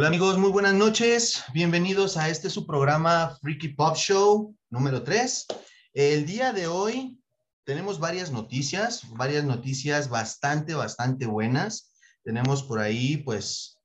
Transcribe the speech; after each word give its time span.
Hola 0.00 0.08
amigos, 0.08 0.38
muy 0.38 0.50
buenas 0.50 0.72
noches. 0.72 1.44
Bienvenidos 1.52 2.16
a 2.16 2.30
este 2.30 2.48
su 2.48 2.66
programa 2.66 3.36
Freaky 3.42 3.68
Pop 3.74 3.96
Show 3.96 4.56
número 4.70 5.02
3. 5.02 5.46
El 5.92 6.24
día 6.24 6.54
de 6.54 6.68
hoy 6.68 7.20
tenemos 7.64 8.00
varias 8.00 8.30
noticias, 8.30 9.02
varias 9.10 9.44
noticias 9.44 10.08
bastante, 10.08 10.72
bastante 10.72 11.26
buenas. 11.26 11.92
Tenemos 12.24 12.62
por 12.62 12.78
ahí 12.78 13.18
pues 13.18 13.76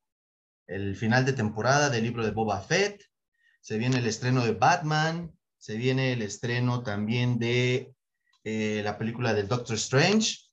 el 0.67 0.95
final 0.95 1.25
de 1.25 1.33
temporada 1.33 1.89
del 1.89 2.05
libro 2.05 2.23
de 2.23 2.31
Boba 2.31 2.61
Fett, 2.61 3.03
se 3.59 3.77
viene 3.77 3.97
el 3.97 4.07
estreno 4.07 4.45
de 4.45 4.53
Batman, 4.53 5.37
se 5.57 5.75
viene 5.75 6.13
el 6.13 6.21
estreno 6.21 6.81
también 6.81 7.39
de 7.39 7.93
eh, 8.45 8.79
la 8.85 8.97
película 8.97 9.33
del 9.33 9.49
Doctor 9.49 9.75
Strange, 9.75 10.44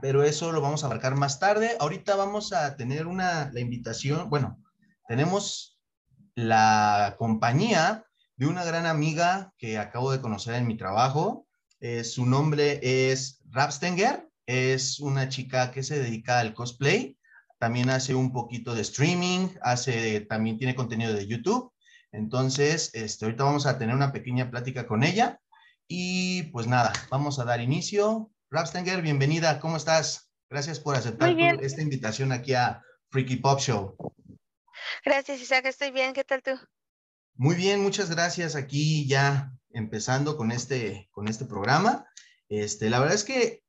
pero 0.00 0.22
eso 0.22 0.52
lo 0.52 0.60
vamos 0.60 0.82
a 0.82 0.86
abarcar 0.86 1.14
más 1.14 1.38
tarde. 1.38 1.76
Ahorita 1.80 2.16
vamos 2.16 2.52
a 2.52 2.76
tener 2.76 3.06
una, 3.06 3.50
la 3.52 3.60
invitación, 3.60 4.28
bueno, 4.30 4.62
tenemos 5.08 5.78
la 6.34 7.16
compañía 7.18 8.04
de 8.36 8.46
una 8.46 8.64
gran 8.64 8.86
amiga 8.86 9.52
que 9.58 9.78
acabo 9.78 10.12
de 10.12 10.20
conocer 10.20 10.54
en 10.54 10.66
mi 10.66 10.76
trabajo. 10.76 11.46
Eh, 11.80 12.04
su 12.04 12.26
nombre 12.26 12.80
es 12.82 13.40
Rapstenger, 13.50 14.28
es 14.46 15.00
una 15.00 15.28
chica 15.28 15.70
que 15.70 15.82
se 15.82 15.98
dedica 15.98 16.38
al 16.38 16.54
cosplay, 16.54 17.18
también 17.58 17.90
hace 17.90 18.14
un 18.14 18.32
poquito 18.32 18.74
de 18.74 18.82
streaming, 18.82 19.48
hace, 19.62 20.20
también 20.20 20.58
tiene 20.58 20.74
contenido 20.74 21.14
de 21.14 21.26
YouTube. 21.26 21.72
Entonces, 22.12 22.90
este, 22.94 23.24
ahorita 23.24 23.44
vamos 23.44 23.66
a 23.66 23.78
tener 23.78 23.94
una 23.94 24.12
pequeña 24.12 24.50
plática 24.50 24.86
con 24.86 25.04
ella 25.04 25.40
y 25.88 26.44
pues 26.44 26.66
nada, 26.66 26.92
vamos 27.10 27.38
a 27.38 27.44
dar 27.44 27.60
inicio. 27.60 28.30
Rapstenger, 28.56 29.02
bienvenida, 29.02 29.60
¿cómo 29.60 29.76
estás? 29.76 30.30
Gracias 30.48 30.80
por 30.80 30.96
aceptar 30.96 31.28
esta 31.60 31.82
invitación 31.82 32.32
aquí 32.32 32.54
a 32.54 32.82
Freaky 33.10 33.36
Pop 33.36 33.60
Show. 33.60 33.94
Gracias, 35.04 35.42
Isaac, 35.42 35.66
estoy 35.66 35.90
bien, 35.90 36.14
¿qué 36.14 36.24
tal 36.24 36.42
tú? 36.42 36.52
Muy 37.34 37.54
bien, 37.54 37.82
muchas 37.82 38.08
gracias. 38.08 38.56
Aquí 38.56 39.06
ya 39.06 39.52
empezando 39.72 40.38
con 40.38 40.52
este, 40.52 41.06
con 41.10 41.28
este 41.28 41.44
programa. 41.44 42.06
Este, 42.48 42.88
la 42.88 42.98
verdad 42.98 43.16
es 43.16 43.24
que 43.24 43.62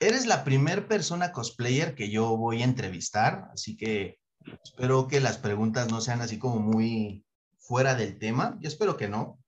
eres 0.00 0.26
la 0.26 0.42
primer 0.42 0.88
persona 0.88 1.30
cosplayer 1.30 1.94
que 1.94 2.10
yo 2.10 2.36
voy 2.36 2.62
a 2.62 2.64
entrevistar, 2.64 3.48
así 3.52 3.76
que 3.76 4.18
espero 4.64 5.06
que 5.06 5.20
las 5.20 5.38
preguntas 5.38 5.88
no 5.88 6.00
sean 6.00 6.20
así 6.20 6.36
como 6.36 6.58
muy 6.58 7.24
fuera 7.60 7.94
del 7.94 8.18
tema. 8.18 8.58
Yo 8.60 8.66
espero 8.66 8.96
que 8.96 9.06
no. 9.06 9.38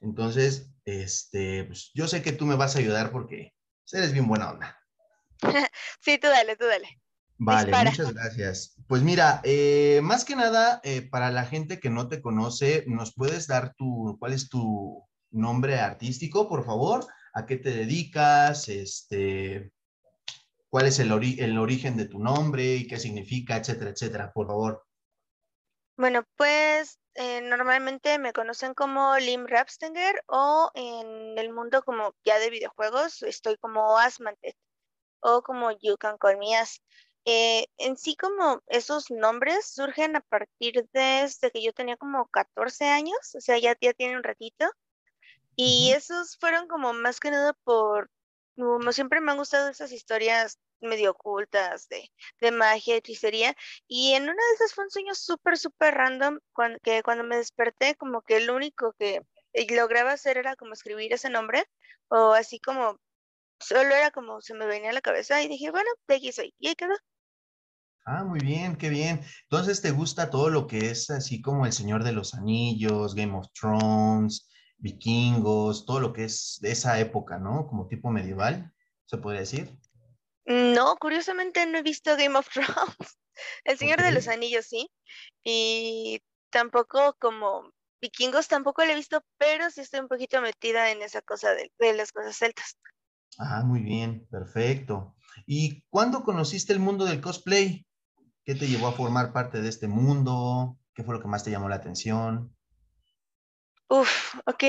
Entonces, 0.00 0.70
este, 0.84 1.64
pues, 1.64 1.90
yo 1.94 2.06
sé 2.06 2.22
que 2.22 2.30
tú 2.30 2.46
me 2.46 2.54
vas 2.54 2.76
a 2.76 2.78
ayudar 2.78 3.10
porque 3.10 3.54
Eres 3.92 4.12
bien 4.12 4.26
buena 4.26 4.50
onda. 4.50 4.78
sí, 6.00 6.18
tú 6.18 6.28
dale, 6.28 6.56
tú 6.56 6.66
dale. 6.66 7.00
Vale, 7.42 7.72
muchas 7.84 8.12
gracias. 8.12 8.76
Pues 8.86 9.02
mira, 9.02 9.40
eh, 9.44 10.00
más 10.02 10.26
que 10.26 10.36
nada, 10.36 10.80
eh, 10.84 11.00
para 11.00 11.30
la 11.30 11.46
gente 11.46 11.80
que 11.80 11.88
no 11.88 12.08
te 12.08 12.20
conoce, 12.20 12.84
¿nos 12.86 13.14
puedes 13.14 13.46
dar 13.46 13.74
tu, 13.74 14.18
cuál 14.20 14.34
es 14.34 14.50
tu 14.50 15.02
nombre 15.30 15.80
artístico, 15.80 16.48
por 16.48 16.66
favor? 16.66 17.06
¿A 17.32 17.46
qué 17.46 17.56
te 17.56 17.70
dedicas? 17.70 18.68
Este, 18.68 19.72
¿Cuál 20.68 20.86
es 20.86 20.98
el, 20.98 21.10
el 21.38 21.58
origen 21.58 21.96
de 21.96 22.06
tu 22.06 22.18
nombre 22.18 22.74
y 22.74 22.86
qué 22.86 22.98
significa, 22.98 23.56
etcétera, 23.56 23.90
etcétera? 23.90 24.32
Por 24.32 24.46
favor. 24.46 24.84
Bueno, 25.96 26.24
pues 26.36 26.98
eh, 27.14 27.40
normalmente 27.42 28.18
me 28.18 28.32
conocen 28.32 28.74
como 28.74 29.16
Lim 29.18 29.46
Rapstenger 29.46 30.22
o 30.26 30.70
en 30.74 31.38
el 31.38 31.52
mundo 31.52 31.82
como 31.82 32.14
ya 32.24 32.38
de 32.38 32.50
videojuegos 32.50 33.22
estoy 33.22 33.56
como 33.56 33.98
Asmantet 33.98 34.56
o 35.20 35.42
como 35.42 35.70
You 35.72 35.96
Can 35.98 36.18
Call 36.18 36.38
Me 36.38 36.56
As. 36.56 36.82
Eh, 37.26 37.66
en 37.76 37.96
sí 37.96 38.16
como 38.16 38.62
esos 38.66 39.10
nombres 39.10 39.66
surgen 39.74 40.16
a 40.16 40.20
partir 40.20 40.88
desde 40.92 41.50
que 41.50 41.62
yo 41.62 41.72
tenía 41.72 41.96
como 41.96 42.26
14 42.28 42.86
años, 42.86 43.34
o 43.34 43.40
sea, 43.40 43.58
ya, 43.58 43.76
ya 43.80 43.92
tiene 43.92 44.16
un 44.16 44.22
ratito. 44.22 44.66
Y 45.56 45.92
esos 45.94 46.38
fueron 46.38 46.68
como 46.68 46.92
más 46.94 47.20
que 47.20 47.30
nada 47.30 47.52
por, 47.64 48.10
como 48.60 48.92
siempre 48.92 49.20
me 49.20 49.32
han 49.32 49.38
gustado 49.38 49.68
esas 49.68 49.92
historias 49.92 50.58
medio 50.80 51.12
ocultas 51.12 51.88
de, 51.88 52.10
de 52.40 52.50
magia, 52.52 52.96
hechicería. 52.96 53.54
Y 53.86 54.12
en 54.14 54.24
una 54.24 54.32
de 54.32 54.54
esas 54.54 54.74
fue 54.74 54.84
un 54.84 54.90
sueño 54.90 55.14
súper, 55.14 55.58
súper 55.58 55.94
random, 55.94 56.38
cuando, 56.52 56.78
que 56.80 57.02
cuando 57.02 57.24
me 57.24 57.36
desperté, 57.36 57.94
como 57.96 58.22
que 58.22 58.40
lo 58.40 58.54
único 58.54 58.94
que 58.98 59.22
eh, 59.52 59.74
lograba 59.74 60.12
hacer 60.12 60.38
era 60.38 60.56
como 60.56 60.72
escribir 60.72 61.12
ese 61.12 61.30
nombre, 61.30 61.64
o 62.08 62.32
así 62.32 62.60
como, 62.60 62.98
solo 63.60 63.94
era 63.94 64.10
como 64.10 64.40
se 64.40 64.54
me 64.54 64.66
venía 64.66 64.90
a 64.90 64.94
la 64.94 65.00
cabeza 65.00 65.42
y 65.42 65.48
dije, 65.48 65.70
bueno, 65.70 65.90
de 66.08 66.16
aquí 66.16 66.32
soy. 66.32 66.54
Y 66.58 66.68
ahí 66.68 66.74
quedó. 66.74 66.94
Ah, 68.06 68.24
muy 68.24 68.40
bien, 68.40 68.76
qué 68.76 68.88
bien. 68.88 69.20
Entonces, 69.42 69.82
¿te 69.82 69.90
gusta 69.90 70.30
todo 70.30 70.48
lo 70.48 70.66
que 70.66 70.90
es 70.90 71.10
así 71.10 71.40
como 71.42 71.66
El 71.66 71.72
Señor 71.72 72.02
de 72.02 72.12
los 72.12 72.34
Anillos, 72.34 73.14
Game 73.14 73.36
of 73.36 73.46
Thrones, 73.52 74.49
vikingos, 74.80 75.86
todo 75.86 76.00
lo 76.00 76.12
que 76.12 76.24
es 76.24 76.58
de 76.60 76.72
esa 76.72 76.98
época, 76.98 77.38
¿no? 77.38 77.66
Como 77.66 77.86
tipo 77.86 78.10
medieval, 78.10 78.72
se 79.06 79.18
podría 79.18 79.40
decir. 79.40 79.78
No, 80.46 80.96
curiosamente 80.96 81.66
no 81.66 81.78
he 81.78 81.82
visto 81.82 82.16
Game 82.16 82.36
of 82.36 82.48
Thrones. 82.52 83.18
El 83.64 83.78
Señor 83.78 84.02
de 84.02 84.12
los 84.12 84.28
Anillos, 84.28 84.66
sí. 84.66 84.90
Y 85.44 86.20
tampoco 86.50 87.16
como 87.18 87.72
vikingos 88.00 88.48
tampoco 88.48 88.84
lo 88.84 88.92
he 88.92 88.96
visto, 88.96 89.22
pero 89.38 89.70
sí 89.70 89.82
estoy 89.82 90.00
un 90.00 90.08
poquito 90.08 90.40
metida 90.40 90.90
en 90.90 91.02
esa 91.02 91.20
cosa 91.22 91.50
de, 91.54 91.70
las 91.94 92.12
cosas 92.12 92.36
celtas. 92.36 92.76
Ah, 93.38 93.62
muy 93.64 93.80
bien, 93.80 94.26
perfecto. 94.30 95.14
¿Y 95.46 95.82
cuándo 95.88 96.24
conociste 96.24 96.72
el 96.72 96.80
mundo 96.80 97.04
del 97.04 97.20
cosplay? 97.20 97.86
¿Qué 98.44 98.54
te 98.54 98.66
llevó 98.66 98.88
a 98.88 98.92
formar 98.92 99.32
parte 99.32 99.60
de 99.60 99.68
este 99.68 99.86
mundo? 99.86 100.78
¿Qué 100.94 101.04
fue 101.04 101.14
lo 101.14 101.20
que 101.20 101.28
más 101.28 101.44
te 101.44 101.50
llamó 101.50 101.68
la 101.68 101.76
atención? 101.76 102.54
Uf, 103.90 104.36
ok. 104.46 104.64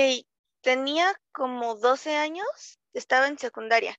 Tenía 0.61 1.13
como 1.31 1.75
12 1.75 2.15
años 2.17 2.79
estaba 2.93 3.27
en 3.27 3.37
secundaria 3.37 3.95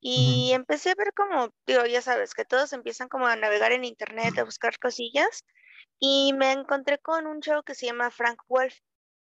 y 0.00 0.52
empecé 0.52 0.90
a 0.90 0.94
ver 0.96 1.12
como, 1.14 1.50
digo, 1.66 1.84
ya 1.86 2.02
sabes, 2.02 2.34
que 2.34 2.44
todos 2.44 2.72
empiezan 2.72 3.08
como 3.08 3.26
a 3.26 3.36
navegar 3.36 3.72
en 3.72 3.84
internet, 3.84 4.38
a 4.38 4.44
buscar 4.44 4.78
cosillas 4.78 5.44
y 5.98 6.32
me 6.34 6.52
encontré 6.52 6.98
con 6.98 7.26
un 7.26 7.40
show 7.40 7.62
que 7.62 7.74
se 7.74 7.86
llama 7.86 8.10
Frank 8.10 8.40
Wolf 8.48 8.74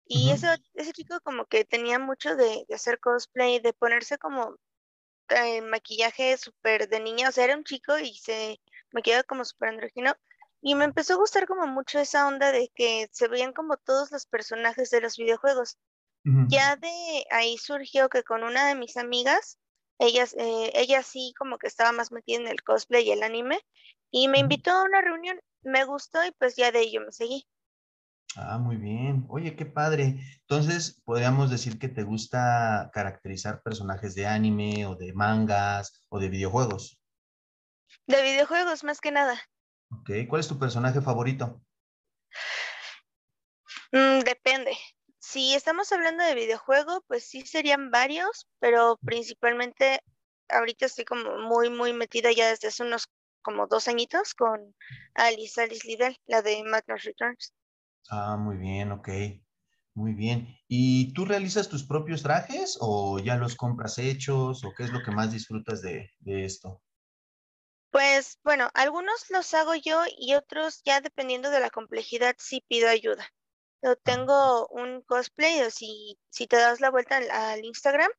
y 0.06 0.30
ese, 0.32 0.48
ese 0.76 0.94
chico 0.94 1.20
como 1.22 1.46
que 1.48 1.66
tenía 1.66 2.00
mucho 2.00 2.36
de, 2.36 2.66
hacer 2.74 3.00
cosplay, 3.00 3.60
de 3.60 3.74
ponerse 3.74 4.18
como 4.18 4.56
eh, 5.30 5.62
maquillaje 5.62 6.38
súper 6.38 6.88
de 6.90 7.00
niña, 7.00 7.30
o 7.30 7.32
sea, 7.32 7.46
era 7.46 7.58
un 7.58 7.64
chico 7.64 7.98
y 7.98 8.14
se 8.16 8.60
maquillaba 8.92 9.24
como 9.24 9.44
súper 9.46 9.70
andrógino 9.70 10.16
y 10.62 10.76
me 10.76 10.86
empezó 10.86 11.14
a 11.14 11.18
gustar 11.18 11.48
como 11.48 11.68
mucho 11.68 12.00
esa 12.00 12.28
onda 12.28 12.52
de 12.52 12.72
que 12.76 13.10
se 13.12 13.28
veían 13.28 13.54
como 13.54 13.78
todos 13.78 14.12
los 14.12 14.26
personajes 14.26 14.90
de 14.92 15.02
los 15.02 15.18
videojuegos. 15.18 15.78
Ya 16.24 16.76
de 16.76 17.26
ahí 17.32 17.58
surgió 17.58 18.10
que 18.10 18.24
con 18.24 18.44
una 18.44 18.68
de 18.68 18.76
mis 18.76 18.96
amigas, 18.98 19.58
ellas, 19.98 20.36
eh, 20.38 20.72
ella 20.76 21.02
sí 21.02 21.34
como 21.38 21.58
que 21.58 21.68
estaba 21.68 21.92
más 21.92 22.12
metida 22.12 22.38
en 22.38 22.48
el 22.48 22.62
cosplay 22.62 23.08
y 23.08 23.12
el 23.12 23.24
anime, 23.24 23.60
y 24.12 24.28
me 24.28 24.40
invitó 24.40 24.72
a 24.72 24.84
una 24.84 25.02
reunión, 25.02 25.40
me 25.64 25.84
gustó 25.86 26.24
y 26.24 26.32
pues 26.32 26.56
ya 26.56 26.72
de 26.72 26.82
ello 26.82 27.02
me 27.02 27.12
seguí. 27.12 27.48
Ah, 28.36 28.58
muy 28.58 28.78
bien. 28.78 29.26
Oye, 29.30 29.56
qué 29.56 29.66
padre. 29.66 30.20
Entonces, 30.42 31.02
podríamos 31.04 31.50
decir 31.50 31.78
que 31.80 31.90
te 31.90 32.04
gusta 32.04 32.90
caracterizar 32.94 33.62
personajes 33.62 34.16
de 34.16 34.26
anime 34.26 34.86
o 34.86 34.96
de 34.96 35.12
mangas 35.14 36.06
o 36.10 36.20
de 36.20 36.30
videojuegos. 36.30 37.02
De 38.08 38.22
videojuegos, 38.22 38.84
más 38.84 39.02
que 39.02 39.12
nada. 39.12 39.42
Ok, 39.92 40.10
¿cuál 40.28 40.42
es 40.42 40.48
tu 40.50 40.60
personaje 40.60 41.02
favorito? 41.02 41.62
Mm, 43.92 44.20
depende. 44.26 44.78
Si 45.20 45.54
estamos 45.54 45.92
hablando 45.92 46.24
de 46.24 46.36
videojuego, 46.36 47.04
pues 47.08 47.24
sí 47.26 47.46
serían 47.46 47.92
varios, 47.92 48.48
pero 48.60 49.00
principalmente 49.04 50.00
ahorita 50.50 50.86
estoy 50.88 51.06
como 51.06 51.38
muy, 51.38 51.70
muy 51.70 51.94
metida 51.94 52.32
ya 52.32 52.50
desde 52.50 52.68
hace 52.70 52.84
unos 52.84 53.08
como 53.42 53.68
dos 53.68 53.88
añitos 53.88 54.34
con 54.34 54.76
Alice, 55.14 55.62
Alice 55.62 55.88
Liddell, 55.88 56.18
la 56.26 56.42
de 56.42 56.64
Madness 56.64 57.04
Returns. 57.04 57.54
Ah, 58.12 58.38
muy 58.38 58.58
bien, 58.58 58.92
ok. 58.92 59.10
Muy 59.96 60.14
bien. 60.14 60.56
¿Y 60.68 61.14
tú 61.14 61.26
realizas 61.26 61.70
tus 61.70 61.84
propios 61.86 62.24
trajes 62.24 62.78
o 62.80 63.20
ya 63.20 63.38
los 63.38 63.56
compras 63.56 63.98
hechos 63.98 64.64
o 64.64 64.74
qué 64.76 64.84
es 64.84 64.92
lo 64.92 65.02
que 65.04 65.12
más 65.12 65.32
disfrutas 65.32 65.82
de, 65.82 66.10
de 66.20 66.46
esto? 66.46 66.82
Pues 67.92 68.40
bueno, 68.44 68.70
algunos 68.74 69.30
los 69.30 69.54
hago 69.54 69.76
yo 69.76 70.04
y 70.18 70.36
otros 70.36 70.82
ya 70.86 71.02
dependiendo 71.02 71.52
de 71.52 71.60
la 71.60 71.70
complejidad 71.70 72.36
sí 72.40 72.64
pido 72.70 72.88
ayuda. 72.88 73.30
Yo 73.84 73.98
tengo 73.98 74.68
un 74.68 75.02
cosplay, 75.02 75.62
o 75.62 75.70
si, 75.72 76.18
si 76.30 76.48
te 76.48 76.56
das 76.56 76.80
la 76.80 76.90
vuelta 76.90 77.18
al, 77.18 77.66
Instagram, 77.66 78.10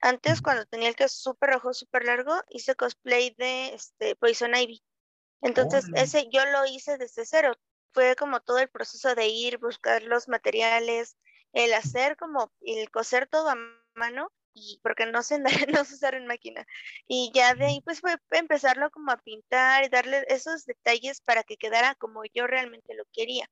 antes 0.00 0.42
cuando 0.42 0.66
tenía 0.66 0.88
el 0.88 0.96
que 0.96 1.04
es 1.04 1.12
súper 1.12 1.50
rojo, 1.50 1.72
súper 1.72 2.04
largo, 2.04 2.34
hice 2.48 2.74
cosplay 2.74 3.34
de 3.38 3.74
este, 3.74 4.16
Poison 4.16 4.56
Ivy. 4.56 4.82
Entonces, 5.40 5.84
ese 5.94 6.28
yo 6.30 6.44
lo 6.46 6.66
hice 6.66 6.98
desde 6.98 7.24
cero. 7.24 7.54
Fue 7.92 8.16
como 8.16 8.40
todo 8.40 8.58
el 8.58 8.70
proceso 8.70 9.14
de 9.14 9.28
ir, 9.28 9.58
buscar 9.58 10.02
los 10.02 10.28
materiales, 10.28 11.16
el 11.52 11.74
hacer 11.74 12.16
como, 12.16 12.52
el 12.60 12.90
coser 12.90 13.28
todo 13.28 13.50
a 13.50 13.56
mano 13.94 14.32
y 14.54 14.80
porque 14.82 15.06
no 15.06 15.22
sé, 15.22 15.38
no 15.82 15.84
sé 15.84 15.94
usar 15.94 16.14
en 16.14 16.26
máquina. 16.26 16.66
Y 17.06 17.30
ya 17.34 17.54
de 17.54 17.66
ahí 17.66 17.80
pues 17.82 18.00
fue 18.00 18.16
empezarlo 18.30 18.90
como 18.90 19.12
a 19.12 19.18
pintar 19.18 19.84
y 19.84 19.88
darle 19.88 20.24
esos 20.28 20.64
detalles 20.66 21.20
para 21.20 21.42
que 21.42 21.56
quedara 21.56 21.94
como 21.96 22.22
yo 22.34 22.46
realmente 22.46 22.94
lo 22.94 23.04
quería. 23.12 23.48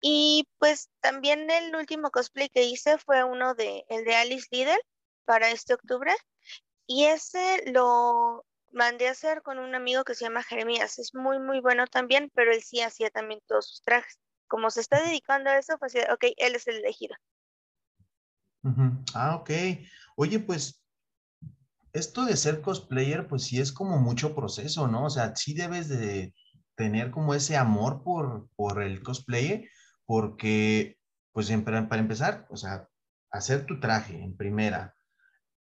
Y 0.00 0.48
pues 0.58 0.90
también 1.00 1.48
el 1.50 1.74
último 1.76 2.10
cosplay 2.10 2.48
que 2.48 2.64
hice 2.64 2.98
fue 2.98 3.22
uno 3.24 3.54
de 3.54 3.84
el 3.88 4.04
de 4.04 4.16
Alice 4.16 4.48
Liddell 4.50 4.80
para 5.24 5.50
este 5.50 5.74
octubre. 5.74 6.12
Y 6.86 7.04
ese 7.04 7.70
lo 7.70 8.44
mandé 8.72 9.08
a 9.08 9.12
hacer 9.12 9.42
con 9.42 9.58
un 9.58 9.74
amigo 9.74 10.02
que 10.02 10.14
se 10.14 10.24
llama 10.24 10.42
Jeremías. 10.42 10.98
Es 10.98 11.14
muy, 11.14 11.38
muy 11.38 11.60
bueno 11.60 11.86
también, 11.86 12.30
pero 12.34 12.52
él 12.52 12.62
sí 12.62 12.80
hacía 12.80 13.10
también 13.10 13.40
todos 13.46 13.68
sus 13.68 13.82
trajes. 13.82 14.18
Como 14.48 14.70
se 14.70 14.80
está 14.80 15.00
dedicando 15.02 15.50
a 15.50 15.58
eso, 15.58 15.78
pues 15.78 15.94
ok, 15.94 16.24
él 16.36 16.56
es 16.56 16.66
el 16.66 16.76
elegido. 16.76 17.14
Ah, 19.14 19.36
ok. 19.36 19.50
Oye, 20.16 20.38
pues 20.40 20.82
esto 21.92 22.24
de 22.24 22.36
ser 22.36 22.62
cosplayer, 22.62 23.28
pues 23.28 23.44
sí 23.44 23.60
es 23.60 23.72
como 23.72 23.98
mucho 23.98 24.34
proceso, 24.34 24.88
¿no? 24.88 25.06
O 25.06 25.10
sea, 25.10 25.34
sí 25.36 25.54
debes 25.54 25.88
de 25.88 26.34
tener 26.74 27.10
como 27.10 27.34
ese 27.34 27.56
amor 27.56 28.02
por, 28.02 28.48
por 28.56 28.82
el 28.82 29.02
cosplayer, 29.02 29.68
porque, 30.06 30.98
pues 31.32 31.50
para 31.64 31.98
empezar, 31.98 32.46
o 32.50 32.56
sea, 32.56 32.88
hacer 33.30 33.66
tu 33.66 33.80
traje 33.80 34.22
en 34.22 34.36
primera, 34.36 34.94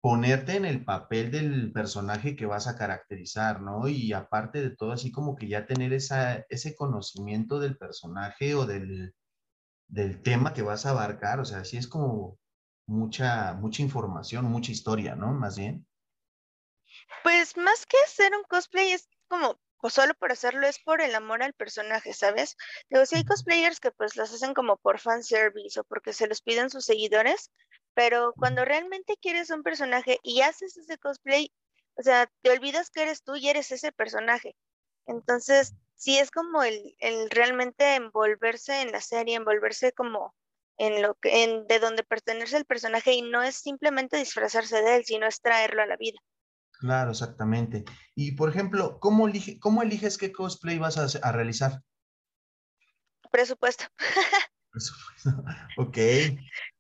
ponerte 0.02 0.56
en 0.56 0.66
el 0.66 0.86
papel 0.86 1.32
del 1.32 1.72
personaje 1.72 2.36
que 2.36 2.46
vas 2.46 2.68
a 2.68 2.78
caracterizar, 2.78 3.62
¿no? 3.62 3.88
Y 3.88 4.14
aparte 4.14 4.62
de 4.62 4.76
todo, 4.76 4.92
así 4.92 5.12
como 5.12 5.36
que 5.36 5.48
ya 5.48 5.66
tener 5.66 5.94
esa, 5.94 6.46
ese 6.50 6.76
conocimiento 6.76 7.60
del 7.60 7.78
personaje 7.78 8.56
o 8.56 8.66
del, 8.66 9.16
del 9.88 10.22
tema 10.22 10.54
que 10.54 10.62
vas 10.62 10.86
a 10.86 10.92
abarcar, 10.92 11.40
o 11.40 11.46
sea, 11.46 11.66
sí 11.66 11.78
es 11.78 11.88
como 11.88 12.40
mucha, 12.88 13.54
mucha 13.54 13.82
información, 13.82 14.46
mucha 14.46 14.72
historia, 14.72 15.16
¿no? 15.16 15.34
Más 15.34 15.58
bien. 15.58 15.88
Pues 17.24 17.58
más 17.58 17.86
que 17.86 17.98
hacer 18.06 18.34
un 18.36 18.44
cosplay 18.44 18.92
es 18.92 19.10
como, 19.28 19.60
pues 19.80 19.94
solo 19.94 20.14
por 20.16 20.32
hacerlo, 20.32 20.68
es 20.68 20.80
por 20.80 21.02
el 21.02 21.16
amor 21.16 21.44
al 21.44 21.54
personaje, 21.54 22.14
¿sabes? 22.14 22.56
Digo, 22.90 23.06
si 23.06 23.16
hay 23.16 23.26
cosplayers 23.26 23.80
que 23.80 23.92
pues 23.92 24.16
los 24.16 24.34
hacen 24.34 24.54
como 24.54 24.78
por 24.78 25.00
fanservice 25.00 25.80
o 25.80 25.84
porque 25.84 26.14
se 26.14 26.28
los 26.28 26.42
piden 26.42 26.70
sus 26.70 26.86
seguidores, 26.86 27.52
pero 27.94 28.34
cuando 28.38 28.66
realmente 28.66 29.18
quieres 29.22 29.50
un 29.50 29.64
personaje 29.64 30.20
y 30.24 30.42
haces 30.42 30.78
ese 30.78 30.98
cosplay, 30.98 31.52
o 31.96 32.04
sea, 32.04 32.30
te 32.42 32.52
olvidas 32.52 32.90
que 32.90 33.04
eres 33.04 33.24
tú 33.24 33.36
y 33.36 33.50
eres 33.50 33.72
ese 33.72 33.92
personaje. 33.92 34.56
Entonces, 35.08 35.76
sí 35.96 36.18
es 36.18 36.32
como 36.32 36.64
el, 36.64 36.96
el 37.00 37.30
realmente 37.30 37.96
envolverse 37.96 38.82
en 38.82 38.92
la 38.92 39.02
serie, 39.02 39.36
envolverse 39.36 39.94
como 39.94 40.36
en 40.78 41.02
lo 41.02 41.16
que, 41.16 41.44
en, 41.44 41.68
de 41.68 41.80
donde 41.80 42.04
pertenece 42.04 42.58
el 42.58 42.66
personaje 42.66 43.14
y 43.14 43.22
no 43.22 43.42
es 43.44 43.56
simplemente 43.56 44.18
disfrazarse 44.18 44.82
de 44.82 44.98
él, 44.98 45.06
sino 45.06 45.28
es 45.28 45.42
traerlo 45.42 45.82
a 45.82 45.86
la 45.86 45.98
vida. 45.98 46.20
Claro, 46.72 47.12
exactamente. 47.12 47.86
Y 48.16 48.34
por 48.34 48.50
ejemplo, 48.50 49.00
¿cómo, 49.00 49.28
elige, 49.28 49.60
cómo 49.60 49.82
eliges 49.82 50.18
qué 50.18 50.32
cosplay 50.32 50.78
vas 50.78 50.98
a, 50.98 51.28
a 51.28 51.32
realizar? 51.32 51.82
Presupuesto. 53.32 53.86
Presupuesto. 54.72 55.30
ok. 55.78 55.98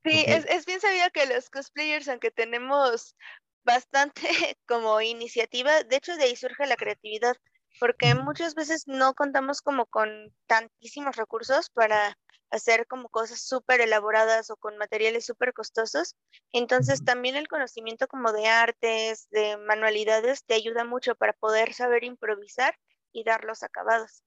Sí, 0.03 0.25
Es, 0.27 0.45
es 0.49 0.65
bien 0.65 0.81
sabido 0.81 1.05
que 1.13 1.25
los 1.25 1.49
cosplayers, 1.49 2.07
aunque 2.09 2.31
tenemos 2.31 3.15
bastante 3.63 4.21
como 4.67 5.01
iniciativa, 5.01 5.83
de 5.83 5.95
hecho 5.95 6.15
de 6.15 6.25
ahí 6.25 6.35
surge 6.35 6.65
la 6.67 6.75
creatividad, 6.75 7.35
porque 7.79 8.15
muchas 8.15 8.55
veces 8.55 8.87
no 8.87 9.13
contamos 9.13 9.61
como 9.61 9.85
con 9.85 10.33
tantísimos 10.47 11.15
recursos 11.15 11.69
para 11.69 12.17
hacer 12.55 12.87
como 12.87 13.09
cosas 13.09 13.41
súper 13.41 13.81
elaboradas 13.81 14.49
o 14.49 14.57
con 14.57 14.77
materiales 14.77 15.25
súper 15.25 15.53
costosos. 15.53 16.15
Entonces 16.51 17.03
también 17.03 17.35
el 17.35 17.47
conocimiento 17.47 18.07
como 18.07 18.31
de 18.31 18.47
artes, 18.47 19.27
de 19.29 19.57
manualidades, 19.57 20.45
te 20.45 20.55
ayuda 20.55 20.83
mucho 20.83 21.15
para 21.15 21.33
poder 21.33 21.73
saber 21.73 22.03
improvisar 22.03 22.75
y 23.11 23.23
dar 23.23 23.43
los 23.43 23.63
acabados. 23.63 24.23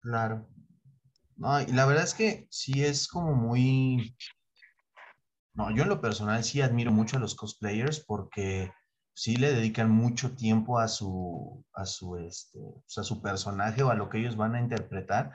Claro. 0.00 0.48
No, 1.36 1.60
y 1.60 1.66
la 1.66 1.86
verdad 1.86 2.04
es 2.04 2.14
que 2.14 2.46
sí 2.50 2.84
es 2.84 3.08
como 3.08 3.34
muy, 3.34 4.14
no, 5.54 5.70
yo 5.74 5.82
en 5.82 5.88
lo 5.88 6.00
personal 6.00 6.44
sí 6.44 6.60
admiro 6.62 6.92
mucho 6.92 7.16
a 7.16 7.20
los 7.20 7.34
cosplayers 7.34 8.00
porque 8.00 8.72
sí 9.14 9.36
le 9.36 9.52
dedican 9.52 9.90
mucho 9.90 10.34
tiempo 10.34 10.78
a 10.78 10.88
su, 10.88 11.64
a 11.74 11.84
su, 11.84 12.16
este, 12.16 12.58
pues, 12.58 12.98
a 12.98 13.04
su 13.04 13.20
personaje 13.20 13.82
o 13.82 13.90
a 13.90 13.94
lo 13.94 14.08
que 14.08 14.18
ellos 14.18 14.36
van 14.36 14.54
a 14.54 14.60
interpretar. 14.60 15.32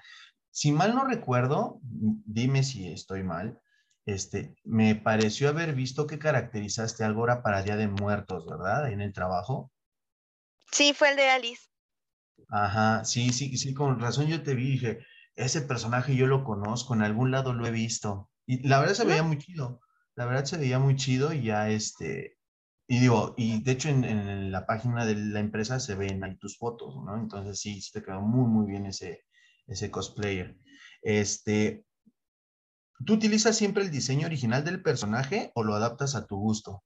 Si 0.57 0.71
mal 0.71 0.95
no 0.95 1.05
recuerdo, 1.05 1.79
dime 1.83 2.63
si 2.63 2.87
estoy 2.87 3.21
mal, 3.21 3.61
este, 4.07 4.55
me 4.63 4.95
pareció 4.95 5.49
haber 5.49 5.75
visto 5.75 6.07
que 6.07 6.17
caracterizaste 6.17 7.03
algo 7.03 7.19
ahora 7.19 7.43
para 7.43 7.61
Día 7.61 7.75
de 7.75 7.87
Muertos, 7.87 8.47
¿verdad? 8.47 8.91
En 8.91 9.01
el 9.01 9.13
trabajo. 9.13 9.71
Sí, 10.71 10.93
fue 10.93 11.11
el 11.11 11.15
de 11.15 11.29
Alice. 11.29 11.67
Ajá, 12.49 13.05
sí, 13.05 13.31
sí, 13.33 13.55
sí, 13.55 13.75
con 13.75 13.99
razón 13.99 14.25
yo 14.25 14.41
te 14.41 14.55
vi, 14.55 14.71
dije, 14.71 15.05
ese 15.35 15.61
personaje 15.61 16.15
yo 16.15 16.25
lo 16.25 16.43
conozco, 16.43 16.95
en 16.95 17.03
algún 17.03 17.29
lado 17.29 17.53
lo 17.53 17.67
he 17.67 17.71
visto. 17.71 18.31
Y 18.47 18.67
la 18.67 18.79
verdad 18.79 18.95
se 18.95 19.05
veía 19.05 19.21
muy 19.21 19.37
chido 19.37 19.79
la 20.17 20.25
verdad 20.25 20.45
se 20.45 20.57
veía 20.57 20.79
muy 20.79 20.95
chido 20.95 21.31
y 21.31 21.43
ya 21.43 21.69
este, 21.69 22.39
y 22.87 22.99
digo, 22.99 23.35
y 23.37 23.61
de 23.61 23.71
hecho 23.71 23.89
en, 23.89 24.51
la 24.51 24.65
página 24.65 25.05
de 25.05 25.13
la 25.13 25.39
empresa 25.39 25.79
se 25.79 25.93
ven 25.93 26.23
ahí 26.23 26.35
tus 26.37 26.57
fotos, 26.57 26.95
¿no? 27.05 27.15
Entonces 27.15 27.59
sí, 27.59 27.79
sí 27.81 27.91
te 27.91 28.01
quedó 28.01 28.21
muy, 28.21 28.49
muy 28.49 28.65
bien 28.65 28.87
ese, 28.87 29.25
ese 29.67 29.91
cosplayer. 29.91 30.57
Este, 31.01 31.85
¿tú 33.05 33.13
utilizas 33.13 33.57
siempre 33.57 33.83
el 33.83 33.91
diseño 33.91 34.27
original 34.27 34.63
del 34.63 34.81
personaje 34.81 35.51
o 35.55 35.63
lo 35.63 35.75
adaptas 35.75 36.15
a 36.15 36.25
tu 36.25 36.37
gusto? 36.37 36.83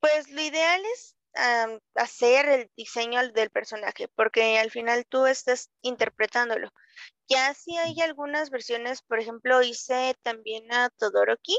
Pues 0.00 0.30
lo 0.30 0.40
ideal 0.42 0.82
es 0.94 1.16
hacer 1.96 2.48
el 2.48 2.70
diseño 2.76 3.20
del 3.32 3.50
personaje, 3.50 4.08
porque 4.14 4.58
al 4.58 4.70
final 4.70 5.04
tú 5.08 5.26
estás 5.26 5.70
interpretándolo. 5.82 6.70
Ya 7.28 7.54
si 7.54 7.76
hay 7.76 8.00
algunas 8.00 8.50
versiones, 8.50 9.02
por 9.02 9.18
ejemplo, 9.18 9.62
hice 9.62 10.14
también 10.22 10.72
a 10.72 10.90
Todoroki, 10.90 11.58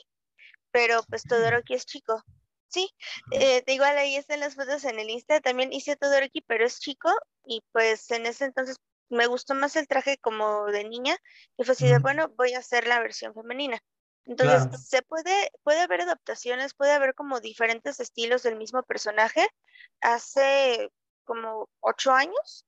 pero 0.71 1.03
pues 1.09 1.23
Todoroki 1.23 1.73
es 1.73 1.85
chico. 1.85 2.23
Sí, 2.67 2.89
eh, 3.31 3.63
igual 3.67 3.97
ahí 3.97 4.15
están 4.15 4.41
las 4.41 4.55
fotos 4.55 4.83
en 4.85 4.99
el 4.99 5.09
Insta, 5.09 5.39
también 5.39 5.71
hice 5.71 5.95
Todoroki, 5.95 6.41
pero 6.41 6.65
es 6.65 6.79
chico 6.79 7.09
y 7.45 7.61
pues 7.71 8.09
en 8.11 8.25
ese 8.25 8.45
entonces 8.45 8.77
me 9.09 9.27
gustó 9.27 9.53
más 9.55 9.75
el 9.75 9.87
traje 9.87 10.17
como 10.17 10.65
de 10.65 10.83
niña 10.83 11.17
y 11.57 11.63
fue 11.63 11.73
así 11.73 11.87
de, 11.87 11.99
bueno, 11.99 12.29
voy 12.37 12.53
a 12.53 12.59
hacer 12.59 12.87
la 12.87 12.99
versión 12.99 13.33
femenina. 13.33 13.79
Entonces, 14.25 14.87
se 14.87 15.03
puede, 15.03 15.51
puede 15.63 15.81
haber 15.81 16.01
adaptaciones, 16.01 16.73
puede 16.73 16.91
haber 16.91 17.13
como 17.13 17.39
diferentes 17.39 17.99
estilos 17.99 18.41
del 18.41 18.55
mismo 18.55 18.81
personaje. 18.81 19.47
Hace 20.01 20.91
como 21.23 21.69
ocho 21.79 22.11
años 22.11 22.65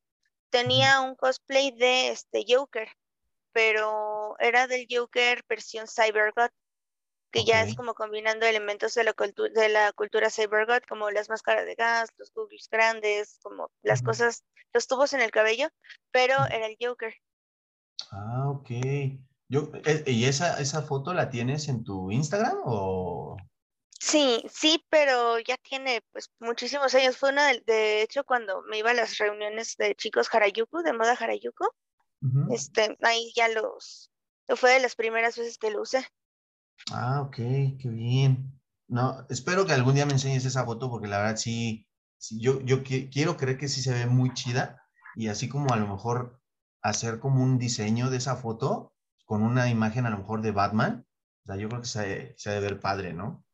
tenía 0.51 1.01
un 1.01 1.15
cosplay 1.15 1.71
de 1.71 2.09
este 2.09 2.45
Joker, 2.47 2.89
pero 3.53 4.35
era 4.39 4.67
del 4.67 4.87
Joker 4.89 5.43
versión 5.49 5.87
CyberGod 5.87 6.51
que 7.31 7.43
ya 7.43 7.63
es 7.63 7.75
como 7.75 7.93
combinando 7.93 8.45
elementos 8.45 8.93
de 8.93 9.03
la, 9.03 9.13
de 9.53 9.69
la 9.69 9.91
cultura 9.93 10.29
cybergod, 10.29 10.83
como 10.87 11.11
las 11.11 11.29
máscaras 11.29 11.65
de 11.65 11.75
gas, 11.75 12.09
los 12.17 12.31
googles 12.31 12.67
grandes, 12.69 13.39
como 13.41 13.69
las 13.81 14.01
cosas, 14.01 14.43
los 14.73 14.87
tubos 14.87 15.13
en 15.13 15.21
el 15.21 15.31
cabello, 15.31 15.69
pero 16.11 16.35
era 16.45 16.67
el 16.67 16.77
Joker. 16.79 17.13
Ah, 18.11 18.49
ok. 18.49 18.69
Yo, 19.49 19.69
eh, 19.85 20.03
¿Y 20.07 20.25
esa, 20.25 20.59
esa 20.59 20.81
foto 20.81 21.13
la 21.13 21.29
tienes 21.29 21.67
en 21.67 21.83
tu 21.83 22.11
Instagram 22.11 22.57
o...? 22.65 23.37
Sí, 23.99 24.43
sí, 24.49 24.85
pero 24.89 25.39
ya 25.39 25.57
tiene 25.57 26.01
pues 26.11 26.29
muchísimos 26.39 26.93
años. 26.93 27.17
Fue 27.17 27.29
una 27.29 27.47
de, 27.47 27.63
de 27.65 28.01
hecho 28.03 28.23
cuando 28.23 28.61
me 28.63 28.77
iba 28.77 28.91
a 28.91 28.93
las 28.93 29.17
reuniones 29.17 29.75
de 29.77 29.95
chicos 29.95 30.29
Harajuku, 30.31 30.83
de 30.83 30.93
moda 30.93 31.13
Harajuku, 31.13 31.67
este, 32.51 32.97
ahí 33.01 33.31
ya 33.35 33.47
los, 33.47 34.11
fue 34.55 34.73
de 34.73 34.79
las 34.79 34.95
primeras 34.95 35.37
veces 35.37 35.57
que 35.57 35.71
lo 35.71 35.81
usé. 35.81 36.07
Ah, 36.91 37.21
ok, 37.21 37.35
qué 37.35 37.89
bien. 37.89 38.59
No, 38.87 39.25
espero 39.29 39.65
que 39.65 39.73
algún 39.73 39.95
día 39.95 40.05
me 40.05 40.13
enseñes 40.13 40.45
esa 40.45 40.65
foto 40.65 40.89
porque 40.89 41.07
la 41.07 41.19
verdad 41.19 41.35
sí, 41.37 41.87
yo, 42.31 42.61
yo 42.61 42.83
quiero 42.83 43.35
creer 43.37 43.57
que 43.57 43.67
sí 43.67 43.81
se 43.81 43.93
ve 43.93 44.05
muy 44.05 44.33
chida 44.33 44.81
y 45.15 45.27
así 45.27 45.49
como 45.49 45.73
a 45.73 45.77
lo 45.77 45.87
mejor 45.87 46.41
hacer 46.81 47.19
como 47.19 47.43
un 47.43 47.57
diseño 47.59 48.09
de 48.09 48.17
esa 48.17 48.37
foto 48.37 48.93
con 49.25 49.43
una 49.43 49.69
imagen 49.69 50.05
a 50.05 50.09
lo 50.09 50.19
mejor 50.19 50.41
de 50.41 50.51
Batman, 50.51 51.05
o 51.43 51.45
sea, 51.47 51.57
yo 51.57 51.67
creo 51.67 51.81
que 51.81 51.87
se, 51.87 52.33
se 52.37 52.49
ha 52.49 52.53
de 52.53 52.61
ver 52.61 52.79
padre, 52.79 53.13
¿no? 53.13 53.45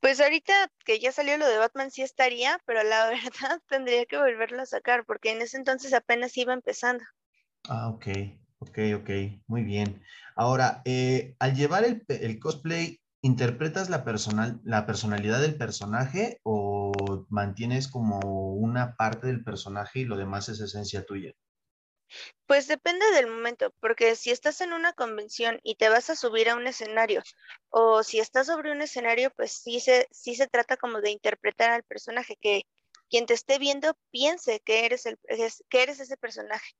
Pues 0.00 0.20
ahorita 0.20 0.70
que 0.84 0.98
ya 0.98 1.12
salió 1.12 1.38
lo 1.38 1.46
de 1.48 1.56
Batman 1.56 1.90
sí 1.90 2.02
estaría, 2.02 2.60
pero 2.66 2.82
la 2.82 3.06
verdad 3.10 3.60
tendría 3.68 4.04
que 4.04 4.18
volverlo 4.18 4.62
a 4.62 4.66
sacar 4.66 5.06
porque 5.06 5.30
en 5.30 5.40
ese 5.42 5.56
entonces 5.56 5.94
apenas 5.94 6.36
iba 6.36 6.52
empezando. 6.52 7.04
Ah, 7.68 7.88
ok. 7.88 8.06
Ok, 8.58 8.78
ok, 8.94 9.10
muy 9.46 9.62
bien. 9.62 10.02
Ahora, 10.40 10.80
eh, 10.86 11.36
al 11.38 11.54
llevar 11.54 11.84
el, 11.84 12.38
cosplay, 12.40 12.98
¿interpretas 13.20 13.90
la, 13.90 14.04
personal, 14.04 14.58
la 14.64 14.86
personalidad 14.86 15.38
del 15.38 15.58
personaje 15.58 16.40
o 16.44 16.92
mantienes 17.28 17.88
como 17.88 18.54
una 18.54 18.96
parte 18.96 19.26
del 19.26 19.44
personaje 19.44 19.98
y 19.98 20.04
lo 20.06 20.16
demás 20.16 20.48
es 20.48 20.60
esencia 20.60 21.04
tuya? 21.04 21.34
Pues 22.46 22.68
depende 22.68 23.04
del 23.10 23.26
momento, 23.26 23.74
porque 23.80 24.16
si 24.16 24.30
estás 24.30 24.62
en 24.62 24.72
una 24.72 24.94
convención 24.94 25.60
y 25.62 25.74
te 25.74 25.90
vas 25.90 26.08
a 26.08 26.16
subir 26.16 26.48
a 26.48 26.56
un 26.56 26.66
escenario, 26.66 27.22
o 27.68 28.02
si 28.02 28.18
estás 28.18 28.46
sobre 28.46 28.72
un 28.72 28.80
escenario, 28.80 29.30
pues 29.36 29.52
sí 29.52 29.78
se, 29.78 30.08
sí 30.10 30.36
se 30.36 30.46
trata 30.46 30.78
como 30.78 31.02
de 31.02 31.10
interpretar 31.10 31.70
al 31.70 31.82
personaje, 31.82 32.38
que 32.40 32.62
quien 33.10 33.26
te 33.26 33.34
esté 33.34 33.58
viendo 33.58 33.92
piense 34.10 34.60
que 34.60 34.86
eres, 34.86 35.04
el, 35.04 35.18
que 35.68 35.82
eres 35.82 36.00
ese 36.00 36.16
personaje. 36.16 36.72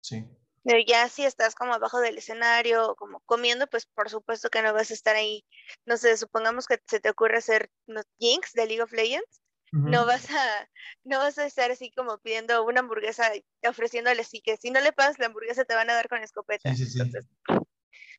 Sí. 0.00 0.24
Pero 0.64 0.78
ya 0.86 1.08
si 1.08 1.24
estás 1.24 1.54
como 1.54 1.74
abajo 1.74 2.00
del 2.00 2.18
escenario 2.18 2.90
o 2.90 2.96
como 2.96 3.20
comiendo, 3.20 3.66
pues 3.66 3.86
por 3.86 4.08
supuesto 4.10 4.48
que 4.48 4.62
no 4.62 4.72
vas 4.72 4.90
a 4.90 4.94
estar 4.94 5.14
ahí. 5.14 5.44
No 5.84 5.96
sé, 5.96 6.16
supongamos 6.16 6.66
que 6.66 6.80
se 6.86 7.00
te 7.00 7.10
ocurre 7.10 7.38
hacer 7.38 7.70
Jinx 8.18 8.52
de 8.54 8.66
League 8.66 8.82
of 8.82 8.92
Legends 8.92 9.44
no 9.74 10.06
vas 10.06 10.30
a, 10.30 10.68
no 11.04 11.18
vas 11.18 11.38
a 11.38 11.46
estar 11.46 11.70
así 11.70 11.90
como 11.96 12.18
pidiendo 12.18 12.64
una 12.64 12.80
hamburguesa 12.80 13.30
ofreciéndole 13.68 14.20
así 14.20 14.40
que 14.40 14.56
si 14.56 14.70
no 14.70 14.80
le 14.80 14.92
pagas 14.92 15.18
la 15.18 15.26
hamburguesa 15.26 15.64
te 15.64 15.74
van 15.74 15.90
a 15.90 15.94
dar 15.94 16.08
con 16.08 16.22
escopeta. 16.22 16.74
Sí, 16.74 16.86
sí, 16.86 17.00
sí. 17.00 17.10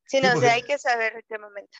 sí, 0.05 0.21
no, 0.21 0.33
o 0.33 0.39
sea, 0.39 0.53
hay 0.53 0.63
que 0.63 0.77
saber 0.77 1.13
en 1.15 1.21
qué 1.27 1.39
momento. 1.39 1.77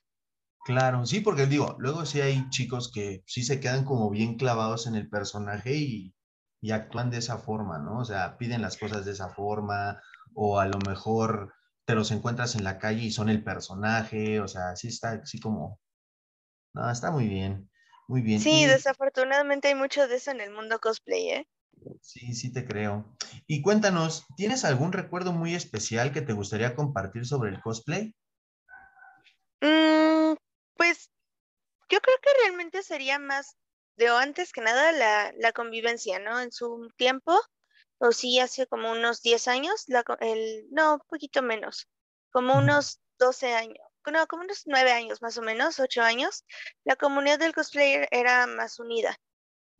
Claro, 0.65 1.05
sí, 1.05 1.19
porque 1.19 1.45
digo, 1.45 1.75
luego 1.77 2.05
sí 2.05 2.22
hay 2.22 2.50
chicos 2.50 2.91
que 2.91 3.24
sí 3.27 3.43
se 3.43 3.60
quedan 3.60 3.86
como 3.86 4.10
bien 4.10 4.38
clavados 4.38 4.88
en 4.88 4.95
el 4.95 5.10
personaje 5.10 5.75
y, 5.75 6.15
y 6.62 6.72
actúan 6.72 7.12
de 7.12 7.17
esa 7.17 7.38
forma, 7.38 7.77
¿no? 7.77 8.00
O 8.00 8.05
sea, 8.05 8.38
piden 8.38 8.62
las 8.62 8.77
cosas 8.77 9.05
de 9.05 9.12
esa 9.12 9.29
forma 9.29 10.01
o 10.36 10.60
a 10.60 10.68
lo 10.68 10.77
mejor 10.88 11.54
te 11.86 11.96
los 11.96 12.12
encuentras 12.12 12.56
en 12.56 12.63
la 12.63 12.77
calle 12.77 13.04
y 13.04 13.12
son 13.12 13.30
el 13.30 13.44
personaje, 13.44 14.39
o 14.39 14.48
sea, 14.48 14.75
sí 14.75 14.89
está 14.89 15.12
así 15.24 15.39
como, 15.39 15.80
no, 16.74 16.92
está 16.92 17.10
muy 17.10 17.27
bien. 17.27 17.70
Muy 18.08 18.22
bien. 18.22 18.39
Sí, 18.39 18.65
desafortunadamente 18.65 19.70
hay 19.70 19.75
mucho 19.75 20.08
de 20.08 20.18
eso 20.18 20.30
en 20.30 20.42
el 20.42 20.51
mundo 20.51 20.80
cosplay, 20.80 21.30
¿eh? 21.30 21.48
Sí, 22.01 22.34
sí 22.36 22.51
te 22.51 22.65
creo. 22.65 23.15
Y 23.48 23.62
cuéntanos, 23.62 24.25
¿tienes 24.38 24.63
algún 24.63 24.92
recuerdo 24.92 25.34
muy 25.34 25.56
especial 25.56 26.12
que 26.12 26.22
te 26.22 26.34
gustaría 26.34 26.75
compartir 26.75 27.25
sobre 27.25 27.50
el 27.50 27.62
cosplay? 27.62 28.15
Mm, 29.62 30.36
pues 30.75 31.10
yo 31.89 32.00
creo 32.00 32.15
que 32.22 32.30
realmente 32.44 32.84
sería 32.84 33.20
más 33.20 33.58
de 33.98 34.08
antes 34.10 34.51
que 34.51 34.62
nada 34.62 34.92
la, 34.92 35.34
la, 35.38 35.51
convivencia, 35.51 36.20
¿no? 36.20 36.39
En 36.39 36.51
su 36.51 36.89
tiempo, 36.98 37.39
o 37.97 38.11
sí, 38.11 38.39
hace 38.39 38.67
como 38.67 38.91
unos 38.91 39.21
10 39.21 39.47
años, 39.47 39.83
la, 39.87 40.03
el, 40.19 40.67
no, 40.71 40.95
un 40.95 41.01
poquito 41.07 41.41
menos, 41.41 41.87
como 42.31 42.57
unos 42.57 42.99
12 43.19 43.53
años, 43.53 43.77
no, 44.11 44.27
como 44.27 44.43
unos 44.43 44.63
nueve 44.65 44.91
años 44.91 45.21
más 45.21 45.37
o 45.37 45.41
menos, 45.41 45.79
ocho 45.79 46.01
años, 46.01 46.43
la 46.83 46.95
comunidad 46.95 47.39
del 47.39 47.53
cosplayer 47.53 48.07
era 48.11 48.47
más 48.47 48.79
unida. 48.79 49.17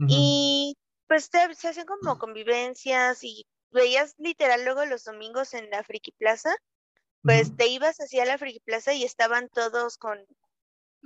Y 0.07 0.77
pues 1.07 1.29
se 1.31 1.67
hacían 1.69 1.86
como 1.86 2.19
convivencias 2.19 3.24
y 3.24 3.48
veías 3.72 4.13
literal 4.17 4.65
luego 4.65 4.86
los 4.86 5.05
domingos 5.05 5.53
en 5.53 5.69
la 5.69 5.84
Friki 5.84 6.12
Plaza, 6.12 6.53
pues 7.22 7.55
te 7.55 7.67
ibas 7.67 7.98
hacia 7.98 8.25
la 8.25 8.38
Friki 8.38 8.60
Plaza 8.60 8.93
y 8.93 9.03
estaban 9.03 9.50
todos 9.50 9.98
con 9.98 10.25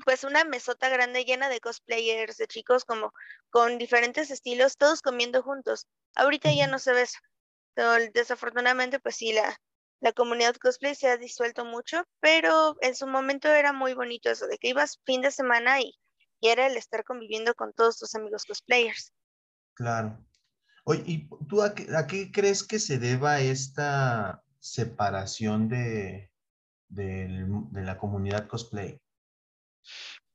pues 0.05 0.23
una 0.23 0.43
mesota 0.43 0.89
grande 0.89 1.25
llena 1.25 1.49
de 1.49 1.59
cosplayers, 1.59 2.37
de 2.37 2.47
chicos 2.47 2.85
como 2.85 3.13
con 3.49 3.77
diferentes 3.77 4.31
estilos, 4.31 4.77
todos 4.77 5.01
comiendo 5.01 5.43
juntos. 5.43 5.87
Ahorita 6.15 6.51
ya 6.51 6.67
no 6.67 6.79
se 6.79 6.93
ve 6.93 7.01
eso. 7.03 7.19
desafortunadamente, 8.13 8.99
pues 8.99 9.15
sí, 9.15 9.33
la, 9.33 9.57
la 10.01 10.13
comunidad 10.13 10.55
cosplay 10.55 10.95
se 10.95 11.09
ha 11.09 11.17
disuelto 11.17 11.65
mucho, 11.65 12.03
pero 12.19 12.77
en 12.81 12.95
su 12.95 13.05
momento 13.07 13.49
era 13.49 13.73
muy 13.73 13.93
bonito 13.93 14.29
eso, 14.29 14.47
de 14.47 14.57
que 14.57 14.69
ibas 14.69 14.99
fin 15.05 15.21
de 15.21 15.31
semana 15.31 15.81
y, 15.81 15.93
era 16.41 16.67
el 16.67 16.77
estar 16.77 17.03
conviviendo 17.03 17.53
con 17.53 17.73
todos 17.73 17.97
tus 17.97 18.15
amigos 18.15 18.45
cosplayers. 18.45 19.11
Claro. 19.73 20.25
Oye, 20.85 21.03
¿y 21.05 21.29
tú 21.49 21.61
a 21.61 21.73
qué, 21.73 22.31
crees 22.31 22.63
que 22.63 22.79
se 22.79 22.97
deba 22.97 23.41
esta 23.41 24.41
separación 24.57 25.67
de, 25.67 26.31
de, 26.87 27.45
la 27.73 27.97
comunidad 27.97 28.47
cosplay? 28.47 29.01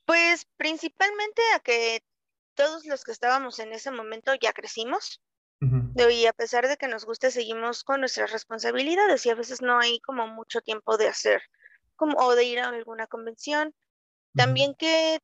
Pues 0.04 0.46
principalmente 0.56 1.42
a 1.54 1.60
que 1.60 2.04
todos 2.54 2.84
los 2.84 3.04
que 3.04 3.12
estábamos 3.12 3.58
en 3.58 3.72
ese 3.72 3.90
momento 3.90 4.32
ya 4.34 4.52
crecimos, 4.52 5.20
y 5.96 6.26
a 6.26 6.32
pesar 6.32 6.66
de 6.68 6.76
que 6.76 6.88
nos 6.88 7.04
guste, 7.04 7.30
seguimos 7.30 7.84
con 7.84 8.00
nuestras 8.00 8.32
responsabilidades 8.32 9.24
y 9.26 9.30
a 9.30 9.34
veces 9.34 9.62
no 9.62 9.78
hay 9.78 10.00
como 10.00 10.26
mucho 10.26 10.60
tiempo 10.60 10.96
de 10.96 11.08
hacer 11.08 11.42
como 11.96 12.18
o 12.18 12.34
de 12.34 12.44
ir 12.44 12.58
a 12.58 12.68
alguna 12.68 13.06
convención. 13.06 13.74
También 14.34 14.74
que, 14.74 15.20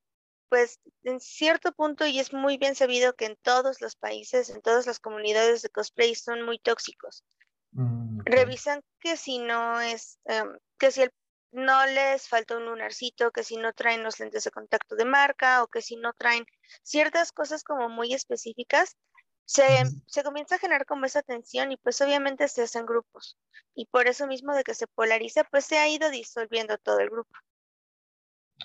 pues, 0.48 0.78
en 1.02 1.18
cierto 1.18 1.72
punto, 1.72 2.06
y 2.06 2.20
es 2.20 2.32
muy 2.32 2.58
bien 2.58 2.76
sabido 2.76 3.14
que 3.14 3.26
en 3.26 3.36
todos 3.42 3.80
los 3.80 3.96
países, 3.96 4.50
en 4.50 4.62
todas 4.62 4.86
las 4.86 5.00
comunidades 5.00 5.62
de 5.62 5.70
cosplay 5.70 6.14
son 6.14 6.42
muy 6.42 6.60
tóxicos. 6.60 7.24
Mm, 7.72 8.20
Revisan 8.24 8.82
que 9.00 9.16
si 9.16 9.38
no 9.38 9.80
es, 9.80 10.20
em, 10.26 10.56
que 10.78 10.92
si 10.92 11.02
no 11.52 11.86
les 11.86 12.28
falta 12.28 12.56
un 12.56 12.66
lunarcito, 12.66 13.30
que 13.32 13.44
si 13.44 13.56
no 13.56 13.72
traen 13.72 14.02
los 14.02 14.20
lentes 14.20 14.44
de 14.44 14.50
contacto 14.50 14.94
de 14.96 15.04
marca 15.04 15.62
o 15.62 15.68
que 15.68 15.82
si 15.82 15.96
no 15.96 16.12
traen 16.12 16.44
ciertas 16.82 17.32
cosas 17.32 17.64
como 17.64 17.88
muy 17.88 18.14
específicas, 18.14 18.96
se, 19.44 20.22
comienza 20.22 20.54
a 20.54 20.58
generar 20.58 20.86
como 20.86 21.06
esa 21.06 21.22
tensión 21.22 21.72
y 21.72 21.76
pues 21.76 22.00
obviamente 22.00 22.46
se 22.46 22.62
hacen 22.62 22.86
grupos. 22.86 23.36
Y 23.74 23.86
por 23.86 24.06
eso 24.06 24.26
mismo 24.26 24.54
de 24.54 24.62
que 24.62 24.74
se 24.74 24.86
polariza, 24.86 25.44
pues 25.44 25.64
se 25.64 25.78
ha 25.78 25.88
ido 25.88 26.10
disolviendo 26.10 26.78
todo 26.78 27.00
el 27.00 27.10
grupo. 27.10 27.34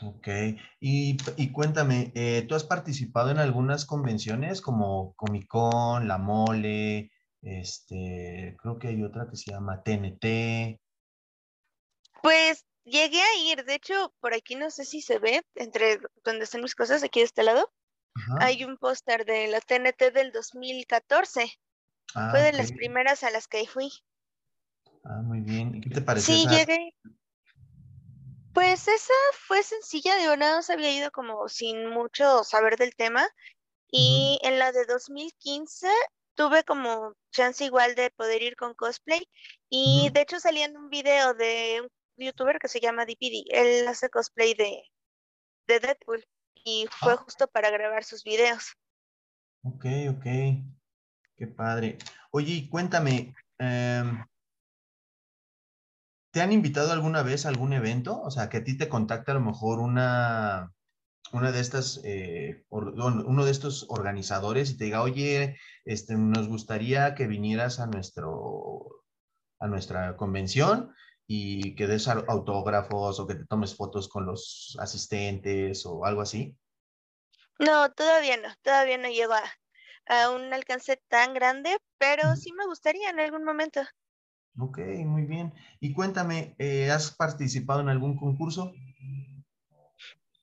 Ok, 0.04 0.28
y, 0.80 1.18
cuéntame, 1.54 2.12
eh, 2.16 2.46
¿tú 2.48 2.54
has 2.54 2.66
participado 2.66 3.32
en 3.32 3.40
algunas 3.40 3.86
convenciones 3.86 4.62
como 4.62 5.14
Comic 5.16 5.48
Con, 5.48 6.08
La 6.08 6.18
Mole, 6.18 7.12
este, 7.42 8.58
creo 8.62 8.78
que 8.78 8.90
hay 8.90 9.02
otra 9.04 9.28
que 9.30 9.38
se 9.38 9.52
llama 9.52 9.82
TNT? 9.82 10.82
Pues 12.22 12.66
llegué 12.86 13.22
a 13.22 13.38
ir, 13.52 13.66
de 13.66 13.76
hecho, 13.76 14.14
por 14.20 14.34
aquí 14.34 14.56
no 14.56 14.72
sé 14.72 14.86
si 14.86 15.02
se 15.02 15.20
ve, 15.20 15.44
entre 15.56 16.00
donde 16.24 16.46
están 16.46 16.62
mis 16.62 16.76
cosas, 16.76 17.04
aquí 17.04 17.20
de 17.20 17.26
este 17.26 17.44
lado, 17.44 17.72
hay 18.40 18.64
un 18.64 18.78
póster 18.78 19.26
de 19.26 19.48
la 19.48 19.60
TNT 19.60 20.14
del 20.14 20.32
2014. 20.32 21.52
Ah, 22.14 22.30
Fue 22.32 22.42
de 22.42 22.54
las 22.54 22.72
primeras 22.72 23.24
a 23.24 23.30
las 23.30 23.48
que 23.48 23.68
fui. 23.68 23.92
Ah, 25.04 25.22
muy 25.22 25.42
bien. 25.42 25.76
¿Y 25.76 25.82
qué 25.82 25.90
te 25.90 26.02
pareció? 26.02 26.34
Sí, 26.34 26.48
llegué. 26.48 26.96
Pues 28.54 28.88
esa 28.88 29.14
fue 29.34 29.62
sencilla, 29.64 30.16
digo, 30.16 30.38
nada 30.38 30.58
más 30.58 30.70
había 30.70 30.92
ido 30.92 31.12
como 31.12 31.50
sin 31.50 31.90
mucho 31.90 32.44
saber 32.46 32.78
del 32.78 32.96
tema. 32.96 33.28
Y 33.92 34.40
en 34.44 34.60
la 34.60 34.72
de 34.72 34.86
2015 34.86 35.90
tuve 36.36 36.64
como 36.64 37.14
chance 37.32 37.66
igual 37.66 37.96
de 37.96 38.12
poder 38.12 38.42
ir 38.42 38.56
con 38.56 38.74
cosplay. 38.74 39.28
Y 39.70 40.10
de 40.14 40.22
hecho 40.22 40.40
salía 40.40 40.66
en 40.66 40.78
un 40.78 40.90
video 40.90 41.34
de 41.34 41.82
un 41.82 41.90
youtuber 42.18 42.60
que 42.60 42.68
se 42.68 42.80
llama 42.80 43.06
DPD. 43.06 43.46
Él 43.50 43.88
hace 43.88 44.10
cosplay 44.10 44.54
de, 44.54 44.84
de 45.68 45.80
Deadpool 45.80 46.26
y 46.64 46.88
fue 46.92 47.14
ah. 47.14 47.18
justo 47.18 47.48
para 47.48 47.70
grabar 47.70 48.04
sus 48.04 48.24
videos. 48.24 48.74
Ok, 49.64 49.86
ok. 50.10 50.26
Qué 51.38 51.48
padre. 51.48 51.98
Oye, 52.32 52.68
cuéntame, 52.70 53.36
em, 53.58 54.24
¿te 56.32 56.42
han 56.42 56.52
invitado 56.52 56.92
alguna 56.92 57.24
vez 57.24 57.46
a 57.46 57.50
algún 57.50 57.74
evento? 57.74 58.22
O 58.22 58.32
sea, 58.32 58.50
que 58.50 58.58
a 58.58 58.64
ti 58.64 58.78
te 58.78 58.90
contacte 58.90 59.32
a 59.32 59.34
lo 59.36 59.42
mejor 59.42 59.80
una, 59.80 60.72
una 61.34 61.52
de 61.52 61.60
estas, 61.60 62.02
eh, 62.06 62.64
uno 62.70 63.46
de 63.46 63.52
estos 63.52 63.86
organizadores 63.90 64.72
y 64.72 64.78
te 64.78 64.86
diga, 64.86 65.02
oye, 65.02 65.58
este, 65.84 66.16
nos 66.16 66.48
gustaría 66.48 67.16
que 67.16 67.28
vinieras 67.28 67.80
a 67.80 67.88
nuestro, 67.88 69.04
a 69.60 69.68
nuestra 69.68 70.16
convención 70.16 70.94
y 71.28 71.76
que 71.76 71.88
des 71.88 72.08
autógrafos 72.08 73.20
o 73.20 73.28
que 73.28 73.36
te 73.36 73.46
tomes 73.46 73.76
fotos 73.76 74.08
con 74.08 74.26
los 74.26 74.78
asistentes 74.80 75.86
o 75.86 76.06
algo 76.06 76.22
así? 76.22 76.56
No, 77.60 77.92
todavía 77.92 78.38
no, 78.38 78.50
todavía 78.62 78.98
no 78.98 79.08
llego 79.08 79.34
a, 79.34 80.30
un 80.30 80.54
alcance 80.54 81.02
tan 81.08 81.34
grande, 81.34 81.78
pero 81.98 82.36
sí 82.36 82.52
me 82.54 82.66
gustaría 82.66 83.10
en 83.10 83.20
algún 83.20 83.44
momento. 83.44 83.82
Ok, 84.58 84.80
muy 85.06 85.24
bien. 85.24 85.54
Y 85.80 85.94
cuéntame, 85.94 86.56
eh, 86.60 86.92
¿has 86.92 87.12
participado 87.12 87.82
en 87.82 87.90
algún 87.90 88.18
concurso? 88.18 88.74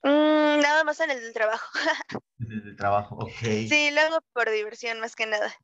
Mm, 0.03 0.61
nada 0.61 0.85
más 0.85 1.01
en 1.01 1.11
el 1.11 1.21
del 1.21 1.33
trabajo. 1.33 1.67
en 2.41 2.53
el 2.53 2.65
del 2.65 2.77
trabajo, 2.77 3.17
ok. 3.17 3.31
Sí, 3.69 3.91
lo 3.93 4.01
hago 4.01 4.21
por 4.33 4.51
diversión 4.51 5.01
más 5.01 5.15
que 5.15 5.27
nada. 5.27 5.55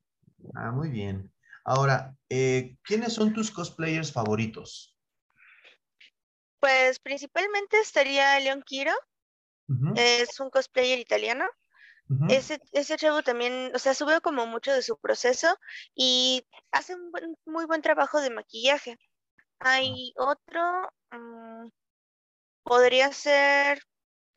Ah, 0.55 0.71
muy 0.71 0.91
bien. 0.91 1.33
Ahora, 1.65 2.17
eh, 2.29 2.77
¿quiénes 2.83 3.15
son 3.15 3.33
tus 3.33 3.51
cosplayers 3.51 4.13
favoritos? 4.13 4.98
Pues 6.61 6.99
principalmente 6.99 7.81
estaría 7.81 8.39
Leon 8.41 8.63
Kiro, 8.63 8.93
es 9.97 10.41
un 10.41 10.51
cosplayer 10.51 10.99
italiano. 10.99 11.47
ese, 12.31 12.59
ese 12.73 12.97
chavo 12.97 13.23
también, 13.23 13.71
o 13.75 13.79
sea, 13.79 13.95
sube 13.95 14.21
como 14.23 14.47
mucho 14.47 14.73
de 14.73 14.83
su 14.83 14.97
proceso 14.97 15.59
y 15.95 16.43
hace 16.73 16.95
un 16.95 17.13
muy 17.45 17.67
buen 17.67 17.83
trabajo 17.83 18.21
de 18.21 18.31
maquillaje. 18.31 18.97
Hay 19.61 20.15
otro, 20.17 20.91
mm, 21.11 21.69
podría 22.63 23.13
ser, 23.13 23.83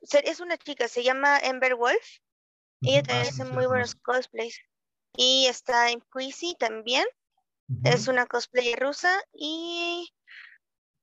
es 0.02 0.40
una 0.40 0.58
chica, 0.58 0.88
se 0.88 1.04
llama 1.04 1.40
Ember 1.40 1.76
Wolf. 1.76 2.20
Ella 2.82 3.04
también 3.04 3.28
ah, 3.28 3.30
hace 3.30 3.46
muy 3.46 3.68
buenos 3.68 3.96
cosplays. 3.96 4.60
Y 5.16 5.46
está 5.48 5.92
en 5.92 6.02
Queasy 6.14 6.56
también. 6.58 7.06
es 7.86 8.10
una 8.10 8.26
cosplayer 8.26 8.80
rusa 8.80 9.18
y 9.32 10.12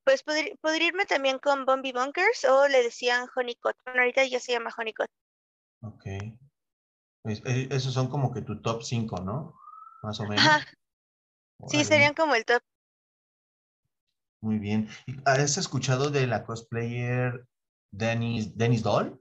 pues 0.09 0.23
podría, 0.23 0.87
irme 0.87 1.05
también 1.05 1.39
con 1.39 1.67
Bombi 1.67 1.93
Bunkers 1.93 2.47
o 2.47 2.67
le 2.67 2.83
decían 2.83 3.29
Honeycot. 3.37 3.77
Bueno, 3.85 4.01
ahorita 4.01 4.25
ya 4.25 4.41
se 4.41 4.53
llama 4.53 4.73
Honeycot. 4.75 5.11
Ok. 5.83 6.05
Pues, 7.21 7.43
eh, 7.45 7.69
esos 7.71 7.93
son 7.93 8.09
como 8.09 8.33
que 8.33 8.41
tu 8.41 8.63
top 8.63 8.83
5, 8.83 9.21
¿no? 9.21 9.55
Más 10.03 10.19
o 10.21 10.27
menos. 10.27 10.47
Sí, 11.67 11.85
serían 11.85 12.15
como 12.15 12.35
el 12.35 12.47
top. 12.47 12.63
Muy 14.41 14.59
bien. 14.59 14.89
¿Has 15.27 15.59
escuchado 15.59 16.09
de 16.09 16.27
la 16.27 16.43
cosplayer 16.47 17.47
Dennis, 17.91 18.57
Dennis 18.57 18.83
Doll? 18.83 19.21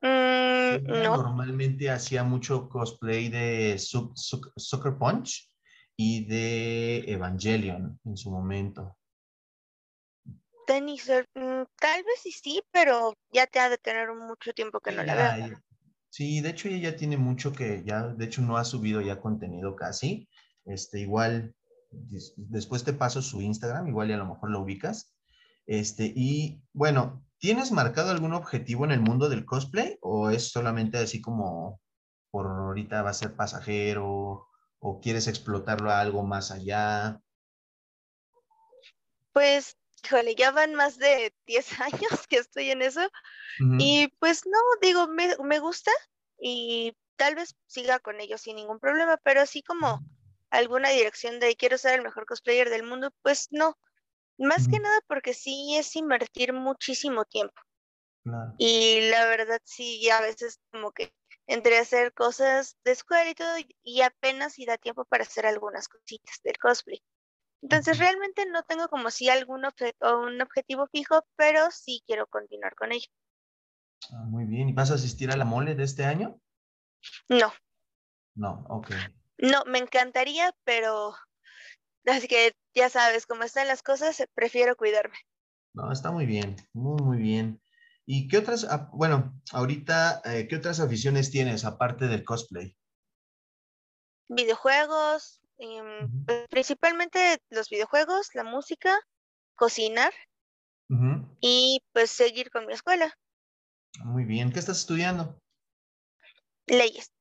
Mm, 0.00 0.86
no. 0.86 1.16
Normalmente 1.18 1.88
hacía 1.88 2.24
mucho 2.24 2.68
cosplay 2.68 3.28
de 3.28 3.78
Sucker 3.78 4.98
Punch 4.98 5.48
y 5.96 6.24
de 6.24 7.12
Evangelion 7.12 8.00
en 8.04 8.16
su 8.16 8.32
momento. 8.32 8.96
Dennis, 10.66 11.10
mm, 11.34 11.62
tal 11.78 12.02
vez 12.02 12.20
sí, 12.22 12.32
sí, 12.32 12.62
pero 12.70 13.14
ya 13.32 13.46
te 13.46 13.58
ha 13.58 13.68
de 13.68 13.78
tener 13.78 14.12
mucho 14.14 14.52
tiempo 14.52 14.80
que 14.80 14.92
no 14.92 15.02
la 15.02 15.36
veo. 15.36 15.56
Sí, 16.10 16.40
de 16.40 16.50
hecho 16.50 16.68
ella 16.68 16.90
ya 16.90 16.96
tiene 16.96 17.16
mucho 17.16 17.52
que 17.52 17.82
ya, 17.84 18.06
de 18.06 18.24
hecho 18.24 18.40
no 18.40 18.56
ha 18.56 18.64
subido 18.64 19.00
ya 19.00 19.20
contenido 19.20 19.74
casi. 19.74 20.28
Este, 20.64 21.00
igual, 21.00 21.54
después 21.90 22.84
te 22.84 22.92
paso 22.92 23.20
su 23.20 23.42
Instagram, 23.42 23.88
igual 23.88 24.08
ya 24.08 24.14
a 24.14 24.18
lo 24.18 24.26
mejor 24.26 24.50
lo 24.50 24.60
ubicas. 24.60 25.12
Este, 25.66 26.12
y 26.14 26.62
bueno, 26.72 27.24
¿tienes 27.38 27.72
marcado 27.72 28.10
algún 28.10 28.32
objetivo 28.32 28.84
en 28.84 28.92
el 28.92 29.00
mundo 29.00 29.28
del 29.28 29.44
cosplay 29.44 29.98
o 30.00 30.30
es 30.30 30.50
solamente 30.50 30.98
así 30.98 31.20
como 31.20 31.80
por 32.30 32.46
ahorita 32.46 33.02
va 33.02 33.10
a 33.10 33.14
ser 33.14 33.34
pasajero 33.34 34.48
o 34.78 35.00
quieres 35.00 35.26
explotarlo 35.26 35.90
a 35.90 36.00
algo 36.00 36.22
más 36.22 36.50
allá? 36.50 37.20
Pues, 39.32 39.76
híjole, 40.04 40.34
ya 40.34 40.50
van 40.50 40.74
más 40.74 40.98
de 40.98 41.34
10 41.46 41.68
años 41.80 42.26
que 42.28 42.36
estoy 42.36 42.70
en 42.70 42.82
eso. 42.82 43.00
Y 43.78 44.08
pues 44.18 44.46
no, 44.46 44.58
digo, 44.82 45.06
me, 45.06 45.36
me 45.44 45.58
gusta 45.60 45.90
y 46.38 46.96
tal 47.16 47.36
vez 47.36 47.54
siga 47.66 48.00
con 48.00 48.20
ellos 48.20 48.40
sin 48.40 48.56
ningún 48.56 48.80
problema, 48.80 49.16
pero 49.18 49.40
así 49.40 49.62
como 49.62 50.00
alguna 50.50 50.90
dirección 50.90 51.38
de 51.38 51.54
quiero 51.56 51.78
ser 51.78 51.94
el 51.94 52.02
mejor 52.02 52.26
cosplayer 52.26 52.70
del 52.70 52.82
mundo, 52.82 53.12
pues 53.22 53.48
no. 53.50 53.78
Más 54.36 54.66
que 54.66 54.80
nada 54.80 55.00
porque 55.06 55.32
sí 55.32 55.76
es 55.76 55.94
invertir 55.94 56.52
muchísimo 56.52 57.24
tiempo. 57.24 57.54
Y 58.58 59.02
la 59.10 59.26
verdad 59.26 59.60
sí, 59.64 60.08
a 60.10 60.20
veces 60.20 60.58
como 60.72 60.90
que 60.90 61.14
entre 61.46 61.78
hacer 61.78 62.12
cosas 62.14 62.76
de 62.84 62.92
escuela 62.92 63.30
y 63.30 63.34
todo, 63.34 63.54
y 63.82 64.00
apenas 64.00 64.54
si 64.54 64.64
da 64.64 64.78
tiempo 64.78 65.04
para 65.04 65.24
hacer 65.24 65.46
algunas 65.46 65.88
cositas 65.88 66.40
del 66.42 66.56
cosplay. 66.58 67.00
Entonces 67.64 67.98
realmente 67.98 68.44
no 68.44 68.62
tengo 68.64 68.88
como 68.88 69.10
si 69.10 69.30
algún 69.30 69.64
un 69.64 70.40
objetivo 70.42 70.86
fijo, 70.88 71.26
pero 71.34 71.70
sí 71.70 72.02
quiero 72.06 72.26
continuar 72.26 72.74
con 72.74 72.92
ello. 72.92 73.08
Ah, 74.12 74.24
muy 74.26 74.44
bien. 74.44 74.68
¿Y 74.68 74.74
vas 74.74 74.90
a 74.90 74.94
asistir 74.94 75.30
a 75.30 75.36
la 75.36 75.46
mole 75.46 75.74
de 75.74 75.82
este 75.82 76.04
año? 76.04 76.38
No. 77.30 77.54
No, 78.34 78.66
ok. 78.68 78.90
No, 79.38 79.64
me 79.64 79.78
encantaría, 79.78 80.54
pero 80.64 81.14
así 82.04 82.28
que 82.28 82.54
ya 82.74 82.90
sabes, 82.90 83.24
cómo 83.24 83.44
están 83.44 83.66
las 83.66 83.82
cosas, 83.82 84.22
prefiero 84.34 84.76
cuidarme. 84.76 85.16
No, 85.72 85.90
está 85.90 86.10
muy 86.12 86.26
bien, 86.26 86.56
muy, 86.74 87.02
muy 87.02 87.16
bien. 87.16 87.62
¿Y 88.04 88.28
qué 88.28 88.36
otras, 88.36 88.64
ah, 88.64 88.90
bueno, 88.92 89.40
ahorita, 89.52 90.20
eh, 90.26 90.48
qué 90.48 90.56
otras 90.56 90.80
aficiones 90.80 91.30
tienes 91.30 91.64
aparte 91.64 92.08
del 92.08 92.24
cosplay? 92.24 92.76
Videojuegos, 94.28 95.40
em, 95.58 96.24
pues, 96.24 96.48
principalmente 96.48 97.38
los 97.50 97.68
videojuegos, 97.68 98.30
la 98.34 98.44
música, 98.44 98.98
cocinar 99.54 100.12
y 101.40 101.82
pues 101.92 102.10
seguir 102.10 102.50
con 102.50 102.66
mi 102.66 102.72
escuela. 102.72 103.12
Muy 104.04 104.24
bien. 104.24 104.52
¿Qué 104.52 104.58
estás 104.58 104.78
estudiando? 104.78 105.38
Leyes. 106.66 107.12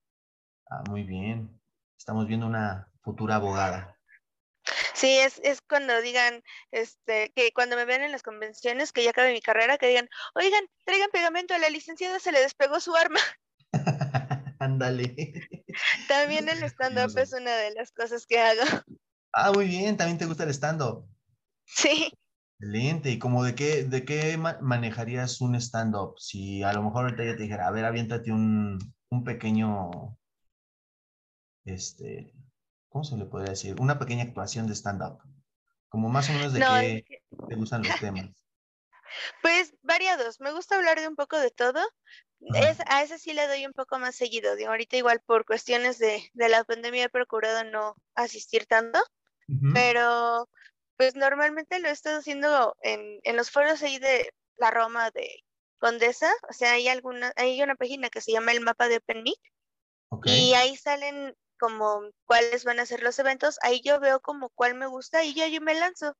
Ah, 0.70 0.84
muy 0.90 1.04
bien. 1.04 1.60
Estamos 1.98 2.28
viendo 2.28 2.46
una 2.46 2.92
futura 3.02 3.36
abogada. 3.36 3.98
Sí, 4.94 5.18
es, 5.18 5.40
es 5.44 5.62
cuando 5.62 6.02
digan, 6.02 6.42
este, 6.72 7.32
que 7.36 7.52
cuando 7.52 7.76
me 7.76 7.86
ven 7.86 8.04
en 8.04 8.12
las 8.12 8.24
convenciones, 8.24 8.92
que 8.92 9.04
ya 9.04 9.10
acabe 9.10 9.34
mi 9.34 9.42
carrera, 9.42 9.78
que 9.78 9.88
digan, 9.88 10.08
oigan, 10.36 10.66
traigan 10.86 11.10
pegamento, 11.12 11.54
a 11.54 11.60
la 11.60 11.70
licenciada 11.70 12.20
se 12.20 12.32
le 12.32 12.40
despegó 12.40 12.80
su 12.80 12.96
arma. 12.96 13.20
Ándale. 14.60 15.63
También 16.08 16.50
el 16.50 16.64
stand-up 16.64 17.18
es 17.18 17.34
una 17.34 17.56
de 17.56 17.74
las 17.74 17.92
cosas 17.92 18.26
que 18.26 18.40
hago. 18.40 18.62
Ah, 19.32 19.52
muy 19.52 19.68
bien, 19.68 19.98
también 19.98 20.18
te 20.18 20.26
gusta 20.26 20.44
el 20.44 20.52
stand-up. 20.52 21.08
Sí. 21.66 22.14
Excelente. 22.60 23.10
¿Y 23.10 23.20
como 23.20 23.44
de 23.44 23.56
qué, 23.56 23.84
de 23.84 24.06
qué 24.06 24.38
manejarías 24.38 25.42
un 25.42 25.56
stand-up? 25.56 26.16
Si 26.20 26.64
a 26.64 26.72
lo 26.74 26.84
mejor 26.84 27.06
ahorita 27.06 27.26
ya 27.26 27.36
te 27.36 27.44
dijera, 27.44 27.68
a 27.68 27.72
ver, 27.72 27.86
aviéntate 27.86 28.32
un, 28.32 28.78
un 29.10 29.24
pequeño, 29.24 30.18
este, 31.66 32.34
¿cómo 32.90 33.04
se 33.04 33.18
le 33.18 33.26
podría 33.26 33.52
decir? 33.52 33.80
Una 33.82 34.00
pequeña 34.00 34.24
actuación 34.24 34.68
de 34.68 34.76
stand-up. 34.76 35.20
Como 35.90 36.10
más 36.10 36.30
o 36.30 36.34
menos 36.34 36.54
de 36.54 36.60
qué 37.08 37.24
te 37.48 37.56
gustan 37.56 37.84
los 37.84 38.00
temas. 38.00 38.30
Pues 39.44 39.76
variados. 39.84 40.40
Me 40.40 40.52
gusta 40.52 40.76
hablar 40.76 41.00
de 41.00 41.08
un 41.08 41.16
poco 41.16 41.38
de 41.38 41.52
todo. 41.52 41.80
Es, 42.56 42.78
a 42.88 43.04
ese 43.04 43.18
sí 43.18 43.34
le 43.34 43.48
doy 43.48 43.66
un 43.66 43.74
poco 43.74 44.00
más 44.00 44.16
seguido. 44.16 44.56
Digo, 44.56 44.70
ahorita 44.70 44.98
igual 44.98 45.22
por 45.26 45.46
cuestiones 45.46 45.98
de, 45.98 46.30
de 46.34 46.50
la 46.50 46.64
pandemia 46.64 47.06
he 47.06 47.10
procurado 47.10 47.64
no 47.64 47.96
asistir 48.16 48.66
tanto. 48.66 49.00
Pero 49.74 50.50
pues 50.98 51.16
normalmente 51.16 51.80
lo 51.80 51.90
he 51.90 51.92
estado 51.92 52.20
haciendo 52.20 52.76
en, 52.82 53.20
en 53.24 53.36
los 53.36 53.52
foros 53.52 53.84
ahí 53.84 54.00
de 54.00 54.34
la 54.58 54.72
Roma 54.72 55.12
de 55.12 55.44
Condesa, 55.80 56.32
o 56.50 56.54
sea, 56.54 56.74
hay 56.74 56.88
alguna, 56.88 57.34
hay 57.36 57.62
una 57.62 57.76
página 57.76 58.10
que 58.10 58.22
se 58.22 58.32
llama 58.32 58.54
el 58.54 58.62
mapa 58.62 58.88
de 58.88 58.98
OpenMeet 58.98 59.40
y 60.24 60.54
ahí 60.54 60.78
salen 60.78 61.36
como 61.60 62.10
cuáles 62.26 62.64
van 62.64 62.80
a 62.80 62.86
ser 62.86 63.04
los 63.04 63.20
eventos, 63.20 63.58
ahí 63.64 63.82
yo 63.82 64.00
veo 64.00 64.22
como 64.22 64.50
cuál 64.50 64.76
me 64.76 64.88
gusta 64.88 65.24
y 65.24 65.34
yo, 65.34 65.46
yo 65.48 65.60
me 65.62 65.74
lanzo. 65.74 66.16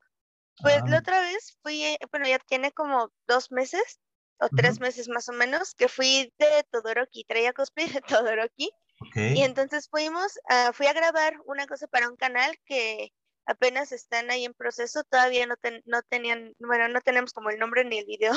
Pues 0.62 0.84
la 0.88 0.98
ah. 0.98 1.00
otra 1.00 1.22
vez 1.22 1.58
fui, 1.64 1.84
eh, 1.84 1.98
bueno, 2.12 2.28
ya 2.28 2.40
tiene 2.40 2.72
como 2.72 3.12
dos 3.28 3.52
meses 3.52 4.00
o 4.40 4.50
tres 4.50 4.80
meses 4.80 5.08
más 5.08 5.30
o 5.30 5.34
menos, 5.34 5.76
que 5.76 5.88
fui 5.88 6.34
de 6.38 6.66
Todoroki, 6.72 7.24
traía 7.26 7.54
cosplay 7.54 7.88
de 7.88 8.02
Todoroki. 8.26 8.72
Y 9.16 9.42
entonces 9.42 9.90
fuimos, 9.90 10.40
fui 10.74 10.88
a 10.88 10.94
grabar 10.94 11.36
una 11.46 11.68
cosa 11.68 11.88
para 11.88 12.08
un 12.08 12.16
canal 12.16 12.56
que 12.66 13.12
apenas 13.46 13.92
están 13.92 14.32
ahí 14.32 14.46
en 14.46 14.54
proceso, 14.54 15.04
todavía 15.04 15.46
no, 15.46 15.56
no 15.86 16.02
tenían, 16.04 16.54
bueno, 16.60 16.88
no 16.88 17.02
tenemos 17.02 17.34
como 17.34 17.50
el 17.50 17.60
nombre 17.60 17.84
ni 17.84 17.98
el 17.98 18.06
video, 18.06 18.32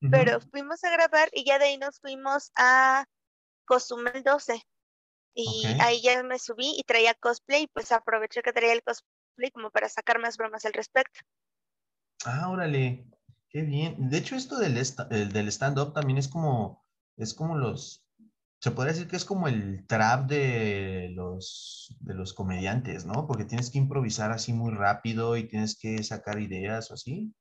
pero 0.36 0.40
fuimos 0.40 0.82
a 0.84 0.90
grabar 0.90 1.28
y 1.32 1.44
ya 1.44 1.58
de 1.58 1.66
ahí 1.66 1.78
nos 1.78 2.00
fuimos 2.00 2.50
a 2.56 3.04
Cozumel 3.66 4.22
12. 4.22 4.62
Y 5.34 5.64
ahí 5.80 6.02
ya 6.02 6.20
me 6.24 6.38
subí 6.38 6.74
y 6.76 6.82
traía 6.82 7.14
cosplay, 7.14 7.68
pues 7.68 7.92
aproveché 7.92 8.42
que 8.42 8.52
traía 8.52 8.72
el 8.72 8.82
cosplay 8.82 9.52
como 9.52 9.70
para 9.70 9.88
sacar 9.88 10.18
más 10.18 10.36
bromas 10.36 10.64
al 10.64 10.72
respecto. 10.72 11.20
Ah, 12.24 12.50
órale, 12.50 13.04
qué 13.50 13.62
bien. 13.62 14.10
De 14.10 14.18
hecho, 14.18 14.36
esto 14.36 14.58
del, 14.58 14.74
del 14.74 15.48
stand-up 15.48 15.92
también 15.92 16.18
es 16.18 16.28
como, 16.28 16.84
es 17.16 17.34
como 17.34 17.56
los, 17.56 18.04
se 18.60 18.72
podría 18.72 18.92
decir 18.92 19.08
que 19.08 19.16
es 19.16 19.24
como 19.24 19.46
el 19.48 19.86
trap 19.86 20.28
de 20.28 21.10
los, 21.14 21.96
de 22.00 22.14
los 22.14 22.34
comediantes, 22.34 23.04
¿no? 23.06 23.26
Porque 23.26 23.44
tienes 23.44 23.70
que 23.70 23.78
improvisar 23.78 24.32
así 24.32 24.52
muy 24.52 24.72
rápido 24.74 25.36
y 25.36 25.48
tienes 25.48 25.78
que 25.78 26.02
sacar 26.02 26.40
ideas 26.40 26.90
o 26.90 26.94
así. 26.94 27.32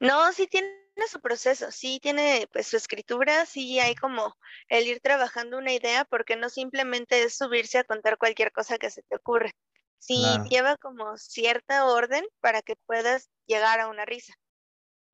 No, 0.00 0.32
sí 0.32 0.46
tiene 0.46 0.72
su 1.08 1.20
proceso, 1.20 1.70
sí 1.70 1.98
tiene 2.00 2.48
pues 2.52 2.66
su 2.66 2.76
escritura, 2.76 3.46
sí 3.46 3.78
hay 3.78 3.94
como 3.94 4.36
el 4.68 4.86
ir 4.86 5.00
trabajando 5.00 5.58
una 5.58 5.72
idea, 5.72 6.04
porque 6.04 6.36
no 6.36 6.48
simplemente 6.48 7.22
es 7.22 7.36
subirse 7.36 7.78
a 7.78 7.84
contar 7.84 8.18
cualquier 8.18 8.52
cosa 8.52 8.78
que 8.78 8.90
se 8.90 9.02
te 9.02 9.16
ocurre. 9.16 9.52
Sí 9.98 10.40
lleva 10.50 10.76
como 10.78 11.16
cierta 11.16 11.86
orden 11.86 12.24
para 12.40 12.62
que 12.62 12.74
puedas 12.86 13.30
llegar 13.46 13.80
a 13.80 13.88
una 13.88 14.04
risa. 14.04 14.34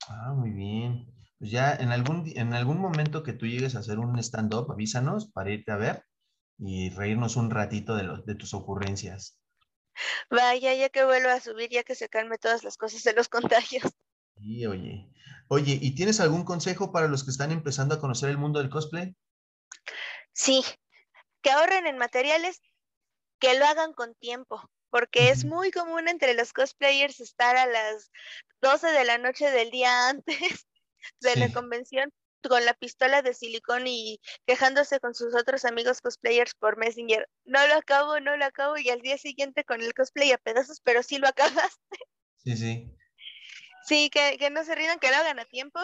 Ah, 0.09 0.33
muy 0.35 0.51
bien 0.51 1.07
pues 1.39 1.53
ya 1.53 1.73
en 1.75 1.93
algún, 1.93 2.25
en 2.35 2.53
algún 2.53 2.79
momento 2.81 3.23
que 3.23 3.33
tú 3.33 3.47
llegues 3.47 3.77
a 3.77 3.79
hacer 3.79 3.99
un 4.01 4.19
stand-up, 4.19 4.71
avísanos 4.73 5.31
para 5.31 5.53
irte 5.53 5.71
a 5.71 5.77
ver 5.77 6.05
y 6.59 6.91
reírnos 6.91 7.37
un 7.37 7.51
ratito 7.51 7.95
de, 7.95 8.23
de 8.27 8.35
tus 8.35 8.55
ocurrencias. 8.55 9.39
Vaya, 10.31 10.75
ya 10.75 10.89
que 10.89 11.05
vuelva 11.05 11.35
a 11.35 11.41
subir, 11.41 11.71
ya 11.71 11.85
que 11.85 11.95
se 11.95 12.09
calme 12.09 12.39
todas 12.39 12.65
las 12.65 12.77
cosas 12.77 13.03
de 13.05 13.13
los 13.13 13.29
contagios. 13.37 13.93
Sí, 14.37 14.67
oye. 14.67 15.13
Oye, 15.49 15.79
¿y 15.81 15.95
tienes 15.95 16.21
algún 16.21 16.45
consejo 16.45 16.93
para 16.93 17.09
los 17.09 17.25
que 17.25 17.31
están 17.31 17.53
empezando 17.53 17.95
a 17.95 18.01
conocer 18.01 18.31
el 18.31 18.39
mundo 18.39 18.59
del 18.59 18.71
cosplay? 18.71 19.15
Sí, 20.33 20.65
que 21.43 21.51
ahorren 21.51 21.87
en 21.87 21.99
materiales, 21.99 22.61
que 23.39 23.59
lo 23.59 23.67
hagan 23.67 23.93
con 23.93 24.15
tiempo, 24.15 24.71
porque 24.91 25.31
es 25.31 25.45
muy 25.45 25.71
común 25.71 26.09
entre 26.09 26.35
los 26.35 26.53
cosplayers 26.53 27.21
estar 27.21 27.57
a 27.57 27.67
las 27.67 28.11
12 28.61 28.89
de 28.89 29.05
la 29.05 29.19
noche 29.19 29.51
del 29.51 29.71
día 29.71 30.09
antes 30.09 30.27
de 31.21 31.37
la 31.37 31.53
convención 31.53 32.13
con 32.47 32.65
la 32.65 32.75
pistola 32.75 33.23
de 33.23 33.35
silicón 33.35 33.87
y 33.87 34.21
quejándose 34.47 35.01
con 35.01 35.15
sus 35.15 35.35
otros 35.35 35.65
amigos 35.65 36.01
cosplayers 36.01 36.55
por 36.55 36.77
Messenger. 36.77 37.29
No 37.45 37.67
lo 37.67 37.75
acabo, 37.75 38.21
no 38.21 38.37
lo 38.37 38.45
acabo 38.45 38.77
y 38.79 38.91
al 38.91 39.01
día 39.01 39.19
siguiente 39.19 39.65
con 39.65 39.81
el 39.81 39.95
cosplay 39.95 40.33
a 40.33 40.39
pedazos, 40.39 40.81
pero 40.83 41.03
sí 41.03 41.19
lo 41.19 41.29
acabaste. 41.29 41.79
Sí, 42.45 42.57
sí. 42.57 42.97
Sí, 43.85 44.11
que, 44.11 44.39
que 44.39 44.49
no 44.49 44.65
se 44.65 44.75
rindan, 44.75 45.01
que 45.01 45.11
lo 45.11 45.17
hagan 45.17 45.41
a 45.41 45.45
tiempo 45.45 45.81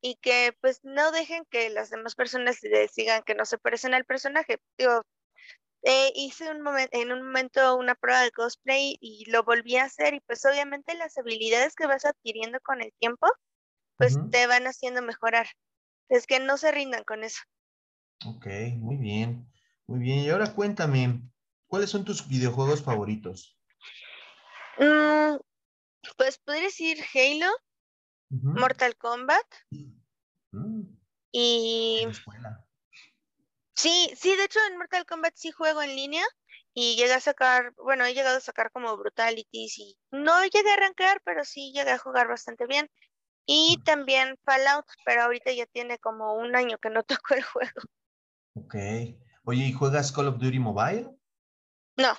y 0.00 0.14
que 0.16 0.56
pues 0.60 0.80
no 0.82 1.10
dejen 1.10 1.44
que 1.50 1.68
las 1.68 1.90
demás 1.90 2.14
personas 2.14 2.62
les 2.62 2.94
digan 2.94 3.22
que 3.22 3.34
no 3.34 3.44
se 3.44 3.58
parecen 3.58 3.92
al 3.92 4.04
personaje. 4.04 4.60
Digo, 4.78 5.04
eh, 5.82 6.12
hice 6.14 6.50
un 6.50 6.62
en 6.92 7.12
un 7.12 7.22
momento 7.22 7.76
una 7.76 7.94
prueba 7.94 8.22
de 8.22 8.30
cosplay 8.32 8.98
y 9.00 9.30
lo 9.30 9.42
volví 9.44 9.76
a 9.76 9.84
hacer 9.84 10.14
y 10.14 10.20
pues 10.20 10.44
obviamente 10.44 10.94
las 10.94 11.16
habilidades 11.16 11.74
que 11.74 11.86
vas 11.86 12.04
adquiriendo 12.04 12.58
con 12.60 12.82
el 12.82 12.92
tiempo 12.98 13.26
pues 13.96 14.18
te 14.30 14.46
van 14.46 14.64
haciendo 14.64 15.02
mejorar. 15.02 15.46
Es 16.08 16.26
que 16.26 16.40
no 16.40 16.56
se 16.56 16.72
rindan 16.72 17.04
con 17.04 17.22
eso. 17.22 17.40
Ok, 18.24 18.46
muy 18.78 18.96
bien, 18.96 19.46
muy 19.86 20.00
bien. 20.00 20.20
Y 20.20 20.30
ahora 20.30 20.54
cuéntame, 20.54 21.20
¿cuáles 21.66 21.90
son 21.90 22.06
tus 22.06 22.26
videojuegos 22.26 22.82
favoritos? 22.82 23.58
Mm, 24.78 25.36
pues 26.16 26.38
podría 26.38 26.64
decir 26.64 26.98
Halo, 27.14 27.52
Mortal 28.30 28.96
Kombat 28.96 29.46
mm. 30.52 30.82
y... 31.32 32.06
Sí, 33.74 34.10
sí, 34.16 34.36
de 34.36 34.44
hecho 34.44 34.58
en 34.68 34.76
Mortal 34.76 35.06
Kombat 35.06 35.34
sí 35.36 35.50
juego 35.52 35.82
en 35.82 35.96
línea 35.96 36.24
y 36.74 36.96
llegué 36.96 37.14
a 37.14 37.20
sacar, 37.20 37.72
bueno, 37.76 38.04
he 38.04 38.14
llegado 38.14 38.36
a 38.36 38.40
sacar 38.40 38.70
como 38.70 38.96
brutalities 38.96 39.78
y 39.78 39.98
no 40.10 40.42
llegué 40.44 40.70
a 40.70 40.74
arrancar, 40.74 41.20
pero 41.24 41.44
sí 41.44 41.72
llegué 41.72 41.90
a 41.90 41.98
jugar 41.98 42.28
bastante 42.28 42.66
bien. 42.66 42.90
Y 43.46 43.78
también 43.84 44.36
Fallout, 44.44 44.86
pero 45.04 45.22
ahorita 45.22 45.52
ya 45.52 45.66
tiene 45.66 45.98
como 45.98 46.34
un 46.34 46.54
año 46.54 46.78
que 46.78 46.90
no 46.90 47.02
toco 47.04 47.34
el 47.34 47.42
juego. 47.42 47.80
Ok. 48.54 48.74
Oye, 49.44 49.64
¿y 49.64 49.72
juegas 49.72 50.12
Call 50.12 50.28
of 50.28 50.38
Duty 50.38 50.58
Mobile? 50.58 51.10
No, 51.96 52.16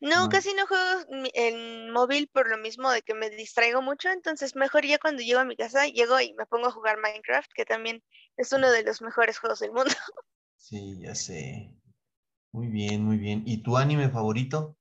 no, 0.00 0.28
casi 0.28 0.54
no 0.54 0.66
juego 0.66 1.04
en 1.34 1.90
móvil 1.90 2.28
por 2.28 2.48
lo 2.48 2.58
mismo 2.58 2.90
de 2.90 3.02
que 3.02 3.14
me 3.14 3.30
distraigo 3.30 3.80
mucho, 3.82 4.10
entonces 4.10 4.56
mejor 4.56 4.84
ya 4.84 4.98
cuando 4.98 5.22
llego 5.22 5.40
a 5.40 5.44
mi 5.44 5.56
casa, 5.56 5.86
llego 5.86 6.20
y 6.20 6.34
me 6.34 6.46
pongo 6.46 6.66
a 6.66 6.72
jugar 6.72 6.98
Minecraft, 6.98 7.50
que 7.54 7.64
también 7.64 8.02
es 8.36 8.52
uno 8.52 8.70
de 8.70 8.82
los 8.82 9.00
mejores 9.02 9.38
juegos 9.38 9.60
del 9.60 9.72
mundo. 9.72 9.90
Sí, 10.58 10.98
ya 11.00 11.14
sé. 11.14 11.74
Muy 12.52 12.66
bien, 12.68 13.04
muy 13.04 13.16
bien. 13.16 13.42
¿Y 13.46 13.62
tu 13.62 13.76
anime 13.76 14.10
favorito? 14.10 14.76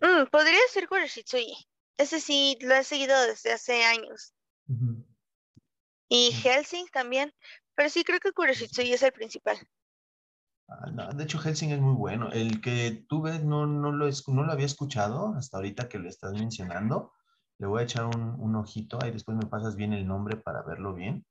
Mm, 0.00 0.26
podría 0.30 0.58
ser 0.70 0.88
Kuroshitsuji. 0.88 1.56
Ese 1.96 2.20
sí 2.20 2.58
lo 2.60 2.74
he 2.74 2.84
seguido 2.84 3.18
desde 3.22 3.52
hace 3.52 3.84
años. 3.84 4.34
Y 6.08 6.32
Helsing 6.32 6.86
también, 6.92 7.32
pero 7.74 7.88
sí 7.88 8.04
creo 8.04 8.20
que 8.20 8.32
Kuroshitsuji 8.32 8.92
es 8.92 9.02
el 9.02 9.12
principal. 9.12 9.56
Ah, 10.68 11.12
de 11.14 11.24
hecho, 11.24 11.38
Helsing 11.38 11.70
es 11.70 11.80
muy 11.80 11.94
bueno. 11.94 12.30
El 12.32 12.60
que 12.60 13.04
tú 13.08 13.22
ves 13.22 13.44
no, 13.44 13.66
no, 13.66 13.92
lo, 13.92 14.08
no 14.26 14.42
lo 14.42 14.52
había 14.52 14.66
escuchado 14.66 15.34
hasta 15.36 15.56
ahorita 15.56 15.88
que 15.88 15.98
lo 15.98 16.08
estás 16.08 16.32
mencionando. 16.32 17.12
Le 17.58 17.66
voy 17.66 17.80
a 17.80 17.84
echar 17.84 18.04
un, 18.04 18.56
ojito, 18.56 18.98
ahí 19.02 19.10
después 19.10 19.36
me 19.38 19.46
pasas 19.46 19.76
bien 19.76 19.92
el 19.92 20.06
nombre 20.06 20.36
para 20.36 20.62
verlo 20.62 20.92
bien. 20.92 21.24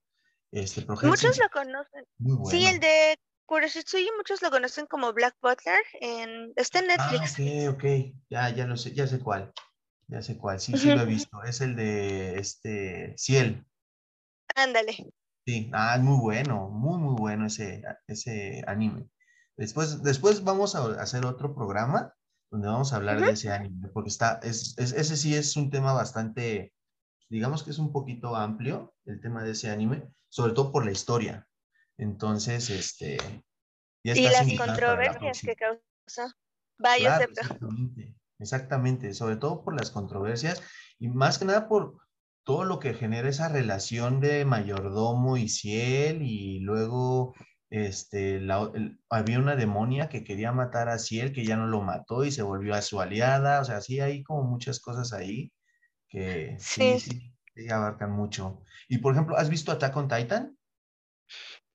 Este, 0.55 0.85
muchos 0.87 1.37
lo 1.37 1.49
conocen. 1.49 2.05
Sí, 2.49 2.65
el 2.65 2.79
de 2.79 3.19
Kuroshitsuji, 3.45 4.09
muchos 4.17 4.41
lo 4.41 4.49
conocen 4.49 4.85
como 4.87 5.11
Black 5.13 5.35
Butler. 5.41 5.81
En, 5.99 6.53
está 6.55 6.79
en 6.79 6.91
ah, 6.91 7.11
Netflix. 7.11 7.39
Ah, 7.39 7.71
ok, 7.71 7.75
ok. 7.75 8.15
Ya, 8.29 8.49
ya 8.49 8.65
lo 8.65 8.77
sé, 8.77 8.93
ya 8.93 9.05
sé 9.05 9.19
cuál. 9.19 9.51
Ya 10.07 10.21
sé 10.21 10.37
cuál. 10.37 10.59
Sí, 10.59 10.77
sí 10.77 10.93
lo 10.93 11.01
he 11.01 11.05
visto. 11.05 11.43
Es 11.43 11.61
el 11.61 11.75
de 11.75 12.39
este 12.39 13.13
Ciel. 13.17 13.65
Ándale. 14.55 15.11
Sí, 15.45 15.69
ah, 15.73 15.95
es 15.97 16.01
muy 16.01 16.19
bueno, 16.19 16.69
muy, 16.69 16.97
muy 16.99 17.15
bueno 17.15 17.47
ese, 17.47 17.83
ese 18.07 18.63
anime. 18.65 19.09
Después, 19.57 20.01
después 20.03 20.43
vamos 20.43 20.75
a 20.75 21.01
hacer 21.01 21.25
otro 21.25 21.53
programa 21.53 22.13
donde 22.49 22.67
vamos 22.67 22.93
a 22.93 22.95
hablar 22.95 23.19
de 23.19 23.31
ese 23.31 23.51
anime, 23.51 23.89
porque 23.89 24.09
está, 24.09 24.39
es, 24.41 24.75
ese 24.77 25.17
sí 25.17 25.35
es 25.35 25.57
un 25.57 25.69
tema 25.69 25.93
bastante, 25.93 26.73
digamos 27.29 27.63
que 27.63 27.71
es 27.71 27.79
un 27.79 27.91
poquito 27.91 28.35
amplio 28.35 28.95
el 29.05 29.21
tema 29.21 29.43
de 29.43 29.51
ese 29.51 29.69
anime, 29.69 30.07
sobre 30.29 30.53
todo 30.53 30.71
por 30.71 30.85
la 30.85 30.91
historia. 30.91 31.47
Entonces, 31.97 32.69
este... 32.69 33.17
Ya 34.03 34.15
y 34.15 34.23
las 34.23 34.47
controversias 34.57 35.41
que 35.41 35.55
causa. 35.55 36.35
Vaya, 36.77 37.17
exactamente, 37.17 38.15
exactamente, 38.37 39.13
sobre 39.13 39.37
todo 39.37 39.63
por 39.63 39.73
las 39.75 39.89
controversias 39.89 40.61
y 40.99 41.07
más 41.07 41.39
que 41.39 41.45
nada 41.45 41.67
por 41.67 41.97
todo 42.43 42.65
lo 42.65 42.79
que 42.79 42.93
genera 42.93 43.29
esa 43.29 43.47
relación 43.49 44.19
de 44.19 44.45
mayordomo 44.45 45.37
y 45.37 45.49
ciel 45.49 46.21
y 46.21 46.59
luego 46.59 47.33
este, 47.71 48.39
había 49.09 49.39
una 49.39 49.55
demonia 49.55 50.07
que 50.07 50.23
quería 50.23 50.51
matar 50.51 50.87
a 50.87 50.99
Ciel, 50.99 51.33
que 51.33 51.45
ya 51.45 51.57
no 51.57 51.67
lo 51.67 51.81
mató 51.81 52.23
y 52.23 52.31
se 52.31 52.43
volvió 52.43 52.75
a 52.75 52.81
su 52.81 53.01
aliada. 53.01 53.59
O 53.59 53.65
sea, 53.65 53.81
sí 53.81 53.99
hay 53.99 54.23
como 54.23 54.43
muchas 54.43 54.79
cosas 54.79 55.11
ahí 55.11 55.51
que 56.09 56.55
sí, 56.59 56.99
sí, 56.99 57.69
abarcan 57.69 58.11
mucho. 58.11 58.61
Y 58.87 58.99
por 58.99 59.13
ejemplo, 59.13 59.37
¿has 59.37 59.49
visto 59.49 59.71
Attack 59.71 59.95
on 59.95 60.07
Titan? 60.07 60.57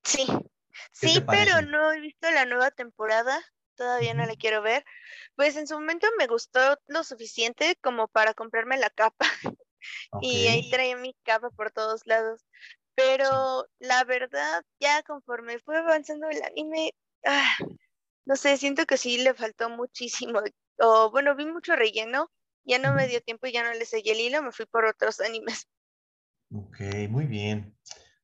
Sí, 0.03 0.25
sí, 0.91 1.23
pero 1.27 1.61
no 1.61 1.91
he 1.91 1.99
visto 1.99 2.29
la 2.31 2.45
nueva 2.45 2.71
temporada. 2.71 3.39
Todavía 3.75 4.13
no 4.13 4.25
la 4.25 4.35
quiero 4.35 4.61
ver. 4.61 4.85
Pues 5.35 5.55
en 5.55 5.67
su 5.67 5.75
momento 5.75 6.07
me 6.17 6.27
gustó 6.27 6.59
lo 6.87 7.03
suficiente 7.03 7.75
como 7.81 8.07
para 8.07 8.33
comprarme 8.33 8.77
la 8.77 8.89
capa. 8.89 9.25
Y 10.21 10.45
ahí 10.47 10.69
traía 10.69 10.95
mi 10.95 11.15
capa 11.23 11.49
por 11.49 11.71
todos 11.71 12.05
lados. 12.05 12.45
Pero 12.93 13.65
la 13.79 14.03
verdad, 14.03 14.63
ya 14.79 15.01
conforme 15.01 15.57
fue 15.57 15.77
avanzando 15.79 16.29
el 16.29 16.43
anime, 16.43 16.93
ah, 17.25 17.55
no 18.25 18.35
sé, 18.35 18.57
siento 18.57 18.85
que 18.85 18.97
sí 18.97 19.17
le 19.17 19.33
faltó 19.33 19.69
muchísimo. 19.69 20.39
O 20.79 21.09
bueno, 21.11 21.35
vi 21.35 21.45
mucho 21.45 21.75
relleno, 21.75 22.31
ya 22.63 22.79
no 22.79 22.93
me 22.93 23.07
dio 23.07 23.21
tiempo 23.21 23.47
y 23.47 23.51
ya 23.51 23.63
no 23.63 23.73
le 23.73 23.85
seguí 23.85 24.11
el 24.11 24.19
hilo, 24.19 24.41
me 24.41 24.51
fui 24.51 24.65
por 24.65 24.85
otros 24.85 25.19
animes. 25.19 25.67
Ok, 26.53 26.81
muy 27.09 27.25
bien, 27.25 27.77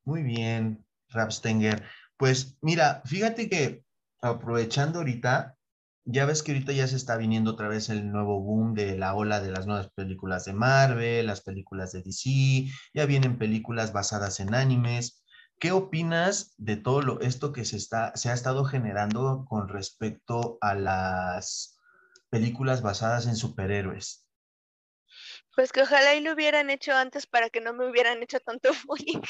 muy 0.03 0.21
bien, 0.21 0.85
Rapstenger. 1.09 1.83
Pues 2.17 2.57
mira, 2.61 3.01
fíjate 3.05 3.49
que 3.49 3.85
aprovechando 4.21 4.99
ahorita, 4.99 5.57
ya 6.03 6.25
ves 6.25 6.43
que 6.43 6.51
ahorita 6.51 6.71
ya 6.73 6.87
se 6.87 6.95
está 6.95 7.17
viniendo 7.17 7.51
otra 7.51 7.67
vez 7.67 7.89
el 7.89 8.11
nuevo 8.11 8.41
boom 8.41 8.73
de 8.73 8.97
la 8.97 9.13
ola 9.13 9.39
de 9.39 9.51
las 9.51 9.65
nuevas 9.65 9.89
películas 9.91 10.45
de 10.45 10.53
Marvel, 10.53 11.27
las 11.27 11.41
películas 11.41 11.91
de 11.91 12.01
DC, 12.01 12.67
ya 12.93 13.05
vienen 13.05 13.37
películas 13.37 13.93
basadas 13.93 14.39
en 14.39 14.55
animes. 14.55 15.23
¿Qué 15.59 15.71
opinas 15.71 16.53
de 16.57 16.77
todo 16.77 17.01
lo, 17.01 17.21
esto 17.21 17.51
que 17.51 17.65
se, 17.65 17.77
está, 17.77 18.15
se 18.15 18.29
ha 18.29 18.33
estado 18.33 18.63
generando 18.65 19.45
con 19.47 19.69
respecto 19.69 20.57
a 20.61 20.75
las 20.75 21.77
películas 22.29 22.81
basadas 22.81 23.25
en 23.25 23.35
superhéroes? 23.35 24.26
Pues 25.57 25.71
que 25.71 25.81
ojalá 25.81 26.13
y 26.13 26.19
lo 26.19 26.33
hubieran 26.33 26.69
hecho 26.69 26.93
antes 26.93 27.25
para 27.25 27.49
que 27.49 27.61
no 27.61 27.73
me 27.73 27.89
hubieran 27.89 28.21
hecho 28.21 28.39
tanto 28.39 28.69
bullying. 28.85 29.23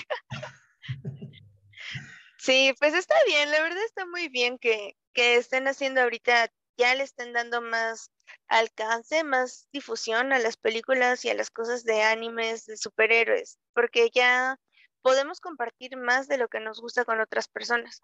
sí, 2.38 2.76
pues 2.82 2.94
está 2.94 3.16
bien, 3.26 3.50
la 3.50 3.62
verdad 3.62 3.82
está 3.86 4.06
muy 4.06 4.28
bien 4.28 4.58
que, 4.58 4.98
que 5.14 5.38
estén 5.38 5.70
haciendo 5.70 6.02
ahorita 6.02 6.52
ya 6.78 6.94
le 6.96 7.04
estén 7.04 7.32
dando 7.32 7.62
más 7.62 8.12
alcance, 8.50 9.24
más 9.24 9.70
difusión 9.72 10.34
a 10.34 10.40
las 10.40 10.58
películas 10.58 11.24
y 11.24 11.30
a 11.30 11.34
las 11.34 11.50
cosas 11.50 11.86
de 11.86 12.04
animes, 12.04 12.66
de 12.66 12.76
superhéroes, 12.76 13.58
porque 13.74 14.10
ya 14.14 14.60
podemos 15.02 15.40
compartir 15.40 15.96
más 15.96 16.28
de 16.28 16.40
lo 16.40 16.50
que 16.50 16.60
nos 16.60 16.82
gusta 16.82 17.06
con 17.06 17.22
otras 17.22 17.48
personas. 17.48 18.02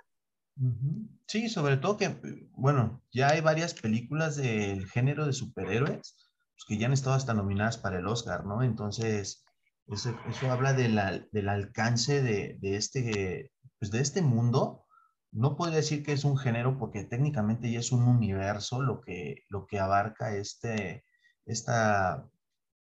Sí, 1.28 1.50
sobre 1.50 1.76
todo 1.76 1.98
que, 1.98 2.16
bueno, 2.52 3.04
ya 3.12 3.32
hay 3.32 3.42
varias 3.42 3.74
películas 3.74 4.38
del 4.38 4.90
género 4.90 5.26
de 5.26 5.34
superhéroes 5.34 6.24
que 6.66 6.78
ya 6.78 6.88
han 6.88 6.94
estado 6.94 7.16
hasta 7.16 7.34
nominadas 7.34 7.78
para 7.78 8.00
el 8.00 8.08
Oscar, 8.08 8.46
¿no? 8.46 8.64
Entonces, 8.64 9.46
eso, 9.88 10.16
habla 10.52 10.74
del 10.74 11.50
alcance 11.50 12.22
de, 12.22 12.58
de, 12.62 12.76
este, 12.78 13.52
pues 13.80 13.92
de 13.92 14.02
este 14.02 14.22
mundo. 14.22 14.86
No 15.32 15.56
podría 15.56 15.78
decir 15.78 16.04
que 16.04 16.14
es 16.14 16.26
un 16.26 16.38
género 16.38 16.78
porque 16.78 17.04
técnicamente 17.04 17.72
ya 17.72 17.80
es 17.80 17.92
un 17.92 18.04
universo 18.04 18.82
lo 18.82 19.02
que, 19.02 19.44
lo 19.50 19.66
que 19.66 19.80
abarca 19.80 20.36
este, 20.36 21.04
esta 21.46 22.30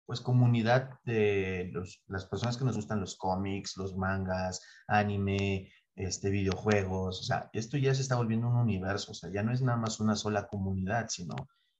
pues 0.05 0.19
comunidad 0.19 0.99
de 1.05 1.71
las 2.07 2.25
personas 2.25 2.57
que 2.57 2.65
nos 2.65 2.75
gustan 2.75 2.99
los 2.99 3.15
cómics, 3.15 3.77
los 3.77 3.95
mangas, 3.95 4.61
anime, 4.87 5.71
este, 5.95 6.29
videojuegos, 6.29 7.21
o 7.21 7.23
sea, 7.23 7.49
esto 7.53 7.77
ya 7.77 7.93
se 7.93 8.01
está 8.01 8.15
volviendo 8.15 8.47
un 8.47 8.57
universo, 8.57 9.11
o 9.11 9.15
sea, 9.15 9.29
ya 9.31 9.43
no 9.43 9.53
es 9.53 9.61
nada 9.61 9.77
más 9.77 9.99
una 9.99 10.15
sola 10.15 10.47
comunidad, 10.47 11.07
sino 11.09 11.35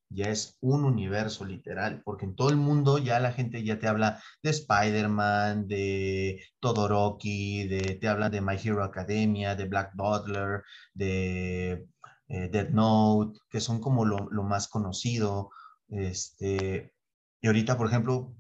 ya 0.10 0.26
es 0.30 0.58
un 0.62 0.86
universo 0.86 1.46
literal, 1.46 2.02
porque 2.04 2.26
en 2.26 2.36
todo 2.36 2.50
el 2.50 2.58
mundo 2.58 2.98
ya 2.98 3.20
la 3.20 3.32
gente 3.32 3.64
ya 3.64 3.80
te 3.80 3.88
habla 3.88 4.22
de 4.42 4.52
Spider-Man, 4.52 5.68
de 5.68 6.44
Todoroki, 6.60 7.68
de, 7.68 7.96
te 7.96 8.08
habla 8.08 8.30
de 8.30 8.42
My 8.42 8.56
Hero 8.56 8.84
Academia, 8.84 9.56
de 9.56 9.66
Black 9.66 9.92
Butler, 9.96 10.64
de 10.94 11.88
eh, 12.28 12.50
Dead 12.52 12.70
Note, 12.70 13.40
que 13.50 13.60
son 13.60 13.80
como 13.80 14.06
lo, 14.06 14.28
más 14.44 14.68
conocido. 14.68 15.50
Este, 15.90 16.94
y 17.42 17.48
ahorita, 17.48 17.78
por 17.78 17.88
ejemplo, 17.88 18.36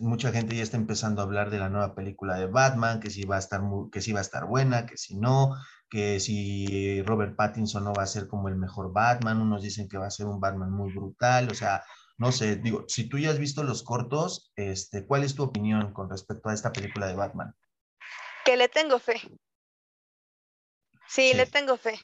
mucha 0.00 0.32
gente 0.32 0.56
ya 0.56 0.62
está 0.62 0.76
empezando 0.76 1.20
a 1.20 1.24
hablar 1.24 1.50
de 1.50 1.58
la 1.58 1.68
nueva 1.68 1.94
película 1.94 2.36
de 2.36 2.46
Batman, 2.46 3.00
que 3.00 3.10
si 3.10 3.24
va 3.24 3.36
a 3.36 3.40
estar, 3.40 3.60
que 3.90 4.00
si 4.00 4.12
va 4.12 4.20
a 4.20 4.22
estar 4.22 4.46
buena, 4.46 4.86
que 4.86 4.96
si 4.96 5.16
no, 5.16 5.56
que 5.88 6.20
si 6.20 7.02
Robert 7.02 7.36
Pattinson 7.36 7.84
no 7.84 7.92
va 7.92 8.02
a 8.02 8.06
ser 8.06 8.26
como 8.28 8.48
el 8.48 8.56
mejor 8.56 8.92
Batman, 8.92 9.40
unos 9.40 9.62
dicen 9.62 9.88
que 9.88 9.98
va 9.98 10.06
a 10.06 10.10
ser 10.10 10.26
un 10.26 10.40
Batman 10.40 10.72
muy 10.72 10.92
brutal, 10.92 11.50
o 11.50 11.54
sea, 11.54 11.82
no 12.16 12.30
sé, 12.32 12.56
digo, 12.56 12.84
si 12.88 13.08
tú 13.08 13.18
ya 13.18 13.30
has 13.30 13.38
visto 13.38 13.62
los 13.64 13.82
cortos, 13.82 14.52
este, 14.56 15.06
¿cuál 15.06 15.24
es 15.24 15.34
tu 15.34 15.42
opinión 15.42 15.92
con 15.92 16.08
respecto 16.08 16.48
a 16.48 16.54
esta 16.54 16.72
película 16.72 17.06
de 17.06 17.14
Batman? 17.14 17.54
Que 18.44 18.56
le 18.56 18.68
tengo 18.68 18.98
fe. 18.98 19.20
Sí, 21.08 21.32
le 21.34 21.46
tengo 21.46 21.76
fe. 21.76 21.98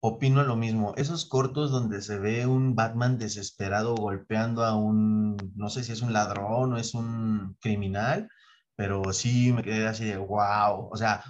Opino 0.00 0.42
lo 0.42 0.56
mismo. 0.56 0.92
Esos 0.96 1.26
cortos 1.26 1.70
donde 1.70 2.02
se 2.02 2.18
ve 2.18 2.46
un 2.46 2.74
Batman 2.74 3.18
desesperado 3.18 3.94
golpeando 3.94 4.64
a 4.64 4.76
un, 4.76 5.36
no 5.56 5.70
sé 5.70 5.82
si 5.82 5.92
es 5.92 6.02
un 6.02 6.12
ladrón 6.12 6.74
o 6.74 6.78
es 6.78 6.92
un 6.94 7.56
criminal, 7.60 8.28
pero 8.76 9.12
sí 9.12 9.52
me 9.52 9.62
quedé 9.62 9.86
así 9.86 10.04
de 10.04 10.18
wow. 10.18 10.90
O 10.92 10.96
sea, 10.96 11.24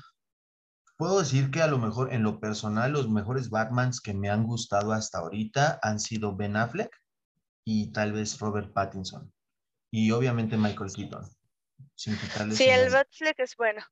puedo 0.96 1.18
decir 1.18 1.50
que 1.50 1.62
a 1.62 1.66
lo 1.66 1.78
mejor 1.78 2.12
en 2.12 2.22
lo 2.22 2.40
personal 2.40 2.92
los 2.92 3.09
mejores 3.09 3.50
Batmans 3.50 4.00
que 4.00 4.14
me 4.14 4.30
han 4.30 4.44
gustado 4.44 4.92
hasta 4.92 5.18
ahorita 5.18 5.78
han 5.83 6.00
sido 6.00 6.37
Ben 6.37 6.57
Affleck 6.57 6.90
y 7.64 7.92
tal 7.92 8.12
vez 8.12 8.38
Robert 8.38 8.72
Pattinson. 8.72 9.33
Y 9.90 10.11
obviamente 10.11 10.57
Michael 10.57 10.92
Keaton. 10.92 11.24
Sin 11.94 12.16
sí, 12.52 12.64
el 12.64 12.90
Batfleck 12.90 13.38
es 13.38 13.57
bueno. 13.57 13.83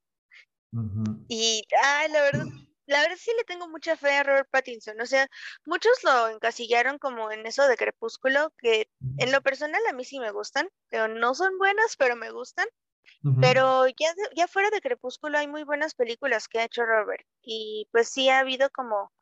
Y, 1.29 1.65
ay, 1.83 2.11
la 2.11 2.23
verdad, 2.23 2.47
la 2.87 3.01
verdad 3.01 3.17
sí 3.19 3.31
le 3.37 3.45
tengo 3.45 3.69
mucha 3.69 3.97
fe 3.97 4.11
a 4.17 4.23
Robert 4.23 4.49
Pattinson. 4.51 5.01
O 5.01 5.07
sea, 5.07 5.29
muchos 5.65 5.93
lo 6.03 6.29
encasillaron 6.29 6.99
como 6.99 7.31
en 7.31 7.47
eso 7.47 7.67
de 7.69 7.77
Crepúsculo, 7.77 8.53
que 8.59 8.88
en 9.19 9.33
lo 9.33 9.43
personal 9.43 9.81
a 9.88 9.93
mí 9.93 10.05
sí 10.05 10.19
me 10.19 10.33
gustan, 10.33 10.69
pero 10.88 11.09
no 11.09 11.35
son 11.35 11.59
buenas, 11.59 11.97
pero 11.97 12.17
me 12.17 12.31
gustan. 12.31 12.67
Pero 13.40 13.87
ya, 13.88 14.14
ya 14.35 14.48
fuera 14.48 14.70
de 14.70 14.81
Crepúsculo 14.81 15.38
hay 15.38 15.46
muy 15.46 15.64
buenas 15.64 15.94
películas 15.94 16.48
que 16.48 16.59
ha 16.59 16.64
hecho 16.64 16.85
Robert. 16.85 17.27
Y 17.42 17.88
pues 17.92 18.09
sí 18.09 18.29
ha 18.29 18.40
habido 18.40 18.70
como 18.70 19.12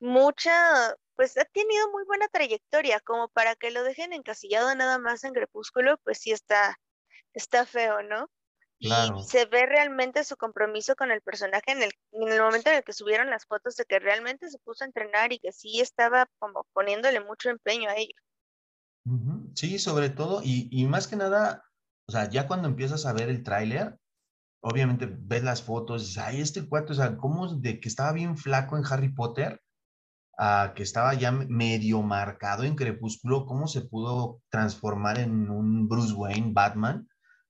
mucha, 0.00 0.94
pues 1.16 1.36
ha 1.36 1.44
tenido 1.44 1.90
muy 1.90 2.04
buena 2.04 2.28
trayectoria, 2.28 3.00
como 3.00 3.28
para 3.28 3.56
que 3.56 3.70
lo 3.70 3.82
dejen 3.82 4.12
encasillado 4.12 4.74
nada 4.74 4.98
más 4.98 5.24
en 5.24 5.34
Crepúsculo, 5.34 5.98
pues 6.04 6.18
sí 6.18 6.30
está, 6.30 6.78
está 7.32 7.66
feo, 7.66 8.02
¿no? 8.02 8.30
Y 8.80 8.92
se 9.26 9.46
ve 9.46 9.66
realmente 9.66 10.22
su 10.22 10.36
compromiso 10.36 10.94
con 10.94 11.10
el 11.10 11.20
personaje 11.20 11.72
en 11.72 11.82
el, 11.82 11.90
en 12.12 12.28
el 12.28 12.40
momento 12.40 12.70
en 12.70 12.76
el 12.76 12.84
que 12.84 12.92
subieron 12.92 13.28
las 13.28 13.44
fotos 13.44 13.74
de 13.74 13.84
que 13.84 13.98
realmente 13.98 14.48
se 14.48 14.58
puso 14.60 14.84
a 14.84 14.86
entrenar 14.86 15.32
y 15.32 15.40
que 15.40 15.50
sí 15.50 15.80
estaba 15.80 16.28
como 16.38 16.64
poniéndole 16.72 17.18
mucho 17.18 17.50
empeño 17.50 17.90
a 17.90 17.96
ello. 17.96 18.14
Sí, 19.54 19.80
sobre 19.80 20.10
todo, 20.10 20.42
y, 20.44 20.68
y 20.70 20.84
más 20.84 21.08
que 21.08 21.16
nada, 21.16 21.67
o 22.08 22.12
sea, 22.12 22.30
ya 22.30 22.46
cuando 22.46 22.68
empiezas 22.68 23.06
a 23.06 23.12
ver 23.12 23.28
el 23.28 23.42
tráiler, 23.42 23.98
obviamente 24.62 25.06
ves 25.06 25.44
las 25.44 25.62
fotos 25.62 26.02
dices, 26.02 26.18
ay, 26.18 26.40
este 26.40 26.68
cuarto, 26.68 26.92
o 26.92 26.96
sea, 26.96 27.16
¿cómo 27.18 27.48
de 27.54 27.80
que 27.80 27.88
estaba 27.88 28.12
bien 28.12 28.36
flaco 28.36 28.76
en 28.76 28.84
Harry 28.86 29.10
Potter? 29.14 29.60
que 30.74 30.82
estaba 30.84 31.14
ya 31.14 31.32
medio 31.32 32.00
marcado 32.02 32.62
en 32.64 32.76
Crepúsculo, 32.76 33.44
cómo 33.44 33.66
se 33.66 33.82
pudo 33.82 34.40
transformar 34.50 35.18
en 35.18 35.50
un 35.50 35.88
Bruce 35.88 36.14
Wayne, 36.14 36.52
Batman. 36.52 37.08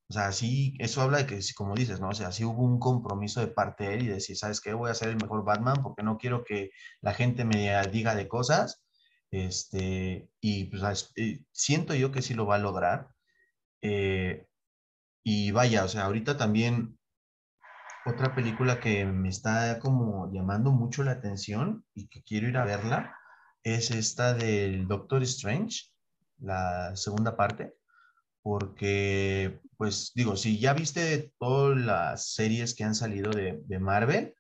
O 0.09 0.15
sea, 0.15 0.33
sí, 0.33 0.75
eso 0.79 1.03
habla 1.03 1.19
de 1.19 1.27
que, 1.27 1.39
como 1.55 1.75
dices, 1.75 2.01
¿no? 2.01 2.09
O 2.09 2.15
sea, 2.15 2.33
sí 2.33 2.45
hubo 2.45 2.65
un 2.65 2.79
compromiso 2.79 3.41
de 3.41 3.49
parte 3.49 3.85
de 3.85 3.95
él 3.95 4.03
y 4.05 4.07
decir, 4.07 4.39
¿sabes 4.39 4.61
qué? 4.63 4.73
Voy 4.73 4.91
a 4.91 4.95
ser 4.95 5.09
el 5.11 5.17
mejor 5.17 5.45
Batman 5.45 5.83
porque 5.83 6.03
no 6.03 6.17
quiero 6.17 6.45
que 6.45 6.71
la 7.03 7.13
gente 7.13 7.45
me 7.45 7.71
diga 7.89 8.15
de 8.15 8.27
cosas. 8.29 8.83
Este, 9.31 10.31
y 10.41 10.65
pues 10.67 11.13
eh, 11.17 11.41
siento 11.53 11.95
yo 11.95 12.11
que 12.11 12.23
sí 12.23 12.33
lo 12.35 12.47
va 12.47 12.57
a 12.57 12.59
lograr. 12.59 13.09
Eh, 13.83 14.47
y 15.25 15.51
vaya, 15.51 15.85
o 15.85 15.89
sea, 15.89 16.05
ahorita 16.05 16.37
también 16.37 16.99
otra 18.07 18.35
película 18.35 18.81
que 18.81 19.05
me 19.05 19.29
está 19.29 19.79
como 19.79 20.33
llamando 20.33 20.71
mucho 20.73 21.03
la 21.03 21.13
atención 21.13 21.85
y 21.95 22.09
que 22.09 22.23
quiero 22.23 22.49
ir 22.49 22.57
a 22.57 22.65
verla 22.65 23.15
es 23.63 23.91
esta 23.91 24.35
del 24.35 24.89
Doctor 24.89 25.23
Strange, 25.25 25.91
la 26.39 26.97
segunda 26.97 27.37
parte, 27.37 27.75
porque, 28.43 29.61
pues 29.77 30.13
digo, 30.15 30.37
si 30.37 30.59
ya 30.59 30.73
viste 30.73 31.35
todas 31.39 31.77
las 31.77 32.33
series 32.33 32.75
que 32.75 32.85
han 32.85 32.95
salido 32.95 33.31
de, 33.31 33.79
Marvel, 33.79 34.35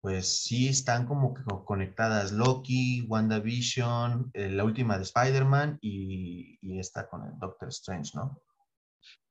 pues 0.00 0.42
sí 0.42 0.68
están 0.68 1.06
como 1.06 1.34
conectadas 1.66 2.32
Loki, 2.32 3.02
WandaVision, 3.08 4.30
eh, 4.32 4.48
la 4.48 4.64
última 4.64 4.96
de 4.96 5.02
Spider-Man 5.02 5.78
y, 5.82 6.58
y 6.62 6.78
esta 6.78 7.08
con 7.08 7.26
el 7.26 7.38
Doctor 7.38 7.68
Strange, 7.68 8.12
¿no? 8.14 8.40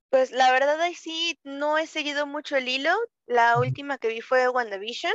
Pues 0.10 0.32
la 0.32 0.52
verdad 0.52 0.82
ahí 0.82 0.96
sí 0.96 1.40
no 1.44 1.78
he 1.78 1.86
seguido 1.86 2.26
mucho 2.26 2.58
el 2.58 2.68
hilo. 2.68 2.92
La 3.28 3.60
última 3.60 3.98
que 4.00 4.08
vi 4.08 4.22
fue 4.22 4.50
WandaVision. 4.50 5.14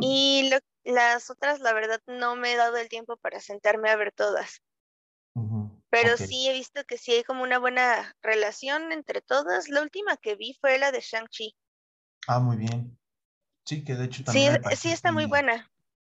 Y 0.00 0.50
las 0.84 1.30
otras, 1.30 1.60
la 1.60 1.72
verdad, 1.74 2.00
no 2.06 2.36
me 2.36 2.52
he 2.52 2.56
dado 2.56 2.76
el 2.76 2.88
tiempo 2.88 3.16
para 3.18 3.40
sentarme 3.40 3.90
a 3.90 3.96
ver 3.96 4.12
todas. 4.12 4.62
Pero 5.90 6.16
sí 6.16 6.48
he 6.48 6.52
visto 6.52 6.84
que 6.84 6.98
sí 6.98 7.12
hay 7.12 7.24
como 7.24 7.42
una 7.42 7.58
buena 7.58 8.14
relación 8.22 8.92
entre 8.92 9.20
todas. 9.20 9.68
La 9.68 9.82
última 9.82 10.16
que 10.16 10.34
vi 10.34 10.56
fue 10.60 10.78
la 10.78 10.92
de 10.92 11.00
Shang-Chi. 11.00 11.54
Ah, 12.26 12.40
muy 12.40 12.56
bien. 12.56 12.98
Sí, 13.64 13.84
que 13.84 13.94
de 13.94 14.06
hecho 14.06 14.24
también. 14.24 14.62
Sí, 14.70 14.76
sí 14.76 14.92
está 14.92 15.12
muy 15.12 15.26
buena. 15.26 15.70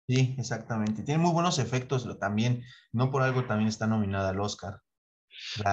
Sí, 0.07 0.35
exactamente. 0.37 1.03
Tiene 1.03 1.23
muy 1.23 1.31
buenos 1.31 1.59
efectos 1.59 2.07
también. 2.19 2.63
No 2.91 3.11
por 3.11 3.21
algo 3.21 3.45
también 3.45 3.69
está 3.69 3.87
nominada 3.87 4.29
al 4.29 4.41
Oscar. 4.41 4.81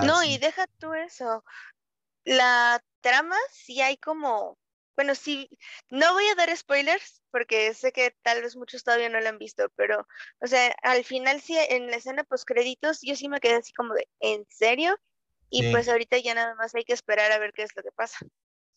no, 0.06 0.22
y 0.22 0.38
deja 0.38 0.66
tú 0.78 0.94
eso 0.94 1.44
la 2.24 2.82
trama 3.00 3.36
sí 3.52 3.80
hay 3.80 3.96
como, 3.96 4.58
bueno, 4.96 5.14
sí, 5.14 5.48
no 5.90 6.12
voy 6.12 6.24
a 6.26 6.34
dar 6.34 6.54
spoilers 6.56 7.22
porque 7.30 7.72
sé 7.74 7.92
que 7.92 8.14
tal 8.22 8.42
vez 8.42 8.56
muchos 8.56 8.84
todavía 8.84 9.08
no 9.08 9.20
lo 9.20 9.28
han 9.28 9.38
visto, 9.38 9.70
pero, 9.76 10.06
o 10.40 10.46
sea, 10.46 10.74
al 10.82 11.04
final 11.04 11.40
sí, 11.40 11.56
en 11.56 11.90
la 11.90 11.96
escena 11.96 12.24
post 12.24 12.44
créditos, 12.46 13.00
yo 13.02 13.16
sí 13.16 13.28
me 13.28 13.40
quedé 13.40 13.54
así 13.54 13.72
como 13.72 13.94
de, 13.94 14.08
¿en 14.20 14.44
serio? 14.48 14.98
Y 15.48 15.70
pues 15.72 15.88
ahorita 15.88 16.18
ya 16.18 16.34
nada 16.34 16.54
más 16.54 16.74
hay 16.74 16.84
que 16.84 16.92
esperar 16.92 17.32
a 17.32 17.38
ver 17.38 17.52
qué 17.52 17.62
es 17.62 17.74
lo 17.74 17.82
que 17.82 17.90
pasa. 17.90 18.18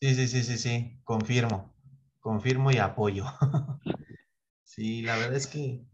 Sí, 0.02 0.16
sí, 0.16 0.28
sí, 0.28 0.44
sí, 0.44 0.58
sí, 0.58 1.00
confirmo, 1.04 1.74
confirmo 2.20 2.72
y 2.72 2.78
apoyo. 2.78 3.26
sí, 4.64 5.04
la 5.04 5.16
verdad 5.18 5.36
es 5.36 5.48
que 5.48 5.86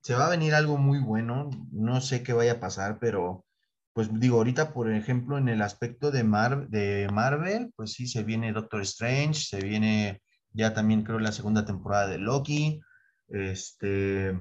se 0.00 0.14
va 0.14 0.26
a 0.26 0.30
venir 0.30 0.54
algo 0.54 0.78
muy 0.78 1.00
bueno, 1.00 1.50
no 1.70 2.00
sé 2.00 2.22
qué 2.22 2.32
vaya 2.32 2.52
a 2.52 2.60
pasar, 2.60 2.98
pero 2.98 3.44
pues 3.92 4.08
digo, 4.18 4.38
ahorita, 4.38 4.72
por 4.72 4.90
ejemplo, 4.90 5.38
en 5.38 5.48
el 5.48 5.62
aspecto 5.62 6.10
de, 6.10 6.24
Mar 6.24 6.68
de 6.68 7.08
Marvel, 7.12 7.72
pues 7.76 7.92
sí, 7.92 8.06
se 8.06 8.22
viene 8.22 8.52
Doctor 8.52 8.82
Strange, 8.82 9.34
se 9.34 9.60
viene 9.60 10.22
ya 10.52 10.74
también 10.74 11.02
creo 11.02 11.18
la 11.18 11.32
segunda 11.32 11.64
temporada 11.64 12.06
de 12.06 12.18
Loki, 12.18 12.80
este, 13.28 14.38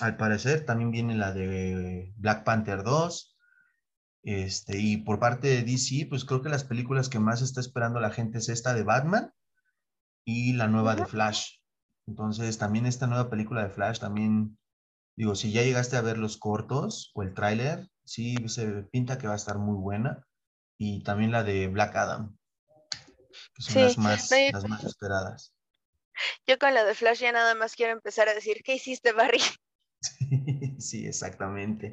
al 0.00 0.16
parecer 0.16 0.64
también 0.64 0.90
viene 0.90 1.16
la 1.16 1.32
de 1.32 2.12
Black 2.16 2.44
Panther 2.44 2.82
2, 2.82 3.36
este, 4.24 4.78
y 4.78 4.98
por 4.98 5.18
parte 5.18 5.48
de 5.48 5.62
DC, 5.62 6.06
pues 6.08 6.24
creo 6.24 6.42
que 6.42 6.48
las 6.48 6.64
películas 6.64 7.08
que 7.08 7.18
más 7.18 7.42
está 7.42 7.60
esperando 7.60 8.00
la 8.00 8.10
gente 8.10 8.38
es 8.38 8.48
esta 8.48 8.74
de 8.74 8.82
Batman 8.82 9.32
y 10.24 10.52
la 10.52 10.68
nueva 10.68 10.94
de 10.94 11.06
Flash. 11.06 11.58
Entonces, 12.06 12.58
también 12.58 12.86
esta 12.86 13.06
nueva 13.06 13.30
película 13.30 13.62
de 13.62 13.70
Flash, 13.70 14.00
también, 14.00 14.58
digo, 15.16 15.34
si 15.34 15.52
ya 15.52 15.62
llegaste 15.62 15.96
a 15.96 16.02
ver 16.02 16.18
los 16.18 16.36
cortos 16.36 17.10
o 17.14 17.22
el 17.22 17.34
tráiler, 17.34 17.88
sí 18.08 18.36
se 18.48 18.66
pinta 18.84 19.18
que 19.18 19.26
va 19.26 19.34
a 19.34 19.36
estar 19.36 19.58
muy 19.58 19.76
buena. 19.76 20.26
Y 20.78 21.02
también 21.02 21.32
la 21.32 21.42
de 21.42 21.66
Black 21.66 21.94
Adam, 21.96 22.36
que 23.54 23.62
son 23.62 23.82
las, 23.82 23.98
más, 23.98 24.30
las 24.30 24.68
más 24.68 24.84
esperadas. 24.84 25.52
Yo 26.46 26.58
con 26.58 26.72
la 26.74 26.84
de 26.84 26.94
Flash 26.94 27.20
ya 27.20 27.32
nada 27.32 27.54
más 27.54 27.74
quiero 27.74 27.92
empezar 27.92 28.28
a 28.28 28.34
decir, 28.34 28.62
¿qué 28.64 28.74
hiciste, 28.74 29.12
Barry? 29.12 29.40
Sí, 30.78 31.06
exactamente. 31.06 31.92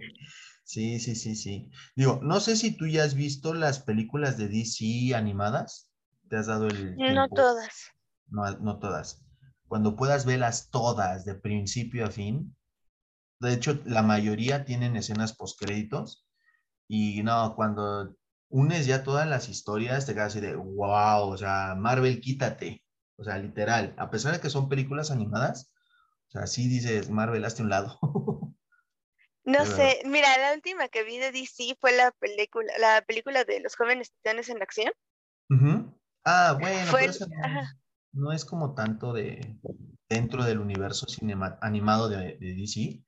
Sí, 0.63 0.99
sí, 0.99 1.15
sí, 1.15 1.35
sí. 1.35 1.71
Digo, 1.95 2.19
no 2.21 2.39
sé 2.39 2.55
si 2.55 2.77
tú 2.77 2.85
ya 2.85 3.03
has 3.03 3.15
visto 3.15 3.53
las 3.55 3.79
películas 3.79 4.37
de 4.37 4.47
DC 4.47 5.15
animadas. 5.15 5.89
¿Te 6.29 6.37
has 6.37 6.45
dado 6.45 6.67
el... 6.67 6.95
No 6.95 7.27
todas. 7.29 7.91
No, 8.27 8.49
no 8.59 8.77
todas. 8.77 9.25
Cuando 9.67 9.95
puedas 9.95 10.25
verlas 10.25 10.69
todas 10.69 11.25
de 11.25 11.33
principio 11.33 12.05
a 12.05 12.11
fin, 12.11 12.55
de 13.39 13.53
hecho, 13.53 13.81
la 13.85 14.01
mayoría 14.01 14.65
tienen 14.65 14.95
escenas 14.95 15.33
postcréditos. 15.33 16.27
Y 16.87 17.23
no, 17.23 17.55
cuando 17.55 18.15
unes 18.49 18.85
ya 18.85 19.03
todas 19.03 19.27
las 19.27 19.49
historias, 19.49 20.05
te 20.05 20.13
quedas 20.13 20.27
así 20.27 20.39
de 20.39 20.55
wow, 20.55 21.29
o 21.29 21.37
sea, 21.37 21.75
Marvel, 21.77 22.21
quítate. 22.21 22.83
O 23.17 23.23
sea, 23.23 23.37
literal, 23.37 23.93
a 23.97 24.09
pesar 24.09 24.33
de 24.33 24.39
que 24.39 24.49
son 24.49 24.69
películas 24.69 25.09
animadas, 25.09 25.71
o 26.27 26.31
sea, 26.31 26.47
sí 26.47 26.67
dices, 26.67 27.09
Marvel, 27.09 27.45
hazte 27.45 27.63
un 27.63 27.69
lado. 27.69 27.99
No 29.47 29.63
sé, 29.63 30.01
mira, 30.05 30.35
la 30.39 30.55
última 30.55 30.87
que 30.87 31.03
vi 31.03 31.19
de 31.19 31.31
DC 31.31 31.77
fue 31.79 31.95
la 31.95 32.09
película, 32.13 32.73
la 32.79 33.03
película 33.03 33.43
de 33.43 33.59
los 33.59 33.75
jóvenes 33.75 34.11
titanes 34.11 34.49
en 34.49 34.59
acción. 34.59 34.91
Ah, 36.23 36.57
bueno, 36.59 36.91
pero 36.91 37.13
no, 38.11 38.31
es 38.31 38.43
como 38.43 38.73
tanto 38.73 39.13
de 39.13 39.59
dentro 40.09 40.43
del 40.43 40.57
universo 40.57 41.05
cinema, 41.05 41.59
animado 41.61 42.09
de, 42.09 42.39
de 42.39 42.55
DC, 42.55 43.03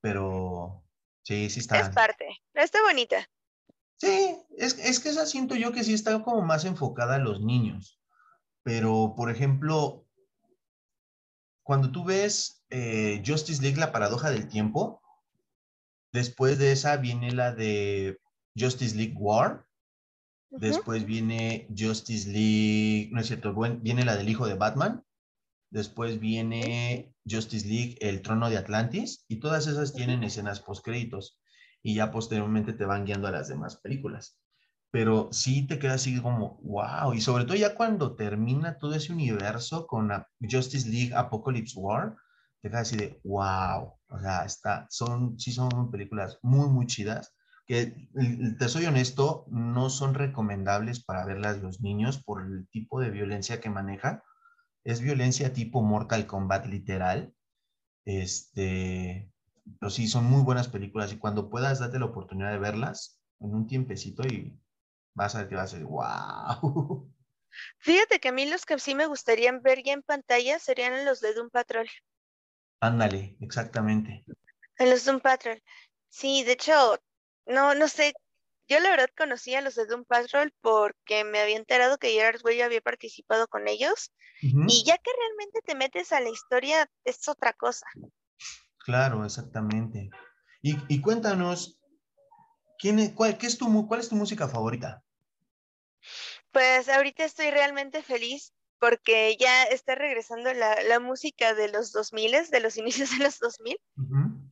pero 0.00 0.84
sí, 1.22 1.50
sí 1.50 1.60
está. 1.60 1.80
Es 1.80 1.90
parte, 1.90 2.26
está 2.54 2.82
bonita. 2.82 3.28
Sí, 3.96 4.36
es, 4.56 4.78
es 4.78 5.00
que 5.00 5.08
esa 5.08 5.26
siento 5.26 5.56
yo 5.56 5.72
que 5.72 5.84
sí 5.84 5.92
está 5.92 6.22
como 6.22 6.42
más 6.42 6.64
enfocada 6.64 7.16
a 7.16 7.20
los 7.20 7.40
niños. 7.40 8.00
Pero, 8.62 9.14
por 9.16 9.30
ejemplo, 9.30 10.06
cuando 11.62 11.90
tú 11.90 12.04
ves 12.04 12.64
eh, 12.70 13.22
Justice 13.26 13.62
League, 13.62 13.78
la 13.78 13.92
paradoja 13.92 14.30
del 14.30 14.48
tiempo, 14.48 15.02
después 16.12 16.58
de 16.58 16.72
esa 16.72 16.96
viene 16.96 17.32
la 17.32 17.52
de 17.52 18.18
Justice 18.56 18.96
League 18.96 19.14
War, 19.16 19.66
después 20.50 21.04
viene 21.04 21.66
Justice 21.76 22.28
League, 22.30 23.10
no 23.12 23.20
es 23.20 23.26
cierto, 23.26 23.54
viene 23.54 24.04
la 24.04 24.16
del 24.16 24.28
hijo 24.28 24.46
de 24.46 24.54
Batman, 24.54 25.04
después 25.70 26.20
viene 26.20 27.14
Justice 27.30 27.66
League, 27.66 27.96
el 28.00 28.22
trono 28.22 28.50
de 28.50 28.56
Atlantis, 28.56 29.24
y 29.28 29.40
todas 29.40 29.66
esas 29.66 29.92
tienen 29.92 30.24
escenas 30.24 30.60
post 30.60 30.84
créditos 30.84 31.40
y 31.82 31.94
ya 31.94 32.10
posteriormente 32.10 32.72
te 32.72 32.84
van 32.84 33.04
guiando 33.04 33.28
a 33.28 33.32
las 33.32 33.48
demás 33.48 33.76
películas. 33.76 34.38
Pero 34.90 35.28
sí 35.32 35.66
te 35.66 35.78
queda 35.78 35.94
así 35.94 36.20
como, 36.20 36.58
wow, 36.62 37.12
y 37.12 37.20
sobre 37.20 37.44
todo 37.44 37.56
ya 37.56 37.74
cuando 37.74 38.16
termina 38.16 38.78
todo 38.78 38.94
ese 38.94 39.12
universo 39.12 39.86
con 39.86 40.10
Justice 40.40 40.88
League 40.88 41.14
Apocalypse 41.14 41.78
War, 41.78 42.16
te 42.62 42.70
queda 42.70 42.80
así 42.80 42.96
de, 42.96 43.20
wow, 43.24 43.94
o 44.08 44.18
sea, 44.20 44.44
está, 44.44 44.86
son, 44.90 45.38
sí 45.38 45.52
son 45.52 45.90
películas 45.90 46.38
muy, 46.42 46.68
muy 46.68 46.86
chidas, 46.86 47.34
que 47.68 48.08
te 48.58 48.68
soy 48.68 48.86
honesto, 48.86 49.44
no 49.50 49.90
son 49.90 50.14
recomendables 50.14 51.04
para 51.04 51.26
verlas 51.26 51.60
los 51.60 51.82
niños 51.82 52.22
por 52.24 52.42
el 52.42 52.66
tipo 52.70 52.98
de 52.98 53.10
violencia 53.10 53.60
que 53.60 53.68
maneja. 53.68 54.24
Es 54.88 55.02
violencia 55.02 55.52
tipo 55.52 55.82
Mortal 55.82 56.26
Kombat 56.26 56.64
literal. 56.64 57.34
Este, 58.06 59.30
pero 59.78 59.90
sí, 59.90 60.08
son 60.08 60.24
muy 60.24 60.42
buenas 60.42 60.68
películas 60.68 61.12
y 61.12 61.18
cuando 61.18 61.50
puedas, 61.50 61.78
date 61.78 61.98
la 61.98 62.06
oportunidad 62.06 62.52
de 62.52 62.58
verlas 62.58 63.20
en 63.38 63.54
un 63.54 63.66
tiempecito 63.66 64.26
y 64.26 64.58
vas 65.14 65.34
a 65.34 65.40
ver 65.40 65.48
que 65.50 65.56
va 65.56 65.64
a 65.64 65.66
ser 65.66 65.84
wow. 65.84 67.12
Fíjate 67.80 68.18
que 68.18 68.28
a 68.28 68.32
mí 68.32 68.46
los 68.46 68.64
que 68.64 68.78
sí 68.78 68.94
me 68.94 69.04
gustaría 69.04 69.52
ver 69.60 69.82
ya 69.82 69.92
en 69.92 70.02
pantalla 70.02 70.58
serían 70.58 71.04
los 71.04 71.20
de 71.20 71.34
Doom 71.34 71.50
Patrol. 71.50 71.86
Ándale, 72.80 73.36
exactamente. 73.40 74.24
En 74.78 74.88
los 74.88 75.04
Doom 75.04 75.20
Patrol. 75.20 75.62
Sí, 76.08 76.44
de 76.44 76.52
hecho, 76.52 76.98
no, 77.44 77.74
no 77.74 77.88
sé. 77.88 78.14
Yo 78.68 78.80
la 78.80 78.90
verdad 78.90 79.08
conocía 79.16 79.60
a 79.60 79.62
los 79.62 79.74
de 79.76 79.86
Doom 79.86 80.04
Patrol 80.04 80.52
porque 80.60 81.24
me 81.24 81.40
había 81.40 81.56
enterado 81.56 81.96
que 81.98 82.10
Gerard 82.10 82.44
Way 82.44 82.60
había 82.60 82.80
participado 82.82 83.48
con 83.48 83.66
ellos. 83.66 84.12
Y 84.40 84.84
ya 84.84 84.96
que 84.98 85.10
realmente 85.18 85.62
te 85.64 85.74
metes 85.74 86.12
a 86.12 86.20
la 86.20 86.28
historia, 86.28 86.88
es 87.04 87.26
otra 87.28 87.52
cosa. 87.54 87.86
Claro, 88.78 89.24
exactamente. 89.24 90.10
Y, 90.60 91.00
cuéntanos, 91.00 91.80
¿quién 92.78 92.98
es, 92.98 93.12
cuál, 93.12 93.38
qué 93.38 93.46
es 93.46 93.58
tu, 93.58 93.86
¿cuál 93.88 94.00
es 94.00 94.08
tu 94.08 94.16
música 94.16 94.48
favorita? 94.48 95.02
Pues 96.52 96.88
ahorita 96.88 97.24
estoy 97.24 97.50
realmente 97.50 98.02
feliz 98.02 98.52
porque 98.78 99.36
ya 99.38 99.64
está 99.64 99.94
regresando 99.94 100.52
la, 100.52 101.00
música 101.00 101.54
de 101.54 101.68
los 101.68 101.92
2000, 101.92 102.50
de 102.50 102.60
los 102.60 102.76
inicios 102.76 103.10
de 103.16 103.24
los 103.24 103.38
2000. 103.38 103.76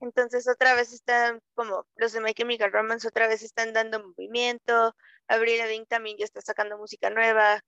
Entonces 0.07 0.49
otra 0.49 0.75
vez 0.75 0.93
están 0.93 1.41
como 1.55 1.85
los 1.97 2.13
de 2.13 2.21
My 2.21 2.33
Chemical 2.33 2.73
Romance, 2.73 3.09
otra 3.09 3.27
vez 3.27 3.43
están 3.43 3.73
dando 3.73 4.03
movimiento. 4.03 4.95
Avril 5.29 5.59
Lavigne 5.59 5.87
también 5.87 6.17
ya 6.17 6.25
está 6.25 6.41
sacando 6.41 6.79
música 6.79 7.11
nueva. 7.11 7.61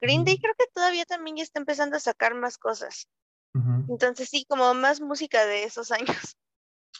Green 0.00 0.24
Day 0.24 0.38
creo 0.38 0.54
que 0.58 0.66
todavía 0.74 1.04
también 1.04 1.36
ya 1.36 1.44
está 1.44 1.60
empezando 1.60 1.96
a 1.96 2.00
sacar 2.00 2.34
más 2.34 2.58
cosas. 2.58 3.08
Entonces 3.88 4.28
sí, 4.28 4.44
como 4.48 4.74
más 4.74 5.00
música 5.00 5.46
de 5.46 5.64
esos 5.64 5.90
años. 5.90 6.08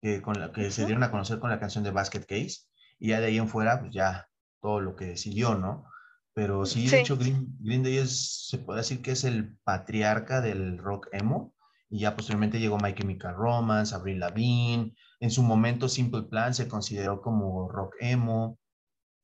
que, 0.00 0.20
con 0.22 0.40
la, 0.40 0.50
que 0.50 0.72
se 0.72 0.86
dieron 0.86 1.04
a 1.04 1.12
conocer 1.12 1.38
con 1.38 1.50
la 1.50 1.60
canción 1.60 1.84
de 1.84 1.92
Basket 1.92 2.26
Case, 2.26 2.62
y 2.98 3.10
ya 3.10 3.20
de 3.20 3.26
ahí 3.26 3.38
en 3.38 3.46
fuera, 3.46 3.78
pues 3.78 3.92
ya 3.92 4.26
todo 4.60 4.80
lo 4.80 4.96
que 4.96 5.16
siguió, 5.16 5.54
¿no? 5.54 5.86
Pero 6.34 6.66
sí, 6.66 6.88
de 6.88 7.02
hecho, 7.02 7.16
Green, 7.16 7.84
Day 7.84 7.98
es, 7.98 8.48
se 8.48 8.58
puede 8.58 8.80
decir 8.80 9.02
que 9.02 9.12
es 9.12 9.22
el 9.22 9.56
patriarca 9.58 10.40
del 10.40 10.78
rock 10.78 11.06
emo. 11.12 11.54
Y 11.90 12.00
ya 12.00 12.16
posteriormente 12.16 12.58
llegó 12.58 12.78
My 12.78 12.94
Chemical 12.94 13.36
Romance, 13.36 13.94
Avril 13.94 14.18
Lavigne. 14.18 14.96
En 15.20 15.30
su 15.30 15.42
momento, 15.42 15.88
Simple 15.88 16.22
Plan 16.22 16.54
se 16.54 16.66
consideró 16.66 17.20
como 17.20 17.68
rock 17.68 17.94
emo. 18.00 18.58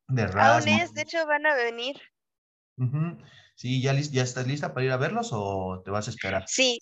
De 0.09 0.23
Aún 0.23 0.69
es, 0.69 0.95
de 0.95 1.03
hecho, 1.03 1.27
van 1.27 1.47
a 1.47 1.55
venir. 1.55 1.97
Sí, 3.55 3.83
¿ya, 3.83 3.93
¿ya 3.93 4.23
estás 4.23 4.47
lista 4.47 4.73
para 4.73 4.87
ir 4.87 4.93
a 4.93 4.97
verlos 4.97 5.31
o 5.33 5.83
te 5.85 5.91
vas 5.91 6.07
a 6.07 6.11
esperar? 6.11 6.45
Sí, 6.47 6.79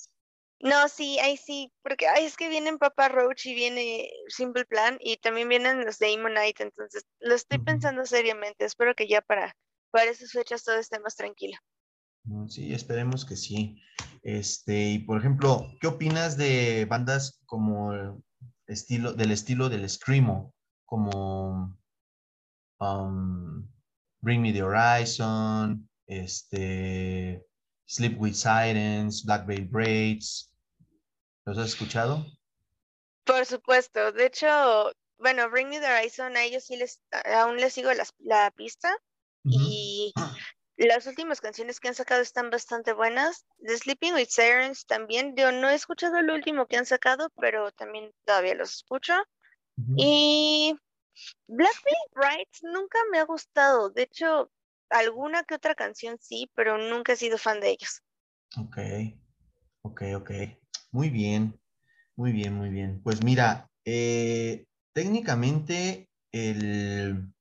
no, 0.61 0.89
sí, 0.89 1.19
ahí 1.19 1.37
sí, 1.37 1.73
porque 1.83 2.07
ay, 2.07 2.25
es 2.25 2.37
que 2.37 2.49
vienen 2.49 2.79
Papa 2.79 3.09
Roach 3.09 3.47
y 3.47 3.55
viene 3.55 4.11
Simple 4.29 4.65
Plan 4.65 4.99
y 5.01 5.17
también 5.17 5.49
vienen 5.49 5.85
los 5.85 5.99
de 5.99 6.17
Night, 6.17 6.61
entonces 6.61 7.05
lo 7.21 7.35
estoy 7.35 7.59
pensando 7.59 8.05
seriamente, 8.07 8.65
espero 8.65 8.95
que 8.95 9.09
ya 9.09 9.21
para 9.21 9.55
para 9.91 10.11
esas 10.11 10.33
fechas 10.33 10.63
todo 10.63 10.77
esté 10.77 11.01
más 11.01 11.17
tranquilo. 11.17 11.57
Mm, 12.25 12.49
sí, 12.49 12.75
esperemos 12.75 13.25
que 13.25 13.37
sí. 13.37 13.81
Este, 14.23 14.91
y 14.91 14.99
por 14.99 15.19
ejemplo, 15.19 15.67
¿qué 15.81 15.87
opinas 15.87 16.37
de 16.37 16.85
bandas 16.85 17.41
como 17.47 18.23
estilo, 18.67 19.15
del 19.15 19.31
estilo 19.31 19.71
del 19.71 19.89
Screamo? 19.89 20.53
Como 20.85 21.79
um, 22.81 23.69
Bring 24.23 24.43
Me 24.43 24.53
the 24.53 24.63
Horizon, 24.63 25.89
este, 26.07 27.43
Sleep 27.87 28.19
with 28.19 28.35
Sirens, 28.35 29.25
Black 29.25 29.47
Veil 29.47 29.67
Braids. 29.67 30.53
¿Los 31.45 31.59
has 31.59 31.69
escuchado? 31.69 32.27
Por 33.25 33.47
supuesto. 33.47 34.13
De 34.13 34.27
hecho, 34.27 34.93
bueno, 35.19 35.49
Bring 35.51 35.69
Me 35.69 35.81
the 35.81 35.87
Horizon, 35.87 36.37
a 36.37 36.43
ellos 36.43 36.65
sí 36.65 36.77
les, 36.77 37.01
aún 37.25 37.57
les 37.57 37.73
sigo 37.73 37.91
la 38.19 38.51
pista. 38.51 38.97
Y 39.49 40.13
las 40.77 41.07
últimas 41.07 41.41
canciones 41.41 41.79
que 41.79 41.89
han 41.89 41.95
sacado 41.95 42.21
están 42.21 42.51
bastante 42.51 42.93
buenas. 42.93 43.47
The 43.61 43.79
Sleeping 43.79 44.15
with 44.15 44.29
Sirens 44.29 44.87
también. 44.87 45.35
Yo 45.37 45.53
no 45.53 45.71
he 45.71 45.75
escuchado 45.75 46.21
lo 46.23 46.35
último 46.35 46.67
que 46.67 46.77
han 46.77 46.87
sacado, 46.87 47.31
pero 47.37 47.71
también 47.71 48.13
todavía 48.25 48.55
los 48.55 48.75
escucho. 48.75 49.15
Y 49.97 50.75
Black 51.47 51.83
Bright 52.15 52.49
nunca 52.63 52.99
me 53.11 53.19
ha 53.19 53.25
gustado. 53.25 53.91
De 53.91 54.03
hecho, 54.03 54.51
alguna 54.91 55.45
que 55.45 55.55
otra 55.55 55.75
canción 55.75 56.19
sí, 56.21 56.51
pero 56.55 56.79
nunca 56.79 57.13
he 57.13 57.17
sido 57.17 57.39
fan 57.39 57.61
de 57.61 57.71
ellos. 57.71 58.03
Ok, 58.57 58.79
ok, 59.83 60.03
ok. 60.17 60.31
Muy 60.93 61.11
bien, 61.11 61.61
muy 62.17 62.33
bien, 62.33 62.55
muy 62.55 62.71
bien. 62.71 63.03
Pues 63.03 63.23
mira, 63.23 63.71
eh, 63.85 64.67
técnicamente 64.93 66.09
el, 66.33 67.33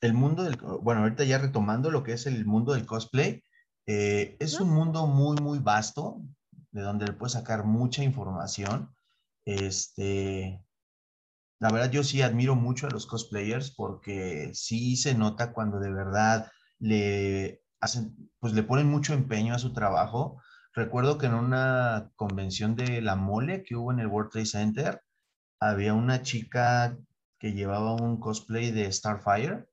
el 0.00 0.14
mundo 0.14 0.44
del, 0.44 0.56
bueno, 0.56 1.02
ahorita 1.02 1.24
ya 1.24 1.38
retomando 1.38 1.90
lo 1.90 2.02
que 2.02 2.12
es 2.12 2.26
el 2.26 2.44
mundo 2.44 2.72
del 2.74 2.86
cosplay, 2.86 3.42
eh, 3.86 4.36
es 4.40 4.60
un 4.60 4.70
mundo 4.70 5.06
muy, 5.06 5.36
muy 5.36 5.58
vasto, 5.58 6.20
de 6.72 6.82
donde 6.82 7.06
le 7.06 7.12
puedes 7.12 7.34
sacar 7.34 7.64
mucha 7.64 8.02
información. 8.02 8.94
Este, 9.44 10.65
la 11.58 11.70
verdad, 11.70 11.90
yo 11.90 12.04
sí 12.04 12.22
admiro 12.22 12.54
mucho 12.54 12.86
a 12.86 12.90
los 12.90 13.06
cosplayers 13.06 13.70
porque 13.70 14.50
sí 14.52 14.96
se 14.96 15.14
nota 15.14 15.52
cuando 15.52 15.78
de 15.80 15.90
verdad 15.92 16.50
le 16.78 17.62
hacen, 17.80 18.30
pues 18.40 18.52
le 18.52 18.62
ponen 18.62 18.88
mucho 18.88 19.14
empeño 19.14 19.54
a 19.54 19.58
su 19.58 19.72
trabajo. 19.72 20.40
Recuerdo 20.74 21.16
que 21.16 21.26
en 21.26 21.34
una 21.34 22.12
convención 22.16 22.76
de 22.76 23.00
la 23.00 23.16
mole 23.16 23.62
que 23.62 23.76
hubo 23.76 23.92
en 23.92 24.00
el 24.00 24.08
World 24.08 24.30
Trade 24.30 24.46
Center, 24.46 25.02
había 25.60 25.94
una 25.94 26.22
chica 26.22 26.98
que 27.38 27.52
llevaba 27.52 27.94
un 27.94 28.20
cosplay 28.20 28.70
de 28.70 28.92
Starfire 28.92 29.66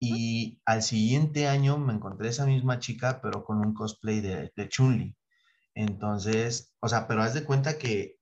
y 0.00 0.60
al 0.64 0.82
siguiente 0.82 1.46
año 1.46 1.78
me 1.78 1.92
encontré 1.92 2.28
esa 2.28 2.44
misma 2.44 2.80
chica, 2.80 3.20
pero 3.22 3.44
con 3.44 3.58
un 3.64 3.72
cosplay 3.72 4.20
de, 4.20 4.52
de 4.56 4.68
Chun-Li. 4.68 5.16
Entonces, 5.74 6.74
o 6.80 6.88
sea, 6.88 7.06
pero 7.06 7.22
haz 7.22 7.34
de 7.34 7.44
cuenta 7.44 7.78
que 7.78 8.18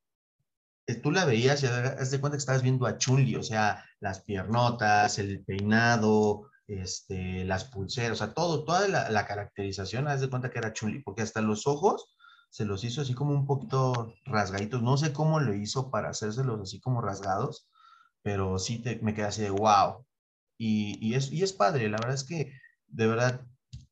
tú 0.95 1.11
la 1.11 1.25
veías 1.25 1.63
y 1.63 1.67
haz 1.67 2.11
de 2.11 2.21
cuenta 2.21 2.37
que 2.37 2.41
estabas 2.41 2.63
viendo 2.63 2.87
a 2.87 2.99
Chun-Li, 2.99 3.37
o 3.37 3.43
sea, 3.43 3.85
las 4.01 4.21
piernotas, 4.21 5.19
el 5.19 5.45
peinado, 5.45 6.51
este, 6.67 7.45
las 7.45 7.65
pulseras, 7.65 8.13
o 8.13 8.25
sea, 8.25 8.35
todo, 8.35 8.65
toda 8.65 8.87
la, 8.89 9.27
caracterización, 9.27 10.09
haz 10.09 10.21
de 10.21 10.31
cuenta 10.31 10.51
que 10.51 10.59
era 10.59 10.73
Chun-Li, 10.73 11.03
porque 11.03 11.23
hasta 11.23 11.43
los 11.43 11.67
ojos 11.67 12.15
se 12.51 12.65
los 12.65 12.85
hizo 12.85 13.01
así 13.03 13.15
como 13.15 13.33
un 13.33 13.47
poquito 13.47 14.15
rasgaditos. 14.25 14.83
No 14.83 14.97
sé 14.97 15.13
cómo 15.13 15.41
lo 15.41 15.55
hizo 15.55 15.91
para 15.91 16.11
hacérselos 16.11 16.61
así 16.61 16.81
como 16.81 17.01
rasgados, 17.01 17.69
pero 18.23 18.59
sí 18.59 18.79
te, 18.79 19.01
me 19.03 19.15
quedé 19.15 19.27
así 19.27 19.43
de 19.43 19.51
wow. 19.51 20.07
Y, 20.59 21.15
es, 21.15 21.33
y 21.33 21.43
es 21.43 21.53
padre, 21.53 21.89
la 21.89 21.97
verdad 21.99 22.15
es 22.15 22.25
que 22.25 22.53
de 22.87 23.07
verdad 23.07 23.47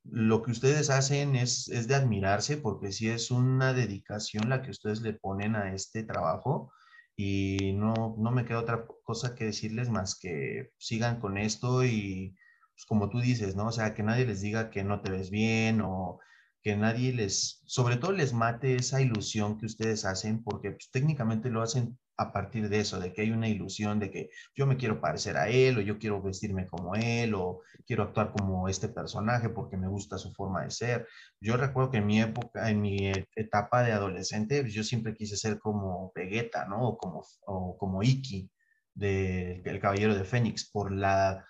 lo 0.05 0.43
que 0.43 0.51
ustedes 0.51 0.91
hacen 0.91 1.35
es, 1.35 1.69
es 1.69 1.89
de 1.89 1.95
admirarse 1.95 2.59
porque 2.59 2.93
sí 2.93 3.09
es 3.09 3.31
una 3.31 3.73
dedicación 3.73 4.51
la 4.51 4.63
que 4.63 4.71
ustedes 4.71 5.01
le 5.01 5.15
ponen 5.15 5.57
a 5.57 5.73
este 5.75 6.03
trabajo 6.03 6.73
y 7.21 7.73
no, 7.75 8.15
no 8.17 8.31
me 8.31 8.45
queda 8.45 8.61
otra 8.61 8.87
cosa 9.03 9.35
que 9.35 9.47
decirles 9.47 9.91
más 9.91 10.17
que 10.17 10.71
sigan 10.79 11.19
con 11.21 11.37
esto 11.37 11.85
y 11.85 12.37
pues, 12.75 12.87
como 12.87 13.11
tú 13.11 13.21
dices, 13.21 13.57
¿no? 13.57 13.67
O 13.67 13.73
sea, 13.73 13.93
que 13.93 14.05
nadie 14.05 14.25
les 14.25 14.41
diga 14.41 14.71
que 14.71 14.85
no 14.85 15.03
te 15.03 15.11
ves 15.11 15.29
bien 15.31 15.81
o 15.83 16.21
que 16.63 16.77
nadie 16.77 17.13
les, 17.13 17.61
sobre 17.67 17.97
todo 17.97 18.13
les 18.13 18.33
mate 18.33 18.77
esa 18.77 19.01
ilusión 19.01 19.59
que 19.59 19.67
ustedes 19.67 20.05
hacen, 20.05 20.45
porque 20.45 20.71
pues, 20.73 20.91
técnicamente 20.93 21.51
lo 21.51 21.63
hacen 21.63 21.99
a 22.19 22.33
partir 22.33 22.69
de 22.69 22.81
eso, 22.81 22.99
de 22.99 23.13
que 23.13 23.23
hay 23.23 23.31
una 23.31 23.49
ilusión 23.49 24.01
de 24.01 24.11
que 24.11 24.31
yo 24.55 24.67
me 24.67 24.77
quiero 24.77 25.01
parecer 25.01 25.37
a 25.37 25.49
él 25.49 25.79
o 25.79 25.81
yo 25.81 25.99
quiero 25.99 26.21
vestirme 26.21 26.67
como 26.67 26.97
él 26.97 27.33
o 27.35 27.61
quiero 27.87 28.03
actuar 28.03 28.33
como 28.33 28.69
este 28.69 28.89
personaje 28.89 29.49
porque 29.49 29.77
me 29.77 29.87
gusta 29.89 30.19
su 30.19 30.33
forma 30.33 30.65
de 30.65 30.73
ser. 30.73 31.09
Yo 31.41 31.57
recuerdo 31.57 31.93
que 31.93 31.99
en 31.99 32.07
mi 32.07 32.21
época, 32.21 32.71
en 32.71 32.81
mi 32.81 33.13
etapa 33.37 33.85
de 33.85 33.93
adolescente, 33.93 34.69
yo 34.69 34.83
siempre 34.83 35.15
quise 35.15 35.37
ser 35.37 35.61
como 35.61 36.11
Vegeta, 36.15 36.67
¿no? 36.67 36.89
O 36.89 36.99
como, 36.99 37.25
o 37.47 37.79
como 37.79 38.03
Iki 38.03 38.51
del 38.95 39.63
de, 39.63 39.81
Caballero 39.81 40.17
de 40.17 40.25
Fénix 40.25 40.69
por 40.69 40.93
la 40.93 41.47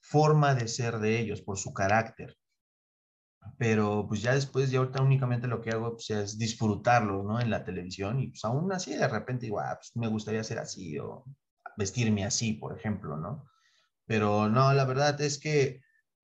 forma 0.00 0.54
de 0.54 0.66
ser 0.66 0.98
de 0.98 1.20
ellos, 1.20 1.42
por 1.42 1.58
su 1.58 1.74
carácter 1.74 2.38
pero 3.58 4.06
pues 4.08 4.22
ya 4.22 4.34
después, 4.34 4.70
ya 4.70 4.80
ahorita 4.80 5.02
únicamente 5.02 5.46
lo 5.46 5.60
que 5.60 5.70
hago 5.70 5.92
pues, 5.92 6.10
es 6.10 6.38
disfrutarlo, 6.38 7.22
¿no? 7.22 7.40
En 7.40 7.50
la 7.50 7.64
televisión 7.64 8.20
y 8.20 8.28
pues 8.28 8.44
aún 8.44 8.72
así 8.72 8.94
de 8.94 9.08
repente 9.08 9.46
igual, 9.46 9.66
ah, 9.68 9.76
pues 9.76 9.92
me 9.96 10.08
gustaría 10.08 10.44
ser 10.44 10.58
así 10.58 10.98
o 10.98 11.24
vestirme 11.76 12.24
así, 12.24 12.54
por 12.54 12.76
ejemplo, 12.76 13.16
¿no? 13.16 13.44
Pero 14.06 14.48
no, 14.48 14.72
la 14.72 14.84
verdad 14.84 15.20
es 15.20 15.38
que 15.38 15.80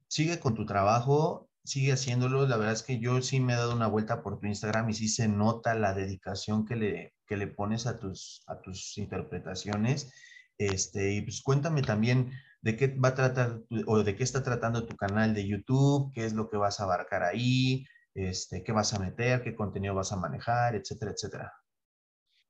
sigue 0.09 0.41
con 0.41 0.55
tu 0.55 0.67
trabajo, 0.67 1.49
sigue 1.65 1.93
haciéndolo. 1.93 2.47
La 2.47 2.57
verdad 2.57 2.75
es 2.75 2.83
que 2.83 2.99
yo 2.99 3.23
sí 3.23 3.41
me 3.41 3.53
he 3.53 3.57
dado 3.57 3.75
una 3.75 3.87
vuelta 3.87 4.23
por 4.23 4.41
tu 4.41 4.47
Instagram 4.47 4.91
y 4.91 4.95
sí 4.95 5.09
se 5.09 5.29
nota 5.29 5.75
la 5.75 5.95
dedicación 5.95 6.65
que 6.65 6.77
le, 6.77 7.15
que 7.27 7.37
le 7.37 7.47
pones 7.47 7.87
a 7.87 7.99
tus, 7.99 8.43
a 8.47 8.61
tus 8.61 8.97
interpretaciones. 8.99 10.13
Este, 10.57 11.13
y 11.13 11.23
pues 11.23 11.43
cuéntame 11.43 11.83
también, 11.83 12.33
de 12.61 12.77
qué 12.77 12.89
va 12.89 13.09
a 13.09 13.15
tratar 13.15 13.61
o 13.87 14.03
de 14.03 14.17
qué 14.17 14.25
está 14.25 14.43
tratando 14.43 14.87
tu 14.87 14.97
canal 14.97 15.35
de 15.35 15.47
YouTube, 15.47 16.13
qué 16.15 16.25
es 16.25 16.33
lo 16.33 16.51
que 16.51 16.57
vas 16.57 16.81
a 16.81 16.85
abarcar 16.85 17.23
ahí, 17.23 17.87
este, 18.15 18.63
qué 18.65 18.73
vas 18.73 18.93
a 18.95 18.99
meter, 18.99 19.43
qué 19.43 19.55
contenido 19.55 19.95
vas 19.95 20.13
a 20.13 20.17
manejar, 20.17 20.75
etcétera, 20.75 21.13
etcétera. 21.13 21.53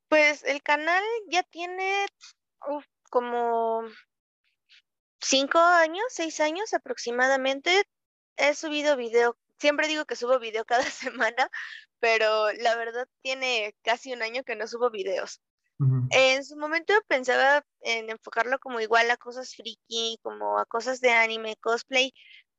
Pues 0.08 0.42
el 0.44 0.62
canal 0.62 1.02
ya 1.30 1.42
tiene 1.42 2.06
como 3.10 3.82
cinco 5.20 5.58
años, 5.58 6.04
seis 6.08 6.40
años 6.40 6.72
aproximadamente. 6.72 7.84
He 8.36 8.54
subido 8.54 8.96
video, 8.96 9.36
siempre 9.58 9.88
digo 9.88 10.04
que 10.06 10.16
subo 10.16 10.38
video 10.38 10.64
cada 10.66 10.84
semana, 10.84 11.50
pero 12.00 12.52
la 12.52 12.76
verdad 12.76 13.06
tiene 13.22 13.74
casi 13.82 14.12
un 14.12 14.22
año 14.22 14.44
que 14.44 14.56
no 14.56 14.66
subo 14.66 14.90
videos. 14.90 15.42
En 16.10 16.44
su 16.44 16.56
momento 16.56 16.92
pensaba 17.06 17.64
en 17.82 18.10
enfocarlo 18.10 18.58
como 18.58 18.80
igual 18.80 19.10
a 19.10 19.16
cosas 19.16 19.54
friki, 19.54 20.18
como 20.22 20.58
a 20.58 20.66
cosas 20.66 21.00
de 21.00 21.10
anime, 21.10 21.56
cosplay, 21.60 22.12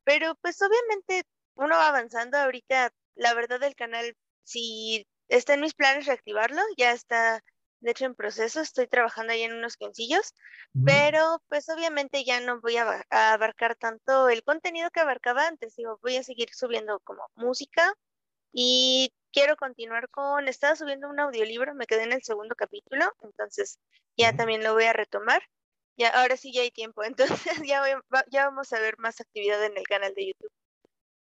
pero 0.06 0.36
pues 0.42 0.62
obviamente 0.62 1.24
uno 1.56 1.76
va 1.76 1.90
avanzando 1.90 2.38
ahorita. 2.38 2.92
La 3.16 3.34
verdad 3.34 3.60
del 3.60 3.76
canal, 3.76 4.16
si 4.44 5.06
está 5.28 5.56
en 5.56 5.62
mis 5.62 5.74
planes 5.74 6.06
reactivarlo, 6.06 6.62
ya 6.78 6.94
está 6.94 7.44
de 7.82 7.92
hecho 7.92 8.06
en 8.06 8.16
proceso, 8.16 8.62
estoy 8.62 8.88
trabajando 8.88 9.34
ahí 9.34 9.44
en 9.44 9.54
unos 9.54 9.78
quencillos, 9.78 10.34
pero 10.86 11.42
pues 11.48 11.70
obviamente 11.70 12.24
ya 12.26 12.42
no 12.42 12.60
voy 12.60 12.78
a, 12.78 13.06
abarcar 13.10 13.76
tanto 13.76 14.30
el 14.30 14.44
contenido 14.44 14.90
que 14.92 15.00
abarcaba 15.00 15.48
antes, 15.48 15.76
digo, 15.76 16.00
voy 16.02 16.18
a 16.18 16.24
seguir 16.24 16.50
subiendo 16.54 17.00
como 17.02 17.24
música 17.36 17.94
y 18.52 19.14
quiero 19.32 19.56
continuar 19.58 20.10
con, 20.10 20.48
estaba 20.48 20.76
subiendo 20.76 21.10
un 21.10 21.20
audiolibro, 21.20 21.76
me 21.76 21.86
quedé 21.86 22.04
en 22.04 22.14
el 22.14 22.24
segundo 22.24 22.56
capítulo, 22.56 23.06
entonces 23.22 23.80
ya 24.18 24.36
también 24.36 24.64
lo 24.64 24.74
voy 24.74 24.86
a 24.86 24.94
retomar. 24.94 25.42
Ya, 25.98 26.10
ahora 26.10 26.38
sí 26.38 26.54
ya 26.54 26.62
hay 26.62 26.72
tiempo, 26.72 27.04
entonces 27.52 27.62
ya, 27.66 27.84
ya 28.32 28.46
vamos 28.46 28.72
a 28.74 28.80
ver 28.80 28.98
más 28.98 29.20
actividad 29.20 29.64
en 29.66 29.78
el 29.78 29.84
canal 29.84 30.14
de 30.14 30.28
YouTube. 30.28 30.52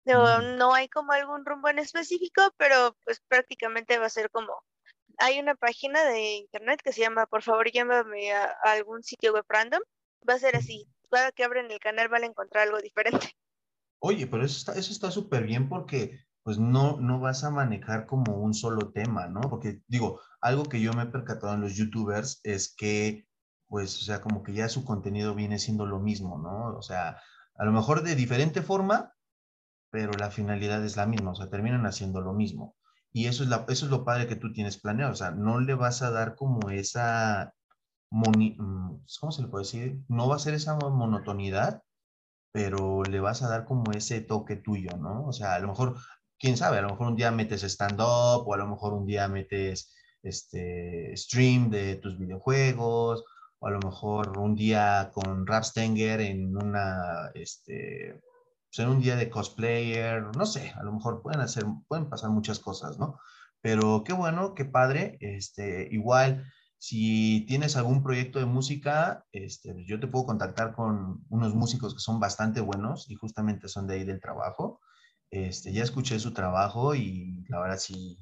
No, 0.06 0.42
no 0.42 0.74
hay 0.74 0.90
como 0.90 1.14
algún 1.14 1.46
rumbo 1.46 1.70
en 1.70 1.80
específico, 1.80 2.42
pero 2.58 2.96
pues 3.06 3.22
prácticamente 3.28 3.98
va 3.98 4.08
a 4.08 4.10
ser 4.10 4.30
como, 4.30 4.54
hay 5.18 5.40
una 5.40 5.56
página 5.56 6.04
de 6.04 6.36
internet 6.36 6.82
que 6.84 6.92
se 6.92 7.02
llama, 7.02 7.26
por 7.26 7.42
favor 7.42 7.72
llámame 7.72 8.34
a, 8.34 8.54
algún 8.64 9.04
sitio 9.04 9.34
web 9.34 9.46
random, 9.48 9.82
va 10.28 10.34
a 10.34 10.40
ser 10.40 10.58
así, 10.58 10.88
cada 11.10 11.32
que 11.32 11.44
abren 11.44 11.72
el 11.72 11.80
canal 11.80 12.10
van 12.10 12.24
a 12.24 12.28
encontrar 12.28 12.68
algo 12.68 12.82
diferente. 12.82 13.34
Oye, 14.00 14.28
pero 14.28 14.44
eso 14.44 14.58
está 14.58 14.74
eso 14.78 14.92
está 14.92 15.12
súper 15.12 15.44
bien 15.44 15.70
porque 15.70 16.20
pues 16.44 16.60
no, 16.60 16.98
no 17.00 17.20
vas 17.20 17.44
a 17.44 17.52
manejar 17.52 18.06
como 18.06 18.34
un 18.36 18.54
solo 18.54 18.92
tema, 18.92 19.28
¿no? 19.28 19.42
Porque 19.42 19.82
digo, 19.88 20.20
algo 20.42 20.66
que 20.66 20.82
yo 20.82 20.94
me 20.94 21.04
he 21.04 21.08
percatado 21.08 21.54
en 21.54 21.62
los 21.62 21.76
youtubers 21.76 22.42
es 22.44 22.74
que, 22.76 23.26
pues, 23.68 23.98
o 24.02 24.06
sea, 24.06 24.22
como 24.22 24.44
que 24.44 24.54
ya 24.54 24.70
su 24.70 24.84
contenido 24.86 25.36
viene 25.36 25.58
siendo 25.60 25.86
lo 25.86 26.00
mismo, 26.00 26.38
¿no? 26.38 26.78
O 26.78 26.82
sea, 26.82 27.18
a 27.56 27.66
lo 27.66 27.72
mejor 27.72 28.04
de 28.04 28.16
diferente 28.16 28.62
forma, 28.62 29.14
pero 29.90 30.12
la 30.14 30.32
finalidad 30.32 30.84
es 30.84 30.98
la 30.98 31.06
misma, 31.06 31.32
o 31.32 31.36
sea, 31.36 31.50
terminan 31.50 31.86
haciendo 31.86 32.22
lo 32.22 32.34
mismo. 32.34 32.76
Y 33.12 33.28
eso 33.28 33.44
es, 33.44 33.50
eso 33.70 33.86
es 33.86 33.92
lo 33.92 34.04
padre 34.06 34.28
que 34.28 34.36
tú 34.36 34.52
tienes 34.54 34.78
planeado, 34.78 35.14
o 35.14 35.16
sea, 35.16 35.32
no 35.32 35.60
le 35.60 35.76
vas 35.76 36.02
a 36.02 36.12
dar 36.12 36.36
como 36.36 36.70
esa, 36.72 37.54
mm, 38.12 38.96
¿cómo 39.20 39.32
se 39.32 39.42
le 39.44 39.48
puede 39.48 39.64
decir? 39.66 40.02
No 40.10 40.28
va 40.28 40.36
a 40.36 40.40
ser 40.40 40.56
esa 40.56 40.76
monotonidad, 40.76 41.84
pero 42.52 43.04
le 43.04 43.20
vas 43.20 43.44
a 43.44 43.50
dar 43.50 43.66
como 43.66 43.92
ese 43.94 44.22
toque 44.22 44.56
tuyo, 44.58 44.98
¿no? 44.98 45.26
O 45.26 45.34
sea, 45.34 45.56
a 45.56 45.60
lo 45.60 45.70
mejor 45.70 45.96
quién 46.44 46.58
sabe, 46.58 46.80
a 46.80 46.82
lo 46.82 46.90
mejor 46.90 47.08
un 47.08 47.16
día 47.16 47.32
metes 47.32 47.64
stand-up 47.64 48.44
o 48.46 48.54
a 48.54 48.58
lo 48.58 48.68
mejor 48.68 48.92
un 48.92 49.06
día 49.06 49.30
metes 49.30 49.96
este, 50.22 51.16
stream 51.16 51.70
de 51.70 51.96
tus 51.96 52.20
videojuegos 52.20 53.24
o 53.60 53.68
a 53.68 53.72
lo 53.72 53.80
mejor 53.80 54.38
un 54.38 54.54
día 54.54 55.10
con 55.14 55.48
Rapstenger 55.48 56.20
en 56.20 56.58
una, 56.58 57.32
este, 57.34 58.20
pues 58.68 58.80
en 58.80 58.90
un 58.90 59.00
día 59.00 59.16
de 59.16 59.30
cosplayer, 59.30 60.36
no 60.36 60.46
sé, 60.46 60.74
a 60.76 60.84
lo 60.84 60.92
mejor 60.92 61.22
pueden 61.22 61.40
hacer, 61.40 61.64
pueden 61.88 62.10
pasar 62.10 62.30
muchas 62.32 62.60
cosas, 62.60 63.00
¿no? 63.00 63.18
Pero 63.62 64.04
qué 64.04 64.12
bueno, 64.12 64.54
qué 64.54 64.66
padre, 64.66 65.18
este, 65.22 65.88
igual, 65.92 66.44
si 66.78 67.46
tienes 67.48 67.78
algún 67.78 68.04
proyecto 68.04 68.40
de 68.40 68.48
música, 68.48 69.26
este, 69.32 69.74
yo 69.86 69.98
te 69.98 70.08
puedo 70.08 70.26
contactar 70.26 70.74
con 70.76 71.24
unos 71.30 71.56
músicos 71.56 71.94
que 71.94 72.02
son 72.02 72.20
bastante 72.20 72.60
buenos 72.60 73.10
y 73.10 73.16
justamente 73.16 73.70
son 73.70 73.88
de 73.88 73.94
ahí 73.94 74.04
del 74.04 74.20
trabajo. 74.20 74.82
Este, 75.34 75.74
ya 75.74 75.82
escuché 75.82 76.20
su 76.20 76.32
trabajo 76.32 76.94
y 76.94 77.44
la 77.50 77.60
verdad 77.60 77.80
sí, 77.80 78.20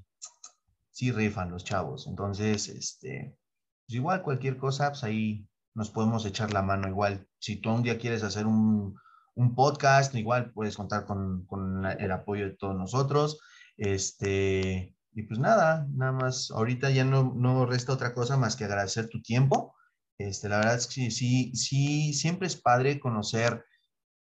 sí 0.92 1.12
rifan 1.12 1.52
los 1.52 1.66
chavos. 1.66 2.08
Entonces, 2.08 2.70
este, 2.70 3.38
pues 3.86 3.96
igual 3.98 4.22
cualquier 4.22 4.56
cosa, 4.56 4.92
pues 4.92 5.04
ahí 5.04 5.46
nos 5.74 5.90
podemos 5.90 6.26
echar 6.26 6.54
la 6.54 6.62
mano. 6.62 6.88
Igual, 6.88 7.28
si 7.38 7.58
tú 7.58 7.70
un 7.70 7.84
día 7.84 7.98
quieres 7.98 8.24
hacer 8.24 8.48
un, 8.48 8.98
un 9.36 9.56
podcast, 9.56 10.16
igual 10.16 10.54
puedes 10.54 10.78
contar 10.78 11.06
con, 11.06 11.46
con, 11.48 11.86
el 11.86 12.12
apoyo 12.14 12.46
de 12.46 12.56
todos 12.56 12.78
nosotros. 12.78 13.42
Este, 13.76 14.96
y 15.12 15.24
pues 15.24 15.38
nada, 15.38 15.86
nada 15.92 16.14
más, 16.14 16.50
ahorita 16.52 16.92
ya 16.92 17.04
no, 17.04 17.34
no 17.36 17.66
resta 17.66 17.92
otra 17.92 18.14
cosa 18.14 18.38
más 18.38 18.56
que 18.56 18.64
agradecer 18.64 19.10
tu 19.10 19.22
tiempo. 19.22 19.76
Este, 20.18 20.48
la 20.48 20.60
verdad 20.60 20.76
es 20.76 20.88
que 20.88 21.12
sí, 21.12 21.54
sí, 21.56 22.14
siempre 22.14 22.48
es 22.48 22.56
padre 22.56 23.02
conocer 23.02 23.66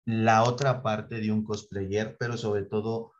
la 0.05 0.43
otra 0.43 0.81
parte 0.81 1.19
de 1.19 1.31
un 1.31 1.43
cosplayer, 1.43 2.17
pero 2.19 2.37
sobre 2.37 2.63
todo 2.63 3.11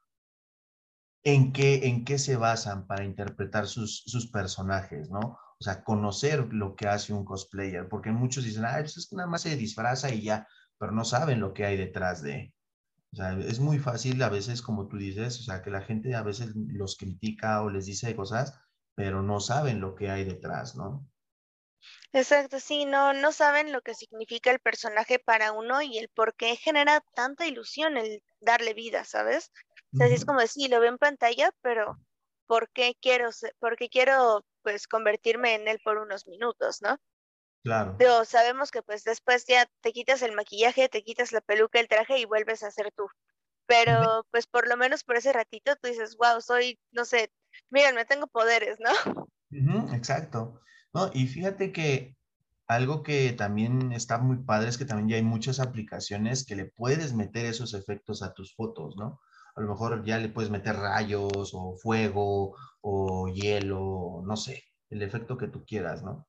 en 1.24 1.54
qué, 1.54 1.88
en 1.88 2.04
qué 2.04 2.18
se 2.18 2.36
basan 2.36 2.88
para 2.88 3.04
interpretar 3.04 3.68
sus, 3.68 4.04
sus 4.06 4.28
personajes, 4.28 5.10
¿no? 5.10 5.20
O 5.20 5.64
sea, 5.64 5.84
conocer 5.84 6.52
lo 6.54 6.76
que 6.76 6.88
hace 6.88 7.14
un 7.14 7.24
cosplayer, 7.24 7.88
porque 7.88 8.12
muchos 8.12 8.44
dicen, 8.44 8.66
ah, 8.66 8.78
pues 8.80 8.98
es 8.98 9.08
que 9.08 9.16
nada 9.16 9.30
más 9.30 9.44
se 9.44 9.56
disfraza 9.56 10.12
y 10.12 10.24
ya, 10.24 10.48
pero 10.80 10.92
no 10.92 11.06
saben 11.06 11.40
lo 11.40 11.54
que 11.54 11.66
hay 11.66 11.78
detrás 11.78 12.24
de. 12.24 12.54
O 13.14 13.16
sea, 13.16 13.38
es 13.38 13.60
muy 13.60 13.78
fácil 13.78 14.22
a 14.24 14.30
veces, 14.30 14.62
como 14.62 14.88
tú 14.88 14.98
dices, 14.98 15.40
o 15.40 15.44
sea, 15.44 15.62
que 15.62 15.70
la 15.70 15.82
gente 15.82 16.16
a 16.16 16.24
veces 16.24 16.54
los 16.56 16.98
critica 16.98 17.62
o 17.62 17.70
les 17.70 17.86
dice 17.86 18.16
cosas, 18.16 18.60
pero 18.96 19.22
no 19.22 19.40
saben 19.40 19.82
lo 19.82 19.96
que 19.96 20.10
hay 20.10 20.24
detrás, 20.24 20.76
¿no? 20.76 21.08
Exacto, 22.14 22.60
sí, 22.60 22.86
no, 22.86 23.14
no 23.14 23.32
saben 23.32 23.72
lo 23.72 23.82
que 23.82 23.96
significa 23.96 24.52
el 24.52 24.60
personaje 24.60 25.20
para 25.20 25.52
uno 25.52 25.82
y 25.82 25.98
el 25.98 26.10
por 26.10 26.36
qué 26.36 26.56
genera 26.56 27.02
tanta 27.16 27.46
ilusión 27.48 27.98
el 27.98 28.22
darle 28.40 28.74
vida, 28.74 29.04
¿sabes? 29.04 29.52
O 29.94 29.98
sea, 29.98 30.08
es 30.08 30.26
como 30.26 30.40
decir, 30.40 30.70
lo 30.70 30.80
veo 30.80 30.90
en 30.90 30.98
pantalla, 30.98 31.52
pero 31.62 31.98
¿por 32.48 32.70
qué 32.72 32.96
quiero, 33.02 33.30
por 33.60 33.76
qué 33.78 33.90
quiero 33.90 34.46
pues 34.62 34.88
convertirme 34.88 35.56
en 35.56 35.68
él 35.68 35.80
por 35.84 35.98
unos 35.98 36.28
minutos, 36.28 36.82
¿no? 36.82 36.98
Claro. 37.64 37.96
Pero 37.98 38.26
sabemos 38.26 38.72
que 38.72 38.82
pues 38.82 39.04
después 39.04 39.46
ya 39.48 39.68
te 39.82 39.92
quitas 39.92 40.22
el 40.22 40.34
maquillaje, 40.34 40.90
te 40.90 41.04
quitas 41.04 41.32
la 41.32 41.42
peluca, 41.42 41.80
el 41.80 41.88
traje 41.88 42.20
y 42.20 42.26
vuelves 42.26 42.64
a 42.64 42.72
ser 42.72 42.92
tú. 42.92 43.08
Pero 43.68 44.26
pues 44.32 44.48
por 44.48 44.68
lo 44.68 44.78
menos 44.78 45.04
por 45.04 45.16
ese 45.16 45.32
ratito 45.32 45.76
tú 45.76 45.88
dices, 45.88 46.18
wow, 46.18 46.42
soy, 46.42 46.80
no 46.92 47.06
sé, 47.06 47.32
miren, 47.70 47.96
me 47.96 48.06
tengo 48.06 48.28
poderes, 48.28 48.78
¿no? 48.80 48.92
exacto. 49.94 50.62
No, 50.94 51.10
y 51.14 51.28
fíjate 51.28 51.72
que 51.72 52.16
algo 52.68 53.04
que 53.04 53.34
también 53.34 53.92
está 53.92 54.18
muy 54.18 54.38
padre 54.38 54.70
es 54.70 54.78
que 54.78 54.86
también 54.86 55.10
ya 55.10 55.16
hay 55.18 55.24
muchas 55.24 55.60
aplicaciones 55.60 56.46
que 56.46 56.56
le 56.56 56.66
puedes 56.66 57.14
meter 57.14 57.46
esos 57.46 57.74
efectos 57.74 58.24
a 58.24 58.34
tus 58.34 58.56
fotos, 58.56 58.96
¿no? 58.98 59.20
A 59.56 59.62
lo 59.62 59.68
mejor 59.68 60.06
ya 60.06 60.18
le 60.18 60.30
puedes 60.30 60.50
meter 60.52 60.76
rayos 60.76 61.52
o 61.54 61.76
fuego 61.78 62.56
o 62.82 63.28
hielo, 63.28 64.24
no 64.26 64.38
sé. 64.38 64.64
el 64.89 65.02
efecto 65.04 65.38
que 65.38 65.48
tú 65.48 65.66
quieras, 65.66 66.04
¿no? 66.04 66.28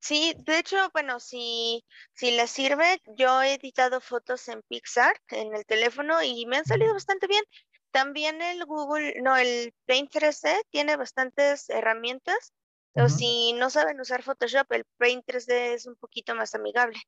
Sí, 0.00 0.34
de 0.38 0.58
hecho, 0.58 0.76
bueno, 0.92 1.20
si, 1.20 1.84
si 2.14 2.30
les 2.30 2.50
sirve, 2.50 3.00
yo 3.16 3.42
he 3.42 3.54
editado 3.54 4.00
fotos 4.00 4.48
en 4.48 4.62
Pixar 4.62 5.16
en 5.28 5.54
el 5.54 5.66
teléfono 5.66 6.22
y 6.22 6.46
me 6.46 6.56
han 6.58 6.64
salido 6.64 6.94
bastante 6.94 7.26
bien. 7.26 7.42
También 7.90 8.40
el 8.42 8.64
Google, 8.64 9.14
no, 9.22 9.36
el 9.36 9.74
Paint 9.86 10.10
3D 10.12 10.62
tiene 10.70 10.96
bastantes 10.96 11.68
herramientas, 11.70 12.52
pero 12.94 13.08
si 13.08 13.52
no 13.52 13.70
saben 13.70 14.00
usar 14.00 14.22
Photoshop, 14.22 14.72
el 14.72 14.84
Paint 14.98 15.24
3D 15.26 15.74
es 15.74 15.86
un 15.86 15.96
poquito 15.96 16.34
más 16.34 16.54
amigable. 16.54 16.98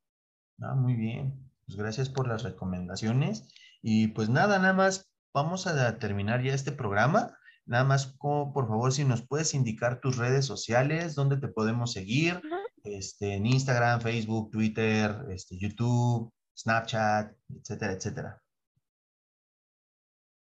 Ah, 0.60 0.74
muy 0.74 0.94
bien. 0.94 1.50
Pues 1.66 1.78
gracias 1.78 2.08
por 2.08 2.28
las 2.28 2.42
recomendaciones. 2.42 3.48
Y 3.82 4.08
pues 4.08 4.28
nada, 4.28 4.58
nada 4.58 4.74
más 4.74 5.10
vamos 5.32 5.66
a 5.66 5.98
terminar 5.98 6.42
ya 6.42 6.54
este 6.54 6.72
programa. 6.72 7.36
Nada 7.66 7.84
más, 7.84 8.16
por 8.18 8.66
favor, 8.66 8.92
si 8.92 9.04
nos 9.04 9.26
puedes 9.26 9.54
indicar 9.54 10.00
tus 10.00 10.16
redes 10.16 10.44
sociales, 10.44 11.14
dónde 11.14 11.36
te 11.36 11.48
podemos 11.48 11.92
seguir, 11.92 12.40
este, 12.82 13.34
en 13.34 13.46
Instagram, 13.46 14.00
Facebook, 14.00 14.50
Twitter, 14.50 15.14
este, 15.30 15.56
YouTube, 15.58 16.32
Snapchat, 16.56 17.32
etcétera, 17.48 17.92
etcétera. 17.92 18.42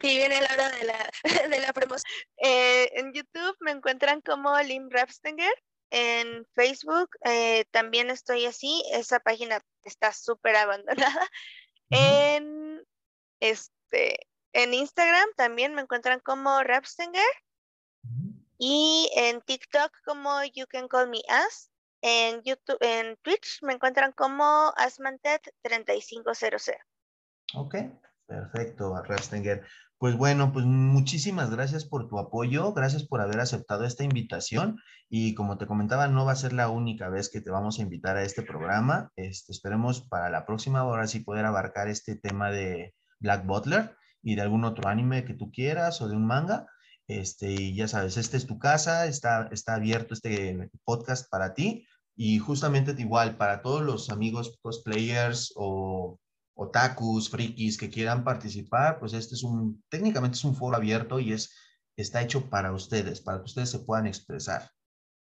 Y 0.01 0.17
viene 0.17 0.41
la 0.41 0.53
hora 0.53 0.69
de 0.69 0.83
la, 0.83 1.11
de 1.49 1.59
la 1.59 1.73
promoción. 1.73 2.11
Eh, 2.37 2.89
en 2.93 3.13
YouTube 3.13 3.55
me 3.59 3.71
encuentran 3.71 4.21
como 4.21 4.57
Lim 4.59 4.89
Rapstenger. 4.89 5.53
En 5.91 6.45
Facebook 6.55 7.09
eh, 7.25 7.65
también 7.71 8.09
estoy 8.09 8.45
así. 8.45 8.83
Esa 8.91 9.19
página 9.19 9.59
está 9.83 10.13
súper 10.13 10.55
abandonada. 10.55 11.29
En 11.91 12.83
este 13.39 14.19
en 14.53 14.73
Instagram 14.73 15.27
también 15.35 15.75
me 15.75 15.81
encuentran 15.81 16.19
como 16.19 16.63
Rapstenger. 16.63 17.21
Y 18.57 19.11
en 19.15 19.41
TikTok 19.41 19.91
como 20.05 20.43
You 20.43 20.65
Can 20.67 20.87
Call 20.87 21.09
Me 21.09 21.21
As. 21.29 21.69
En 22.01 22.41
YouTube, 22.43 22.77
en 22.81 23.17
Twitch 23.17 23.61
me 23.61 23.73
encuentran 23.73 24.13
como 24.13 24.73
Asmantet3500. 24.77 26.77
Ok, 27.55 27.75
perfecto, 28.25 28.95
Rapstenger. 29.03 29.67
Pues 29.99 30.15
bueno, 30.15 30.53
pues 30.53 30.65
muchísimas 30.65 31.49
gracias 31.49 31.83
por 31.83 32.07
tu 32.07 32.19
apoyo, 32.19 32.71
gracias 32.71 33.03
por 33.03 33.19
haber 33.19 33.41
aceptado 33.41 33.83
esta 33.83 34.05
invitación 34.05 34.79
y 35.09 35.35
como 35.35 35.57
te 35.57 35.67
comentaba, 35.67 36.07
no 36.07 36.23
va 36.23 36.31
a 36.31 36.37
ser 36.37 36.53
la 36.53 36.69
única 36.69 37.09
vez 37.09 37.27
que 37.29 37.41
te 37.41 37.51
vamos 37.51 37.79
a 37.79 37.81
invitar 37.81 38.15
a 38.15 38.23
este 38.23 38.41
programa. 38.41 39.11
Este, 39.17 39.51
esperemos 39.51 39.99
para 40.07 40.29
la 40.29 40.45
próxima 40.45 40.85
hora 40.85 41.05
sí 41.05 41.19
poder 41.19 41.43
abarcar 41.43 41.89
este 41.89 42.15
tema 42.15 42.49
de 42.49 42.95
Black 43.19 43.45
Butler 43.45 43.93
y 44.23 44.35
de 44.35 44.41
algún 44.41 44.63
otro 44.63 44.87
anime 44.87 45.25
que 45.25 45.33
tú 45.33 45.51
quieras 45.51 46.01
o 46.01 46.07
de 46.07 46.15
un 46.15 46.25
manga. 46.25 46.65
Este, 47.09 47.51
y 47.51 47.75
ya 47.75 47.89
sabes, 47.89 48.15
esta 48.15 48.37
es 48.37 48.47
tu 48.47 48.57
casa, 48.57 49.05
está, 49.05 49.49
está 49.51 49.75
abierto 49.75 50.13
este 50.13 50.69
podcast 50.85 51.29
para 51.29 51.53
ti 51.53 51.85
y 52.15 52.39
justamente 52.39 52.95
igual 52.97 53.35
para 53.35 53.61
todos 53.61 53.81
los 53.81 54.09
amigos 54.11 54.57
cosplayers 54.61 55.51
o 55.57 56.19
otakus, 56.59 57.29
frikis 57.29 57.77
que 57.77 57.89
quieran 57.89 58.23
participar, 58.25 58.99
pues 58.99 59.13
este 59.13 59.35
es 59.35 59.43
un, 59.43 59.81
técnicamente 59.89 60.35
es 60.35 60.43
un 60.43 60.55
foro 60.55 60.75
abierto 60.75 61.19
y 61.19 61.31
es, 61.31 61.55
está 61.95 62.21
hecho 62.21 62.49
para 62.49 62.73
ustedes, 62.73 63.21
para 63.21 63.39
que 63.39 63.45
ustedes 63.45 63.69
se 63.69 63.79
puedan 63.79 64.07
expresar, 64.07 64.69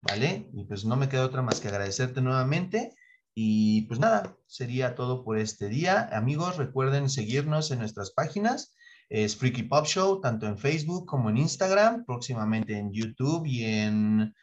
¿vale? 0.03 0.51
Y 0.53 0.65
pues 0.65 0.85
no 0.85 0.97
me 0.97 1.09
queda 1.09 1.25
otra 1.25 1.41
más 1.41 1.59
que 1.61 1.69
agradecerte 1.69 2.21
nuevamente 2.21 2.95
y 3.35 3.83
pues 3.83 3.99
nada, 3.99 4.37
sería 4.47 4.95
todo 4.95 5.25
por 5.25 5.39
este 5.39 5.69
día. 5.69 6.11
Amigos, 6.13 6.59
recuerden 6.59 7.09
seguirnos 7.09 7.71
en 7.71 7.79
nuestras 7.79 8.11
páginas. 8.11 8.75
Es 9.09 9.37
Freaky 9.37 9.65
Pop 9.65 9.87
Show, 9.87 10.21
tanto 10.21 10.47
en 10.47 10.59
Facebook 10.59 11.07
como 11.07 11.31
en 11.31 11.39
Instagram, 11.39 12.05
próximamente 12.05 12.77
en 12.77 12.93
YouTube 12.93 13.47
y 13.47 13.65
en 13.65 14.35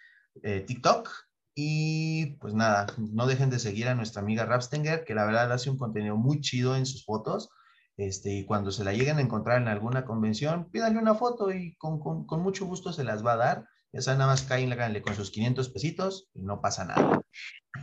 eh, 0.42 0.62
TikTok. 0.62 1.29
Y 1.62 2.38
pues 2.38 2.54
nada, 2.54 2.88
no 2.98 3.28
dejen 3.28 3.50
de 3.50 3.60
seguir 3.60 3.90
a 3.90 3.94
nuestra 3.94 4.22
amiga 4.22 4.46
Rapstenger, 4.46 5.04
que 5.04 5.14
la 5.14 5.26
verdad 5.26 5.52
hace 5.52 5.70
un 5.70 5.78
contenido 5.78 6.16
muy 6.16 6.40
chido 6.40 6.78
en 6.78 6.86
sus 6.86 7.04
fotos. 7.04 7.50
Este, 7.98 8.30
y 8.32 8.46
cuando 8.46 8.72
se 8.72 8.86
la 8.86 8.94
lleguen 8.94 9.18
a 9.18 9.22
encontrar 9.22 9.62
en 9.62 9.68
alguna 9.68 10.06
convención, 10.06 10.72
pídanle 10.72 11.00
una 11.00 11.16
foto 11.16 11.52
y 11.52 11.76
con, 11.76 12.00
con, 12.00 12.42
mucho 12.42 12.66
gusto 12.66 12.94
se 12.94 13.04
las 13.04 13.26
va 13.26 13.34
a 13.34 13.36
dar. 13.36 13.66
Ya 13.92 14.02
saben, 14.02 14.20
nada 14.20 14.32
más 14.32 14.44
cáiganle 14.44 15.02
con 15.02 15.16
sus 15.16 15.32
500 15.32 15.68
pesitos 15.68 16.30
y 16.34 16.44
no 16.44 16.62
pasa 16.62 16.86
nada. 16.86 17.22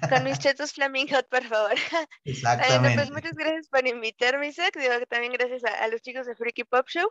Con 0.08 0.24
mis 0.24 0.38
chetos 0.38 0.72
Flaming 0.72 1.08
Hot, 1.08 1.28
por 1.28 1.44
favor. 1.44 1.74
Exactamente. 2.24 2.96
pues 2.96 3.10
muchas 3.10 3.36
gracias 3.36 3.68
por 3.68 3.86
invitarme, 3.86 4.48
Isaac. 4.48 4.74
Digo 4.80 4.98
que 4.98 5.06
también 5.06 5.34
gracias 5.34 5.64
a, 5.64 5.86
los 5.88 6.00
chicos 6.00 6.26
de 6.26 6.34
Freaky 6.34 6.64
Pop 6.64 6.88
Show. 6.88 7.10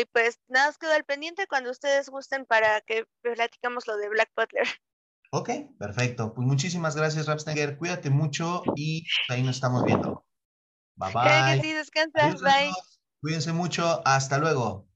Y 0.00 0.04
pues 0.06 0.40
nada, 0.48 0.68
os 0.68 0.78
quedo 0.78 0.94
al 0.94 1.04
pendiente 1.04 1.46
cuando 1.46 1.70
ustedes 1.70 2.08
gusten 2.08 2.44
para 2.44 2.80
que 2.80 3.04
platicamos 3.20 3.86
lo 3.86 3.96
de 3.96 4.08
Black 4.08 4.32
Butler. 4.34 4.66
Ok, 5.34 5.48
perfecto. 5.78 6.34
Pues 6.34 6.46
muchísimas 6.46 6.94
gracias, 6.94 7.26
Rapstenger. 7.26 7.78
Cuídate 7.78 8.10
mucho 8.10 8.62
y 8.76 9.06
ahí 9.30 9.42
nos 9.42 9.56
estamos 9.56 9.82
viendo. 9.82 10.26
Bye 10.96 11.12
bye. 11.14 11.56
Que 11.56 11.66
sí, 11.66 11.72
descansa. 11.72 12.34
Bye. 12.42 12.72
Cuídense 13.22 13.52
mucho. 13.54 14.02
Hasta 14.04 14.36
luego. 14.36 14.91